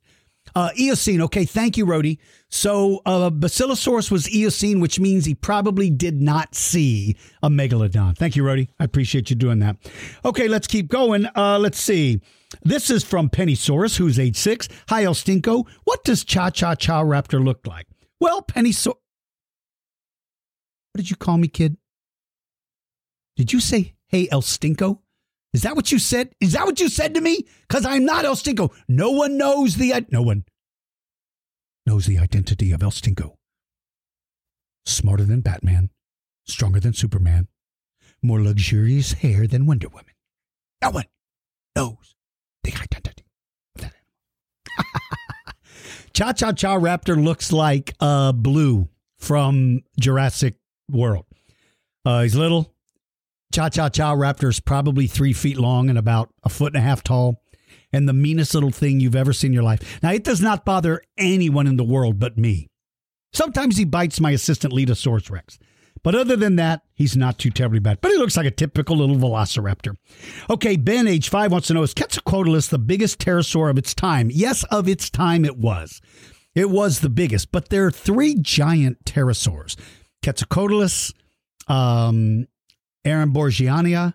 Uh, 0.56 0.70
Eocene. 0.80 1.22
Okay, 1.22 1.44
thank 1.44 1.76
you, 1.76 1.86
Rody. 1.86 2.18
So 2.50 3.02
uh, 3.06 3.30
Basilosaurus 3.30 4.10
was 4.10 4.34
Eocene, 4.34 4.80
which 4.80 5.00
means 5.02 5.26
he 5.26 5.36
probably 5.36 5.90
did 5.90 6.22
not 6.22 6.56
see 6.56 7.18
a 7.44 7.50
megalodon. 7.50 8.18
Thank 8.18 8.38
you, 8.38 8.46
Rody. 8.46 8.70
I 8.80 8.86
appreciate 8.86 9.30
you 9.30 9.36
doing 9.36 9.60
that. 9.60 9.76
Okay, 10.24 10.48
let's 10.48 10.68
keep 10.68 10.88
going. 10.88 11.28
Uh, 11.36 11.60
let's 11.60 11.80
see. 11.80 12.22
This 12.64 12.90
is 12.90 13.04
from 13.04 13.30
Pennysaurus, 13.30 13.98
who's 13.98 14.18
age 14.18 14.38
six. 14.38 14.70
Hi, 14.88 15.04
El 15.04 15.14
Stinko. 15.14 15.68
What 15.84 16.06
does 16.06 16.24
Cha 16.24 16.52
Cha 16.52 16.76
Cha 16.76 17.02
Raptor 17.02 17.44
look 17.44 17.68
like? 17.68 17.88
Well, 18.22 18.42
Pennysaurus. 18.42 18.94
What 20.94 20.98
did 21.00 21.10
you 21.10 21.18
call 21.18 21.38
me, 21.38 21.50
kid? 21.50 21.76
Did 23.36 23.52
you 23.52 23.60
say, 23.60 23.96
hey, 24.08 24.28
El 24.32 24.42
Stinko? 24.42 25.00
Is 25.54 25.62
that 25.64 25.76
what 25.76 25.92
you 25.92 26.00
said? 26.00 26.34
Is 26.42 26.54
that 26.54 26.66
what 26.66 26.80
you 26.80 26.90
said 26.90 27.14
to 27.14 27.22
me? 27.22 27.46
Because 27.68 27.86
I'm 27.86 28.06
not 28.06 28.26
El 28.26 28.36
Stinko. 28.36 28.74
No 28.88 29.12
one 29.12 29.38
knows 29.38 29.76
the. 29.76 30.06
No 30.12 30.22
one 30.22 30.44
knows 31.86 32.06
the 32.06 32.18
identity 32.18 32.72
of 32.72 32.84
El 32.84 32.92
Stinko. 32.92 33.36
Smarter 34.86 35.24
than 35.24 35.42
Batman, 35.42 35.90
stronger 36.46 36.80
than 36.80 36.94
Superman, 36.94 37.48
more 38.22 38.42
luxurious 38.42 39.14
hair 39.14 39.48
than 39.48 39.66
Wonder 39.66 39.88
Woman. 39.88 40.14
No 40.82 40.90
one 40.92 41.06
knows 41.76 42.16
the 42.64 42.74
identity 42.74 43.26
of 43.76 43.82
that 43.82 43.94
animal. 44.78 45.54
Cha 46.14 46.34
Cha 46.34 46.52
Cha 46.52 46.78
Raptor 46.78 47.22
looks 47.22 47.52
like 47.52 47.94
uh, 48.00 48.32
Blue 48.32 48.90
from 49.20 49.82
Jurassic 50.00 50.56
World. 50.92 51.26
Uh, 52.06 52.22
he's 52.22 52.36
little. 52.36 52.75
Cha 53.56 53.70
Cha 53.70 53.88
Cha 53.88 54.14
Raptor 54.14 54.50
is 54.50 54.60
probably 54.60 55.08
three 55.08 55.32
feet 55.32 55.56
long 55.58 55.90
and 55.90 55.98
about 55.98 56.30
a 56.44 56.50
foot 56.50 56.74
and 56.74 56.84
a 56.84 56.86
half 56.86 57.02
tall 57.02 57.42
and 57.94 58.06
the 58.06 58.12
meanest 58.12 58.54
little 58.54 58.70
thing 58.70 59.00
you've 59.00 59.16
ever 59.16 59.32
seen 59.32 59.52
in 59.52 59.54
your 59.54 59.64
life. 59.64 60.04
Now, 60.04 60.12
it 60.12 60.26
does 60.26 60.42
not 60.42 60.66
bother 60.66 61.02
anyone 61.18 61.66
in 61.66 61.78
the 61.78 61.84
world 61.86 62.20
but 62.20 62.38
me. 62.38 62.68
Sometimes 63.32 63.78
he 63.78 63.86
bites 63.86 64.20
my 64.20 64.32
assistant 64.32 64.74
Letosaurus 64.74 65.32
Rex. 65.32 65.58
But 66.04 66.16
other 66.16 66.36
than 66.36 66.58
that, 66.58 66.82
he's 66.96 67.16
not 67.16 67.40
too 67.40 67.50
terribly 67.50 67.80
bad. 67.80 68.02
But 68.02 68.12
he 68.12 68.18
looks 68.18 68.36
like 68.36 68.46
a 68.46 68.52
typical 68.52 68.98
little 68.98 69.16
velociraptor. 69.16 69.96
Okay, 70.50 70.76
Ben, 70.76 71.08
age 71.08 71.30
five, 71.30 71.50
wants 71.50 71.68
to 71.68 71.76
know 71.76 71.84
Is 71.84 71.94
Quetzalcoatlus 71.94 72.68
the 72.68 72.78
biggest 72.78 73.20
pterosaur 73.20 73.70
of 73.70 73.78
its 73.78 73.94
time? 73.94 74.30
Yes, 74.34 74.66
of 74.66 74.90
its 74.90 75.10
time 75.10 75.46
it 75.46 75.58
was. 75.58 76.02
It 76.56 76.70
was 76.70 77.00
the 77.00 77.10
biggest, 77.10 77.54
but 77.54 77.70
there 77.70 77.86
are 77.86 77.92
three 77.92 78.36
giant 78.36 79.06
pterosaurs 79.06 79.78
Quetzalcoatlus, 80.22 81.14
um, 81.70 82.48
Borgiania, 83.06 84.14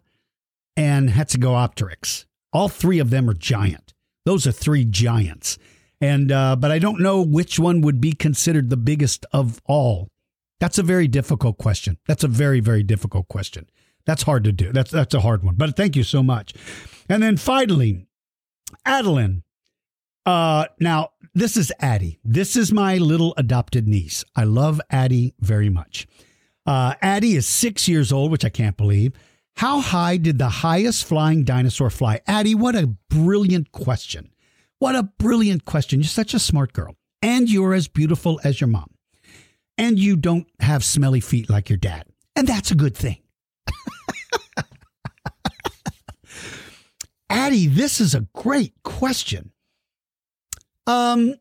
and 0.77 1.11
Hatzegopteryx. 1.11 2.27
All 2.53 2.69
three 2.69 2.99
of 2.99 3.11
them 3.11 3.29
are 3.31 3.35
giant. 3.35 3.95
Those 4.25 4.47
are 4.47 4.53
three 4.53 4.85
giants. 4.85 5.59
And 6.01 6.33
uh, 6.33 6.57
but 6.57 6.71
I 6.71 6.79
don't 6.79 7.01
know 7.01 7.23
which 7.23 7.59
one 7.59 7.81
would 7.83 8.01
be 8.01 8.13
considered 8.13 8.71
the 8.71 8.77
biggest 8.77 9.27
of 9.33 9.61
all. 9.67 10.09
That's 10.59 10.79
a 10.79 10.83
very 10.83 11.09
difficult 11.09 11.59
question. 11.59 11.99
That's 12.07 12.25
a 12.25 12.29
very 12.29 12.61
very 12.61 12.83
difficult 12.83 13.29
question. 13.29 13.69
That's 14.07 14.23
hard 14.23 14.45
to 14.45 14.53
do. 14.53 14.73
That's 14.73 14.91
that's 14.91 15.15
a 15.15 15.21
hard 15.21 15.43
one. 15.43 15.57
But 15.57 15.77
thank 15.77 15.97
you 15.97 16.03
so 16.03 16.23
much. 16.23 16.55
And 17.09 17.23
then 17.23 17.37
finally, 17.37 18.07
Adeline. 18.85 19.43
Uh, 20.27 20.67
now 20.79 21.11
this 21.35 21.57
is 21.57 21.73
Addie. 21.81 22.19
This 22.25 22.57
is 22.57 22.73
my 22.73 22.97
little 22.97 23.35
adopted 23.37 23.87
niece. 23.87 24.25
I 24.35 24.45
love 24.45 24.81
Addie 24.91 25.35
very 25.41 25.69
much. 25.69 26.07
Uh, 26.67 26.95
Addie 27.01 27.37
is 27.37 27.47
six 27.47 27.89
years 27.89 28.13
old, 28.13 28.31
which 28.31 28.45
I 28.45 28.49
can't 28.49 28.77
believe. 28.77 29.13
How 29.57 29.81
high 29.81 30.17
did 30.17 30.39
the 30.39 30.49
highest 30.49 31.05
flying 31.05 31.45
dinosaur 31.45 31.91
fly? 31.91 32.21
Addie, 32.27 32.55
what 32.55 32.75
a 32.75 32.95
brilliant 33.09 33.73
question. 33.73 34.31
What 34.79 34.95
a 34.95 35.03
brilliant 35.03 35.65
question. 35.65 36.01
You're 36.01 36.07
such 36.09 36.33
a 36.33 36.39
smart 36.39 36.73
girl. 36.73 36.97
And 37.23 37.51
you're 37.51 37.75
as 37.75 37.87
beautiful 37.89 38.41
as 38.45 38.61
your 38.61 38.69
mom. 38.69 38.91
And 39.77 39.99
you 39.99 40.17
don't 40.17 40.47
have 40.61 40.83
smelly 40.85 41.21
feet 41.21 41.51
like 41.51 41.69
your 41.69 41.77
dad. 41.77 42.07
And 42.35 42.49
that's 42.49 42.71
a 42.71 42.75
good 42.75 42.97
thing. 42.97 43.19
Addie, 47.31 47.67
this 47.67 48.01
is 48.01 48.15
a 48.15 48.27
great 48.35 48.73
question. 48.83 49.53
Um, 50.87 51.35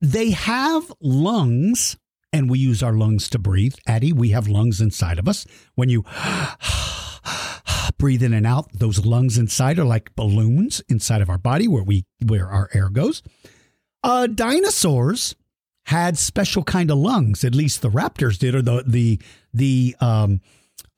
they 0.00 0.30
have 0.30 0.90
lungs 1.00 1.98
and 2.32 2.48
we 2.48 2.58
use 2.58 2.82
our 2.82 2.94
lungs 2.94 3.28
to 3.30 3.38
breathe. 3.38 3.74
Addie, 3.86 4.12
we 4.12 4.30
have 4.30 4.48
lungs 4.48 4.80
inside 4.80 5.18
of 5.18 5.28
us. 5.28 5.46
When 5.74 5.88
you 5.88 6.04
breathe 7.98 8.22
in 8.22 8.32
and 8.32 8.46
out, 8.46 8.72
those 8.72 9.04
lungs 9.04 9.38
inside 9.38 9.78
are 9.78 9.84
like 9.84 10.14
balloons 10.16 10.80
inside 10.88 11.20
of 11.20 11.28
our 11.28 11.38
body 11.38 11.68
where 11.68 11.84
we 11.84 12.04
where 12.24 12.48
our 12.48 12.68
air 12.72 12.88
goes. 12.88 13.22
Uh, 14.02 14.26
dinosaurs 14.26 15.34
had 15.86 16.18
special 16.18 16.62
kind 16.62 16.90
of 16.90 16.98
lungs. 16.98 17.44
At 17.44 17.54
least 17.54 17.82
the 17.82 17.90
raptors 17.90 18.38
did, 18.38 18.54
or 18.54 18.62
the 18.62 18.84
the 18.86 19.20
the 19.52 19.96
um, 20.00 20.40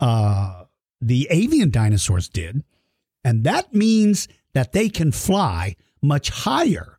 uh, 0.01 0.65
the 1.01 1.27
avian 1.31 1.71
dinosaurs 1.71 2.29
did, 2.29 2.63
and 3.25 3.45
that 3.45 3.75
means 3.75 4.29
that 4.53 4.73
they 4.73 4.89
can 4.89 5.11
fly 5.11 5.77
much 6.01 6.31
higher 6.31 6.99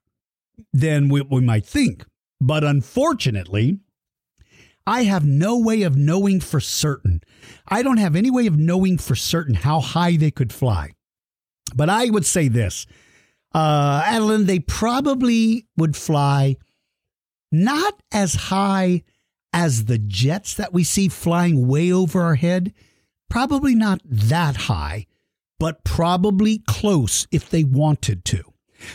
than 0.74 1.10
we, 1.10 1.22
we 1.22 1.42
might 1.42 1.66
think. 1.66 2.06
But 2.42 2.64
unfortunately, 2.64 3.80
I 4.88 5.04
have 5.04 5.26
no 5.26 5.58
way 5.58 5.82
of 5.82 5.98
knowing 5.98 6.40
for 6.40 6.60
certain. 6.60 7.22
I 7.68 7.82
don't 7.82 7.98
have 7.98 8.16
any 8.16 8.30
way 8.30 8.46
of 8.46 8.58
knowing 8.58 8.98
for 8.98 9.16
certain 9.16 9.56
how 9.56 9.80
high 9.80 10.16
they 10.16 10.32
could 10.32 10.54
fly. 10.54 10.92
But 11.76 11.90
I 11.90 12.10
would 12.10 12.26
say 12.26 12.48
this 12.48 12.86
uh, 13.54 14.04
Adeline, 14.06 14.46
they 14.46 14.60
probably 14.60 15.66
would 15.78 15.96
fly 15.96 16.58
not 17.52 18.02
as 18.12 18.36
high 18.36 19.04
as 19.54 19.86
the 19.86 19.98
jets 19.98 20.54
that 20.56 20.74
we 20.74 20.84
see 20.84 21.08
flying 21.08 21.68
way 21.68 21.92
over 21.92 22.22
our 22.22 22.36
head. 22.36 22.74
Probably 23.30 23.74
not 23.74 24.02
that 24.06 24.56
high, 24.56 25.08
but 25.60 25.84
probably 25.84 26.60
close 26.68 27.28
if 27.32 27.50
they 27.50 27.64
wanted 27.64 28.26
to. 28.26 28.44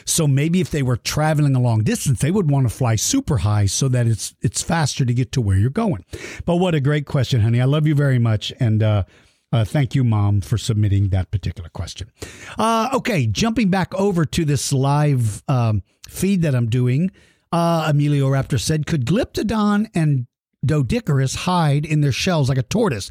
So 0.05 0.27
maybe 0.27 0.61
if 0.61 0.71
they 0.71 0.83
were 0.83 0.97
traveling 0.97 1.55
a 1.55 1.61
long 1.61 1.83
distance, 1.83 2.21
they 2.21 2.31
would 2.31 2.51
want 2.51 2.69
to 2.69 2.75
fly 2.75 2.97
super 2.97 3.39
high 3.39 3.67
so 3.67 3.89
that 3.89 4.07
it's 4.07 4.35
it's 4.41 4.63
faster 4.63 5.05
to 5.05 5.15
get 5.15 5.33
to 5.33 5.41
where 5.41 5.57
you're 5.57 5.71
going. 5.71 6.05
But 6.45 6.57
what 6.57 6.75
a 6.75 6.81
great 6.81 7.07
question, 7.07 7.41
honey! 7.41 7.61
I 7.61 7.65
love 7.65 7.87
you 7.87 7.95
very 7.95 8.19
much, 8.19 8.53
and 8.61 8.83
uh, 8.83 9.05
uh, 9.53 9.65
thank 9.65 9.95
you, 9.95 10.05
mom, 10.05 10.41
for 10.41 10.59
submitting 10.59 11.09
that 11.09 11.31
particular 11.31 11.69
question. 11.71 12.11
Uh, 12.59 12.91
okay, 12.95 13.27
jumping 13.27 13.69
back 13.69 13.95
over 13.95 14.25
to 14.25 14.45
this 14.45 14.73
live 14.73 15.43
um, 15.49 15.83
feed 16.09 16.43
that 16.43 16.55
I'm 16.55 16.69
doing. 16.69 17.11
Uh, 17.53 17.87
Emilio 17.89 18.29
Raptor 18.29 18.61
said, 18.61 18.87
"Could 18.87 19.07
Glyptodon 19.07 19.91
and 19.95 20.27
Doedicurus 20.65 21.35
hide 21.35 21.85
in 21.85 22.01
their 22.01 22.13
shells 22.13 22.49
like 22.49 22.59
a 22.59 22.63
tortoise?" 22.63 23.11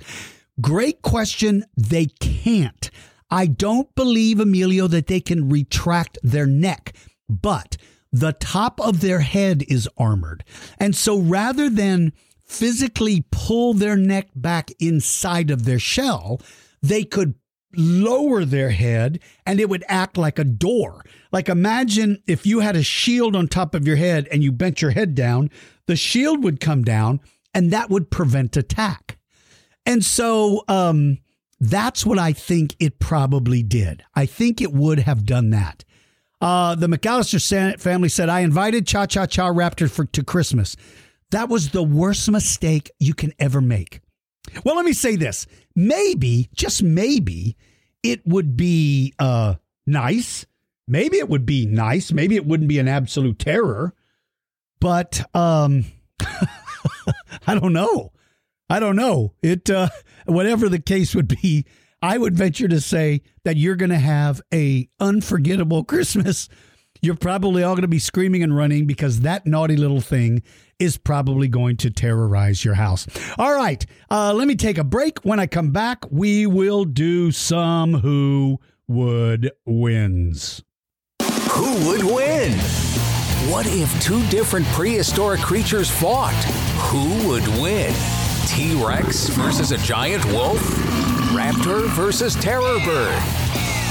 Great 0.62 1.02
question. 1.02 1.66
They 1.78 2.08
can't. 2.20 2.90
I 3.32 3.46
don't 3.46 3.94
believe, 3.96 4.40
Emilio, 4.40 4.88
that 4.88 5.08
they 5.08 5.20
can 5.20 5.50
retract 5.50 6.18
their 6.24 6.48
neck, 6.48 6.96
but 7.28 7.78
the 8.12 8.34
top 8.34 8.82
of 8.82 9.02
their 9.02 9.20
head 9.20 9.64
is 9.68 9.88
armored. 9.98 10.44
And 10.80 10.96
so 10.96 11.18
rather 11.18 11.70
than 11.70 12.14
physically 12.44 13.26
pull 13.32 13.74
their 13.74 13.96
neck 13.96 14.30
back 14.36 14.72
inside 14.80 15.52
of 15.52 15.66
their 15.66 15.80
shell, 15.80 16.42
they 16.82 17.04
could 17.04 17.36
lower 17.76 18.46
their 18.46 18.72
head 18.72 19.20
and 19.46 19.60
it 19.60 19.70
would 19.70 19.84
act 19.88 20.18
like 20.18 20.40
a 20.40 20.44
door. 20.44 21.06
Like 21.32 21.48
imagine 21.50 22.24
if 22.26 22.46
you 22.46 22.62
had 22.62 22.76
a 22.76 22.82
shield 22.82 23.36
on 23.36 23.48
top 23.48 23.76
of 23.76 23.86
your 23.86 23.98
head 23.98 24.28
and 24.32 24.44
you 24.44 24.52
bent 24.52 24.82
your 24.82 24.92
head 24.92 25.14
down, 25.14 25.52
the 25.86 25.96
shield 25.96 26.44
would 26.44 26.60
come 26.60 26.84
down 26.84 27.20
and 27.54 27.72
that 27.72 27.92
would 27.92 28.10
prevent 28.10 28.58
attack. 28.58 29.20
And 29.86 30.04
so 30.04 30.64
um 30.68 31.20
that's 31.60 32.05
what 32.05 32.18
I 32.18 32.34
think 32.34 32.76
it 32.80 32.99
probably 32.99 33.64
did. 33.64 34.03
I 34.16 34.26
think 34.26 34.62
it 34.62 34.72
would 34.72 34.99
have 34.99 35.26
done 35.26 35.49
that. 35.49 35.84
Uh, 36.41 36.76
the 36.76 36.88
McAllister 36.88 37.80
family 37.80 38.10
said, 38.10 38.30
I 38.30 38.41
invited 38.41 38.88
Cha 38.88 39.05
Cha 39.05 39.26
Cha 39.26 39.49
Raptor 39.49 39.91
for, 39.91 40.05
to 40.05 40.24
Christmas. 40.24 40.76
That 41.32 41.49
was 41.49 41.70
the 41.70 41.84
worst 41.84 42.30
mistake 42.32 42.91
you 42.99 43.14
can 43.14 43.34
ever 43.39 43.62
make. 43.62 43.99
Well, 44.64 44.76
let 44.76 44.86
me 44.86 44.93
say 44.93 45.16
this. 45.16 45.45
Maybe, 45.76 46.49
just 46.55 46.82
maybe, 46.82 47.57
it 48.03 48.26
would 48.26 48.55
be 48.55 49.14
uh, 49.20 49.55
nice. 49.86 50.45
Maybe 50.88 51.18
it 51.18 51.30
would 51.30 51.45
be 51.45 51.66
nice. 51.66 52.12
Maybe 52.12 52.36
it 52.36 52.45
wouldn't 52.45 52.70
be 52.70 52.80
an 52.80 52.88
absolute 52.88 53.38
terror. 53.38 53.93
But 54.80 55.24
um, 55.36 55.86
I 57.47 57.53
don't 57.53 57.74
know. 57.74 58.14
I 58.70 58.80
don't 58.80 58.96
know. 58.96 59.34
It 59.42 59.70
uh, 59.70 59.90
whatever 60.26 60.70
the 60.70 60.80
case 60.80 61.16
would 61.16 61.28
be, 61.42 61.66
I 62.02 62.18
would 62.18 62.36
venture 62.36 62.68
to 62.68 62.80
say 62.80 63.22
that 63.44 63.58
you're 63.58 63.76
going 63.76 63.90
to 63.90 63.98
have 63.98 64.42
a 64.54 64.88
unforgettable 65.00 65.84
Christmas. 65.86 66.50
You're 67.02 67.16
probably 67.16 67.64
all 67.64 67.76
going 67.76 67.84
to 67.84 67.88
be 67.88 68.00
screaming 68.00 68.44
and 68.44 68.56
running 68.56 68.86
because 68.86 69.22
that 69.22 69.46
naughty 69.46 69.78
little 69.78 70.02
thing 70.02 70.44
is 70.80 70.98
probably 70.98 71.48
going 71.48 71.78
to 71.78 71.90
terrorize 71.90 72.66
your 72.66 72.74
house. 72.74 73.08
All 73.38 73.54
right, 73.54 73.86
uh, 74.12 74.34
let 74.34 74.48
me 74.48 74.56
take 74.56 74.78
a 74.78 74.84
break. 74.84 75.20
When 75.20 75.40
I 75.40 75.48
come 75.48 75.72
back, 75.72 76.00
we 76.12 76.46
will 76.46 76.84
do 76.84 77.32
some 77.32 77.94
Who 77.94 78.60
Would 78.88 79.52
Wins. 79.66 80.62
Who 81.52 81.88
would 81.88 82.04
win? 82.04 82.52
What 83.50 83.66
if 83.68 84.02
two 84.02 84.26
different 84.28 84.66
prehistoric 84.68 85.42
creatures 85.42 85.90
fought? 85.90 86.34
Who 86.90 87.30
would 87.30 87.48
win? 87.62 87.94
T 88.50 88.74
Rex 88.74 89.28
versus 89.30 89.72
a 89.72 89.78
giant 89.78 90.26
wolf? 90.26 90.60
Raptor 91.30 91.88
versus 91.89 92.34
terror 92.34 92.80
bird? 92.84 93.14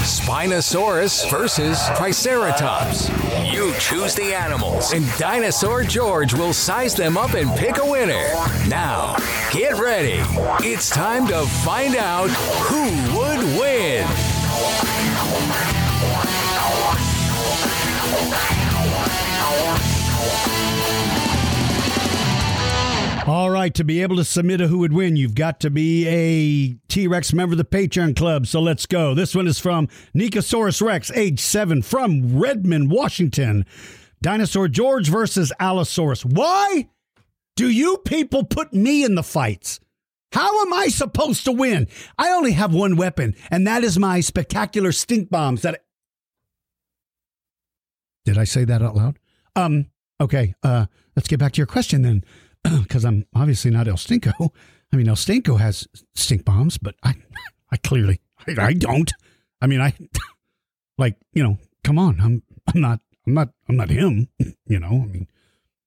Spinosaurus 0.03 1.29
versus 1.31 1.79
Triceratops. 1.95 3.07
You 3.53 3.73
choose 3.79 4.15
the 4.15 4.35
animals, 4.35 4.91
and 4.91 5.05
Dinosaur 5.17 5.83
George 5.83 6.33
will 6.33 6.51
size 6.51 6.93
them 6.93 7.15
up 7.15 7.35
and 7.35 7.49
pick 7.57 7.77
a 7.77 7.85
winner. 7.85 8.27
Now, 8.67 9.15
get 9.53 9.79
ready. 9.79 10.19
It's 10.67 10.89
time 10.89 11.25
to 11.27 11.45
find 11.45 11.95
out 11.95 12.29
who 12.29 13.17
would 13.17 13.57
win. 13.57 14.05
All 23.29 23.51
right, 23.51 23.71
to 23.75 23.83
be 23.83 24.01
able 24.01 24.15
to 24.15 24.23
submit 24.23 24.59
a 24.59 24.65
who 24.65 24.79
would 24.79 24.91
win, 24.91 25.15
you've 25.15 25.35
got 25.35 25.59
to 25.59 25.69
be 25.69 26.07
a 26.07 26.73
T 26.87 27.07
Rex 27.07 27.31
member 27.31 27.53
of 27.53 27.59
the 27.59 27.63
Patreon 27.63 28.15
Club. 28.15 28.47
So 28.47 28.59
let's 28.59 28.87
go. 28.87 29.13
This 29.13 29.35
one 29.35 29.45
is 29.45 29.59
from 29.59 29.87
Nikosaurus 30.15 30.81
Rex, 30.81 31.11
age 31.11 31.39
seven, 31.39 31.83
from 31.83 32.39
Redmond, 32.39 32.89
Washington. 32.89 33.67
Dinosaur 34.23 34.67
George 34.67 35.09
versus 35.09 35.53
Allosaurus. 35.59 36.25
Why 36.25 36.89
do 37.55 37.69
you 37.69 37.99
people 37.99 38.45
put 38.45 38.73
me 38.73 39.03
in 39.03 39.13
the 39.13 39.21
fights? 39.21 39.79
How 40.31 40.63
am 40.63 40.73
I 40.73 40.87
supposed 40.87 41.45
to 41.45 41.51
win? 41.51 41.87
I 42.17 42.31
only 42.31 42.53
have 42.53 42.73
one 42.73 42.95
weapon, 42.95 43.35
and 43.51 43.67
that 43.67 43.83
is 43.83 43.99
my 43.99 44.21
spectacular 44.21 44.91
stink 44.91 45.29
bombs 45.29 45.61
that 45.61 45.83
Did 48.25 48.39
I 48.39 48.45
say 48.45 48.65
that 48.65 48.81
out 48.81 48.95
loud? 48.95 49.19
Um, 49.55 49.85
okay, 50.19 50.55
uh, 50.63 50.87
let's 51.15 51.27
get 51.27 51.37
back 51.37 51.51
to 51.51 51.57
your 51.57 51.67
question 51.67 52.01
then 52.01 52.23
because 52.83 53.05
I'm 53.05 53.25
obviously 53.35 53.71
not 53.71 53.87
El 53.87 53.95
Stinko. 53.95 54.49
I 54.91 54.95
mean, 54.95 55.07
El 55.07 55.15
Stinko 55.15 55.59
has 55.59 55.87
stink 56.15 56.45
bombs, 56.45 56.77
but 56.77 56.95
I, 57.03 57.15
I 57.71 57.77
clearly, 57.77 58.21
I, 58.47 58.55
I 58.59 58.73
don't. 58.73 59.11
I 59.61 59.67
mean, 59.67 59.81
I, 59.81 59.93
like, 60.97 61.17
you 61.33 61.43
know, 61.43 61.57
come 61.83 61.99
on, 61.99 62.19
I'm, 62.19 62.43
I'm 62.73 62.81
not, 62.81 62.99
I'm 63.27 63.33
not, 63.33 63.49
I'm 63.67 63.77
not 63.77 63.89
him. 63.89 64.27
You 64.65 64.79
know, 64.79 64.87
I 64.87 65.05
mean, 65.07 65.27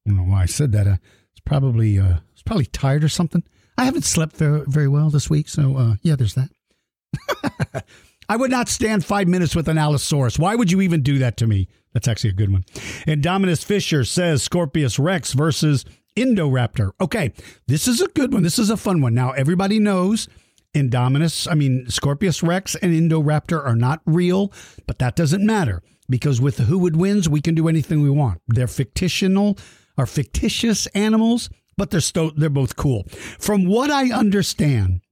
I 0.04 0.10
don't 0.10 0.16
know 0.16 0.32
why 0.32 0.42
I 0.42 0.46
said 0.46 0.72
that. 0.72 0.88
Uh, 0.88 0.96
it's 1.30 1.40
probably, 1.44 2.00
uh, 2.00 2.16
it's 2.32 2.42
probably 2.42 2.66
tired 2.66 3.04
or 3.04 3.08
something. 3.08 3.44
I 3.78 3.84
haven't 3.84 4.04
slept 4.04 4.36
very, 4.36 4.64
very 4.66 4.88
well 4.88 5.08
this 5.08 5.30
week, 5.30 5.48
so 5.48 5.76
uh, 5.76 5.94
yeah, 6.02 6.16
there's 6.16 6.34
that. 6.34 7.84
I 8.28 8.36
would 8.36 8.50
not 8.50 8.68
stand 8.68 9.04
five 9.04 9.28
minutes 9.28 9.54
with 9.54 9.68
an 9.68 9.78
Allosaurus. 9.78 10.36
Why 10.36 10.56
would 10.56 10.72
you 10.72 10.80
even 10.80 11.02
do 11.02 11.18
that 11.18 11.36
to 11.38 11.46
me? 11.46 11.68
That's 11.92 12.08
actually 12.08 12.30
a 12.30 12.34
good 12.34 12.50
one. 12.50 12.64
And 13.06 13.22
Dominus 13.22 13.62
Fisher 13.62 14.04
says 14.04 14.42
Scorpius 14.42 14.98
Rex 14.98 15.32
versus 15.32 15.84
Indoraptor. 16.16 16.92
Okay, 17.00 17.32
this 17.66 17.88
is 17.88 18.00
a 18.00 18.08
good 18.08 18.32
one. 18.32 18.42
This 18.42 18.58
is 18.58 18.70
a 18.70 18.76
fun 18.76 19.00
one. 19.00 19.14
Now, 19.14 19.32
everybody 19.32 19.78
knows 19.78 20.28
Indominus, 20.74 21.50
I 21.50 21.54
mean, 21.54 21.88
Scorpius 21.88 22.42
Rex 22.42 22.74
and 22.76 22.92
Indoraptor 22.92 23.64
are 23.64 23.76
not 23.76 24.00
real, 24.06 24.52
but 24.86 24.98
that 24.98 25.16
doesn't 25.16 25.44
matter 25.44 25.82
because 26.08 26.40
with 26.40 26.56
the 26.56 26.64
Who 26.64 26.78
Would 26.78 26.96
Wins, 26.96 27.28
we 27.28 27.40
can 27.40 27.54
do 27.54 27.68
anything 27.68 28.02
we 28.02 28.10
want. 28.10 28.40
They're 28.48 28.66
fictional, 28.66 29.58
are 29.98 30.06
fictitious 30.06 30.86
animals, 30.88 31.50
but 31.76 31.90
they're, 31.90 32.00
sto- 32.00 32.32
they're 32.36 32.50
both 32.50 32.76
cool. 32.76 33.04
From 33.38 33.66
what 33.66 33.90
I 33.90 34.12
understand, 34.12 35.02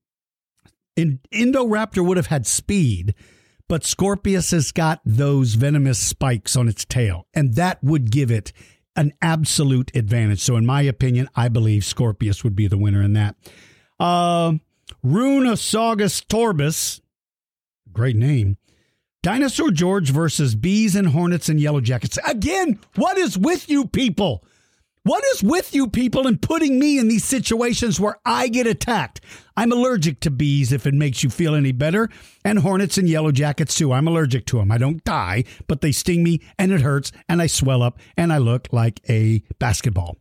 in- 0.96 1.20
Indoraptor 1.32 2.04
would 2.06 2.16
have 2.16 2.26
had 2.26 2.46
speed, 2.46 3.14
but 3.68 3.84
Scorpius 3.84 4.50
has 4.52 4.72
got 4.72 5.00
those 5.04 5.54
venomous 5.54 5.98
spikes 5.98 6.56
on 6.56 6.68
its 6.68 6.84
tail, 6.84 7.26
and 7.34 7.54
that 7.54 7.82
would 7.84 8.10
give 8.10 8.30
it 8.30 8.52
an 9.00 9.14
absolute 9.22 9.90
advantage. 9.96 10.40
So, 10.40 10.56
in 10.56 10.66
my 10.66 10.82
opinion, 10.82 11.28
I 11.34 11.48
believe 11.48 11.84
Scorpius 11.84 12.44
would 12.44 12.54
be 12.54 12.68
the 12.68 12.76
winner 12.76 13.02
in 13.02 13.14
that. 13.14 13.34
Uh, 13.98 14.52
Runosaurus 15.02 16.26
torbus, 16.26 17.00
great 17.92 18.16
name. 18.16 18.58
Dinosaur 19.22 19.70
George 19.70 20.10
versus 20.10 20.54
bees 20.54 20.94
and 20.94 21.08
hornets 21.08 21.48
and 21.48 21.58
yellow 21.58 21.80
jackets. 21.80 22.18
Again, 22.26 22.78
what 22.96 23.16
is 23.16 23.38
with 23.38 23.68
you 23.70 23.86
people? 23.86 24.44
What 25.10 25.24
is 25.34 25.42
with 25.42 25.74
you 25.74 25.88
people 25.88 26.28
in 26.28 26.38
putting 26.38 26.78
me 26.78 26.96
in 26.96 27.08
these 27.08 27.24
situations 27.24 27.98
where 27.98 28.20
I 28.24 28.46
get 28.46 28.68
attacked? 28.68 29.20
I'm 29.56 29.72
allergic 29.72 30.20
to 30.20 30.30
bees 30.30 30.70
if 30.70 30.86
it 30.86 30.94
makes 30.94 31.24
you 31.24 31.30
feel 31.30 31.56
any 31.56 31.72
better, 31.72 32.08
and 32.44 32.60
hornets 32.60 32.96
and 32.96 33.08
yellow 33.08 33.32
jackets 33.32 33.74
too. 33.74 33.92
I'm 33.92 34.06
allergic 34.06 34.46
to 34.46 34.58
them. 34.58 34.70
I 34.70 34.78
don't 34.78 35.02
die, 35.02 35.42
but 35.66 35.80
they 35.80 35.90
sting 35.90 36.22
me 36.22 36.40
and 36.60 36.70
it 36.70 36.82
hurts 36.82 37.10
and 37.28 37.42
I 37.42 37.48
swell 37.48 37.82
up 37.82 37.98
and 38.16 38.32
I 38.32 38.38
look 38.38 38.68
like 38.70 39.00
a 39.08 39.42
basketball. 39.58 40.16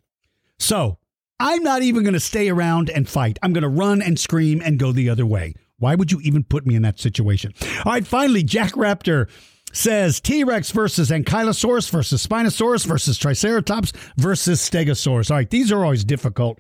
So 0.58 0.98
I'm 1.40 1.62
not 1.62 1.84
even 1.84 2.02
going 2.02 2.16
to 2.16 2.20
stay 2.20 2.50
around 2.50 2.90
and 2.90 3.08
fight. 3.08 3.38
I'm 3.44 3.54
going 3.54 3.62
to 3.62 3.70
run 3.70 4.02
and 4.02 4.20
scream 4.20 4.60
and 4.60 4.80
go 4.80 4.92
the 4.92 5.12
other 5.12 5.24
way. 5.24 5.54
Why 5.78 5.94
would 5.94 6.12
you 6.12 6.20
even 6.22 6.44
put 6.44 6.66
me 6.66 6.74
in 6.74 6.82
that 6.82 7.00
situation? 7.00 7.54
All 7.86 7.92
right, 7.92 8.08
finally, 8.08 8.42
Jack 8.42 8.72
Raptor 8.72 9.30
says 9.72 10.20
T 10.20 10.44
Rex 10.44 10.72
versus 10.72 11.10
Ankylosaurus 11.10 11.90
versus 11.90 12.26
Spinosaurus 12.26 12.86
versus 12.86 13.18
Triceratops 13.18 13.92
versus 14.18 14.60
Stegosaurus. 14.62 15.32
All 15.32 15.38
right, 15.38 15.50
these 15.50 15.72
are 15.72 15.84
always 15.84 16.04
difficult 16.04 16.60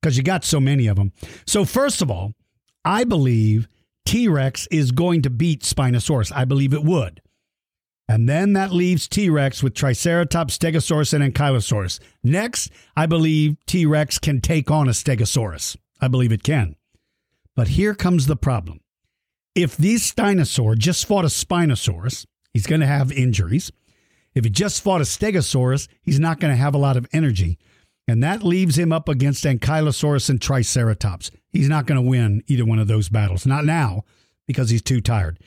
because 0.00 0.16
you 0.16 0.22
got 0.22 0.44
so 0.44 0.60
many 0.60 0.86
of 0.86 0.96
them. 0.96 1.12
So, 1.46 1.64
first 1.64 2.02
of 2.02 2.10
all, 2.10 2.32
I 2.84 3.04
believe 3.04 3.68
T 4.04 4.28
Rex 4.28 4.66
is 4.70 4.92
going 4.92 5.22
to 5.22 5.30
beat 5.30 5.62
Spinosaurus. 5.62 6.32
I 6.34 6.44
believe 6.44 6.74
it 6.74 6.84
would. 6.84 7.20
And 8.06 8.28
then 8.28 8.52
that 8.52 8.72
leaves 8.72 9.08
T 9.08 9.30
Rex 9.30 9.62
with 9.62 9.74
Triceratops, 9.74 10.58
Stegosaurus, 10.58 11.14
and 11.14 11.34
Ankylosaurus. 11.34 12.00
Next, 12.22 12.70
I 12.96 13.06
believe 13.06 13.56
T 13.66 13.86
Rex 13.86 14.18
can 14.18 14.40
take 14.40 14.70
on 14.70 14.88
a 14.88 14.92
Stegosaurus. 14.92 15.76
I 16.00 16.08
believe 16.08 16.32
it 16.32 16.42
can. 16.42 16.76
But 17.56 17.68
here 17.68 17.94
comes 17.94 18.26
the 18.26 18.36
problem. 18.36 18.80
If 19.54 19.76
this 19.76 20.12
dinosaur 20.12 20.74
just 20.74 21.06
fought 21.06 21.24
a 21.24 21.28
Spinosaurus, 21.28 22.26
He's 22.54 22.66
going 22.66 22.80
to 22.80 22.86
have 22.86 23.12
injuries. 23.12 23.70
If 24.34 24.44
he 24.44 24.50
just 24.50 24.82
fought 24.82 25.00
a 25.00 25.04
Stegosaurus, 25.04 25.88
he's 26.02 26.18
not 26.18 26.40
going 26.40 26.52
to 26.52 26.56
have 26.56 26.74
a 26.74 26.78
lot 26.78 26.96
of 26.96 27.06
energy. 27.12 27.58
And 28.08 28.22
that 28.22 28.42
leaves 28.42 28.78
him 28.78 28.92
up 28.92 29.08
against 29.08 29.44
Ankylosaurus 29.44 30.30
and 30.30 30.40
Triceratops. 30.40 31.30
He's 31.50 31.68
not 31.68 31.86
going 31.86 32.02
to 32.02 32.08
win 32.08 32.42
either 32.46 32.64
one 32.64 32.78
of 32.78 32.88
those 32.88 33.08
battles. 33.08 33.46
Not 33.46 33.64
now, 33.64 34.04
because 34.46 34.70
he's 34.70 34.82
too 34.82 35.00
tired. 35.00 35.38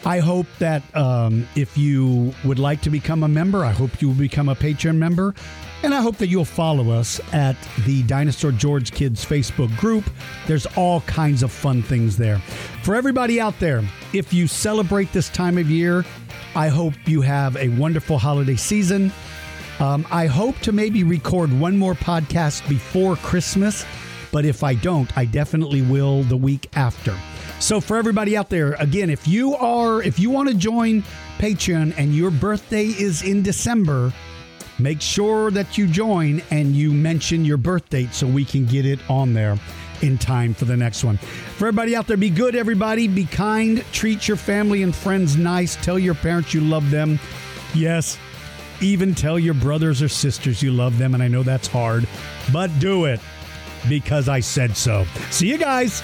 I 0.05 0.19
hope 0.19 0.47
that 0.59 0.83
um, 0.93 1.47
if 1.55 1.77
you 1.77 2.33
would 2.43 2.59
like 2.59 2.81
to 2.81 2.89
become 2.89 3.23
a 3.23 3.29
member, 3.29 3.63
I 3.63 3.71
hope 3.71 4.01
you 4.01 4.09
will 4.09 4.15
become 4.15 4.49
a 4.49 4.55
Patreon 4.55 4.97
member. 4.97 5.33
And 5.83 5.93
I 5.93 5.99
hope 5.99 6.15
that 6.17 6.27
you'll 6.27 6.45
follow 6.45 6.91
us 6.91 7.19
at 7.33 7.57
the 7.85 8.03
Dinosaur 8.03 8.53
George 8.53 8.93
Kids 8.93 9.25
Facebook 9.25 9.75
group. 9.77 10.05
There's 10.47 10.65
all 10.77 11.01
kinds 11.01 11.43
of 11.43 11.51
fun 11.51 11.83
things 11.83 12.15
there. 12.15 12.39
For 12.83 12.95
everybody 12.95 13.41
out 13.41 13.59
there, 13.59 13.83
if 14.13 14.33
you 14.33 14.47
celebrate 14.47 15.11
this 15.11 15.27
time 15.27 15.57
of 15.57 15.69
year, 15.69 16.05
I 16.55 16.69
hope 16.69 16.93
you 17.05 17.19
have 17.19 17.57
a 17.57 17.67
wonderful 17.67 18.17
holiday 18.17 18.55
season. 18.55 19.11
Um, 19.79 20.07
I 20.09 20.27
hope 20.27 20.57
to 20.59 20.71
maybe 20.71 21.03
record 21.03 21.51
one 21.59 21.77
more 21.77 21.95
podcast 21.95 22.67
before 22.69 23.17
Christmas, 23.17 23.85
but 24.31 24.45
if 24.45 24.63
I 24.63 24.75
don't, 24.75 25.15
I 25.17 25.25
definitely 25.25 25.81
will 25.81 26.23
the 26.23 26.37
week 26.37 26.69
after. 26.77 27.13
So 27.59 27.81
for 27.81 27.97
everybody 27.97 28.37
out 28.37 28.49
there, 28.49 28.73
again, 28.73 29.09
if 29.09 29.27
you 29.27 29.55
are 29.55 30.01
if 30.01 30.17
you 30.17 30.29
want 30.29 30.47
to 30.47 30.55
join 30.55 31.03
Patreon 31.39 31.93
and 31.97 32.15
your 32.15 32.31
birthday 32.31 32.85
is 32.85 33.21
in 33.21 33.41
December, 33.41 34.13
make 34.79 35.01
sure 35.01 35.51
that 35.51 35.77
you 35.77 35.87
join 35.87 36.41
and 36.51 36.75
you 36.75 36.91
mention 36.91 37.45
your 37.45 37.57
birth 37.57 37.89
date 37.89 38.13
so 38.13 38.27
we 38.27 38.45
can 38.45 38.65
get 38.65 38.85
it 38.85 38.99
on 39.09 39.33
there 39.33 39.57
in 40.01 40.17
time 40.17 40.53
for 40.53 40.65
the 40.65 40.75
next 40.75 41.03
one. 41.03 41.17
For 41.17 41.67
everybody 41.67 41.95
out 41.95 42.07
there, 42.07 42.17
be 42.17 42.29
good, 42.29 42.55
everybody. 42.55 43.07
Be 43.07 43.25
kind. 43.25 43.83
Treat 43.91 44.27
your 44.27 44.37
family 44.37 44.83
and 44.83 44.95
friends 44.95 45.37
nice. 45.37 45.75
Tell 45.77 45.97
your 45.97 46.15
parents 46.15 46.53
you 46.53 46.61
love 46.61 46.91
them. 46.91 47.19
Yes, 47.73 48.19
even 48.81 49.15
tell 49.15 49.39
your 49.39 49.53
brothers 49.53 50.01
or 50.01 50.09
sisters 50.09 50.61
you 50.61 50.71
love 50.71 50.97
them. 50.97 51.13
And 51.13 51.23
I 51.23 51.27
know 51.27 51.43
that's 51.43 51.67
hard, 51.67 52.07
but 52.51 52.67
do 52.79 53.05
it 53.05 53.19
because 53.89 54.29
I 54.29 54.41
said 54.41 54.75
so. 54.75 55.05
See 55.29 55.49
you 55.49 55.57
guys. 55.57 56.03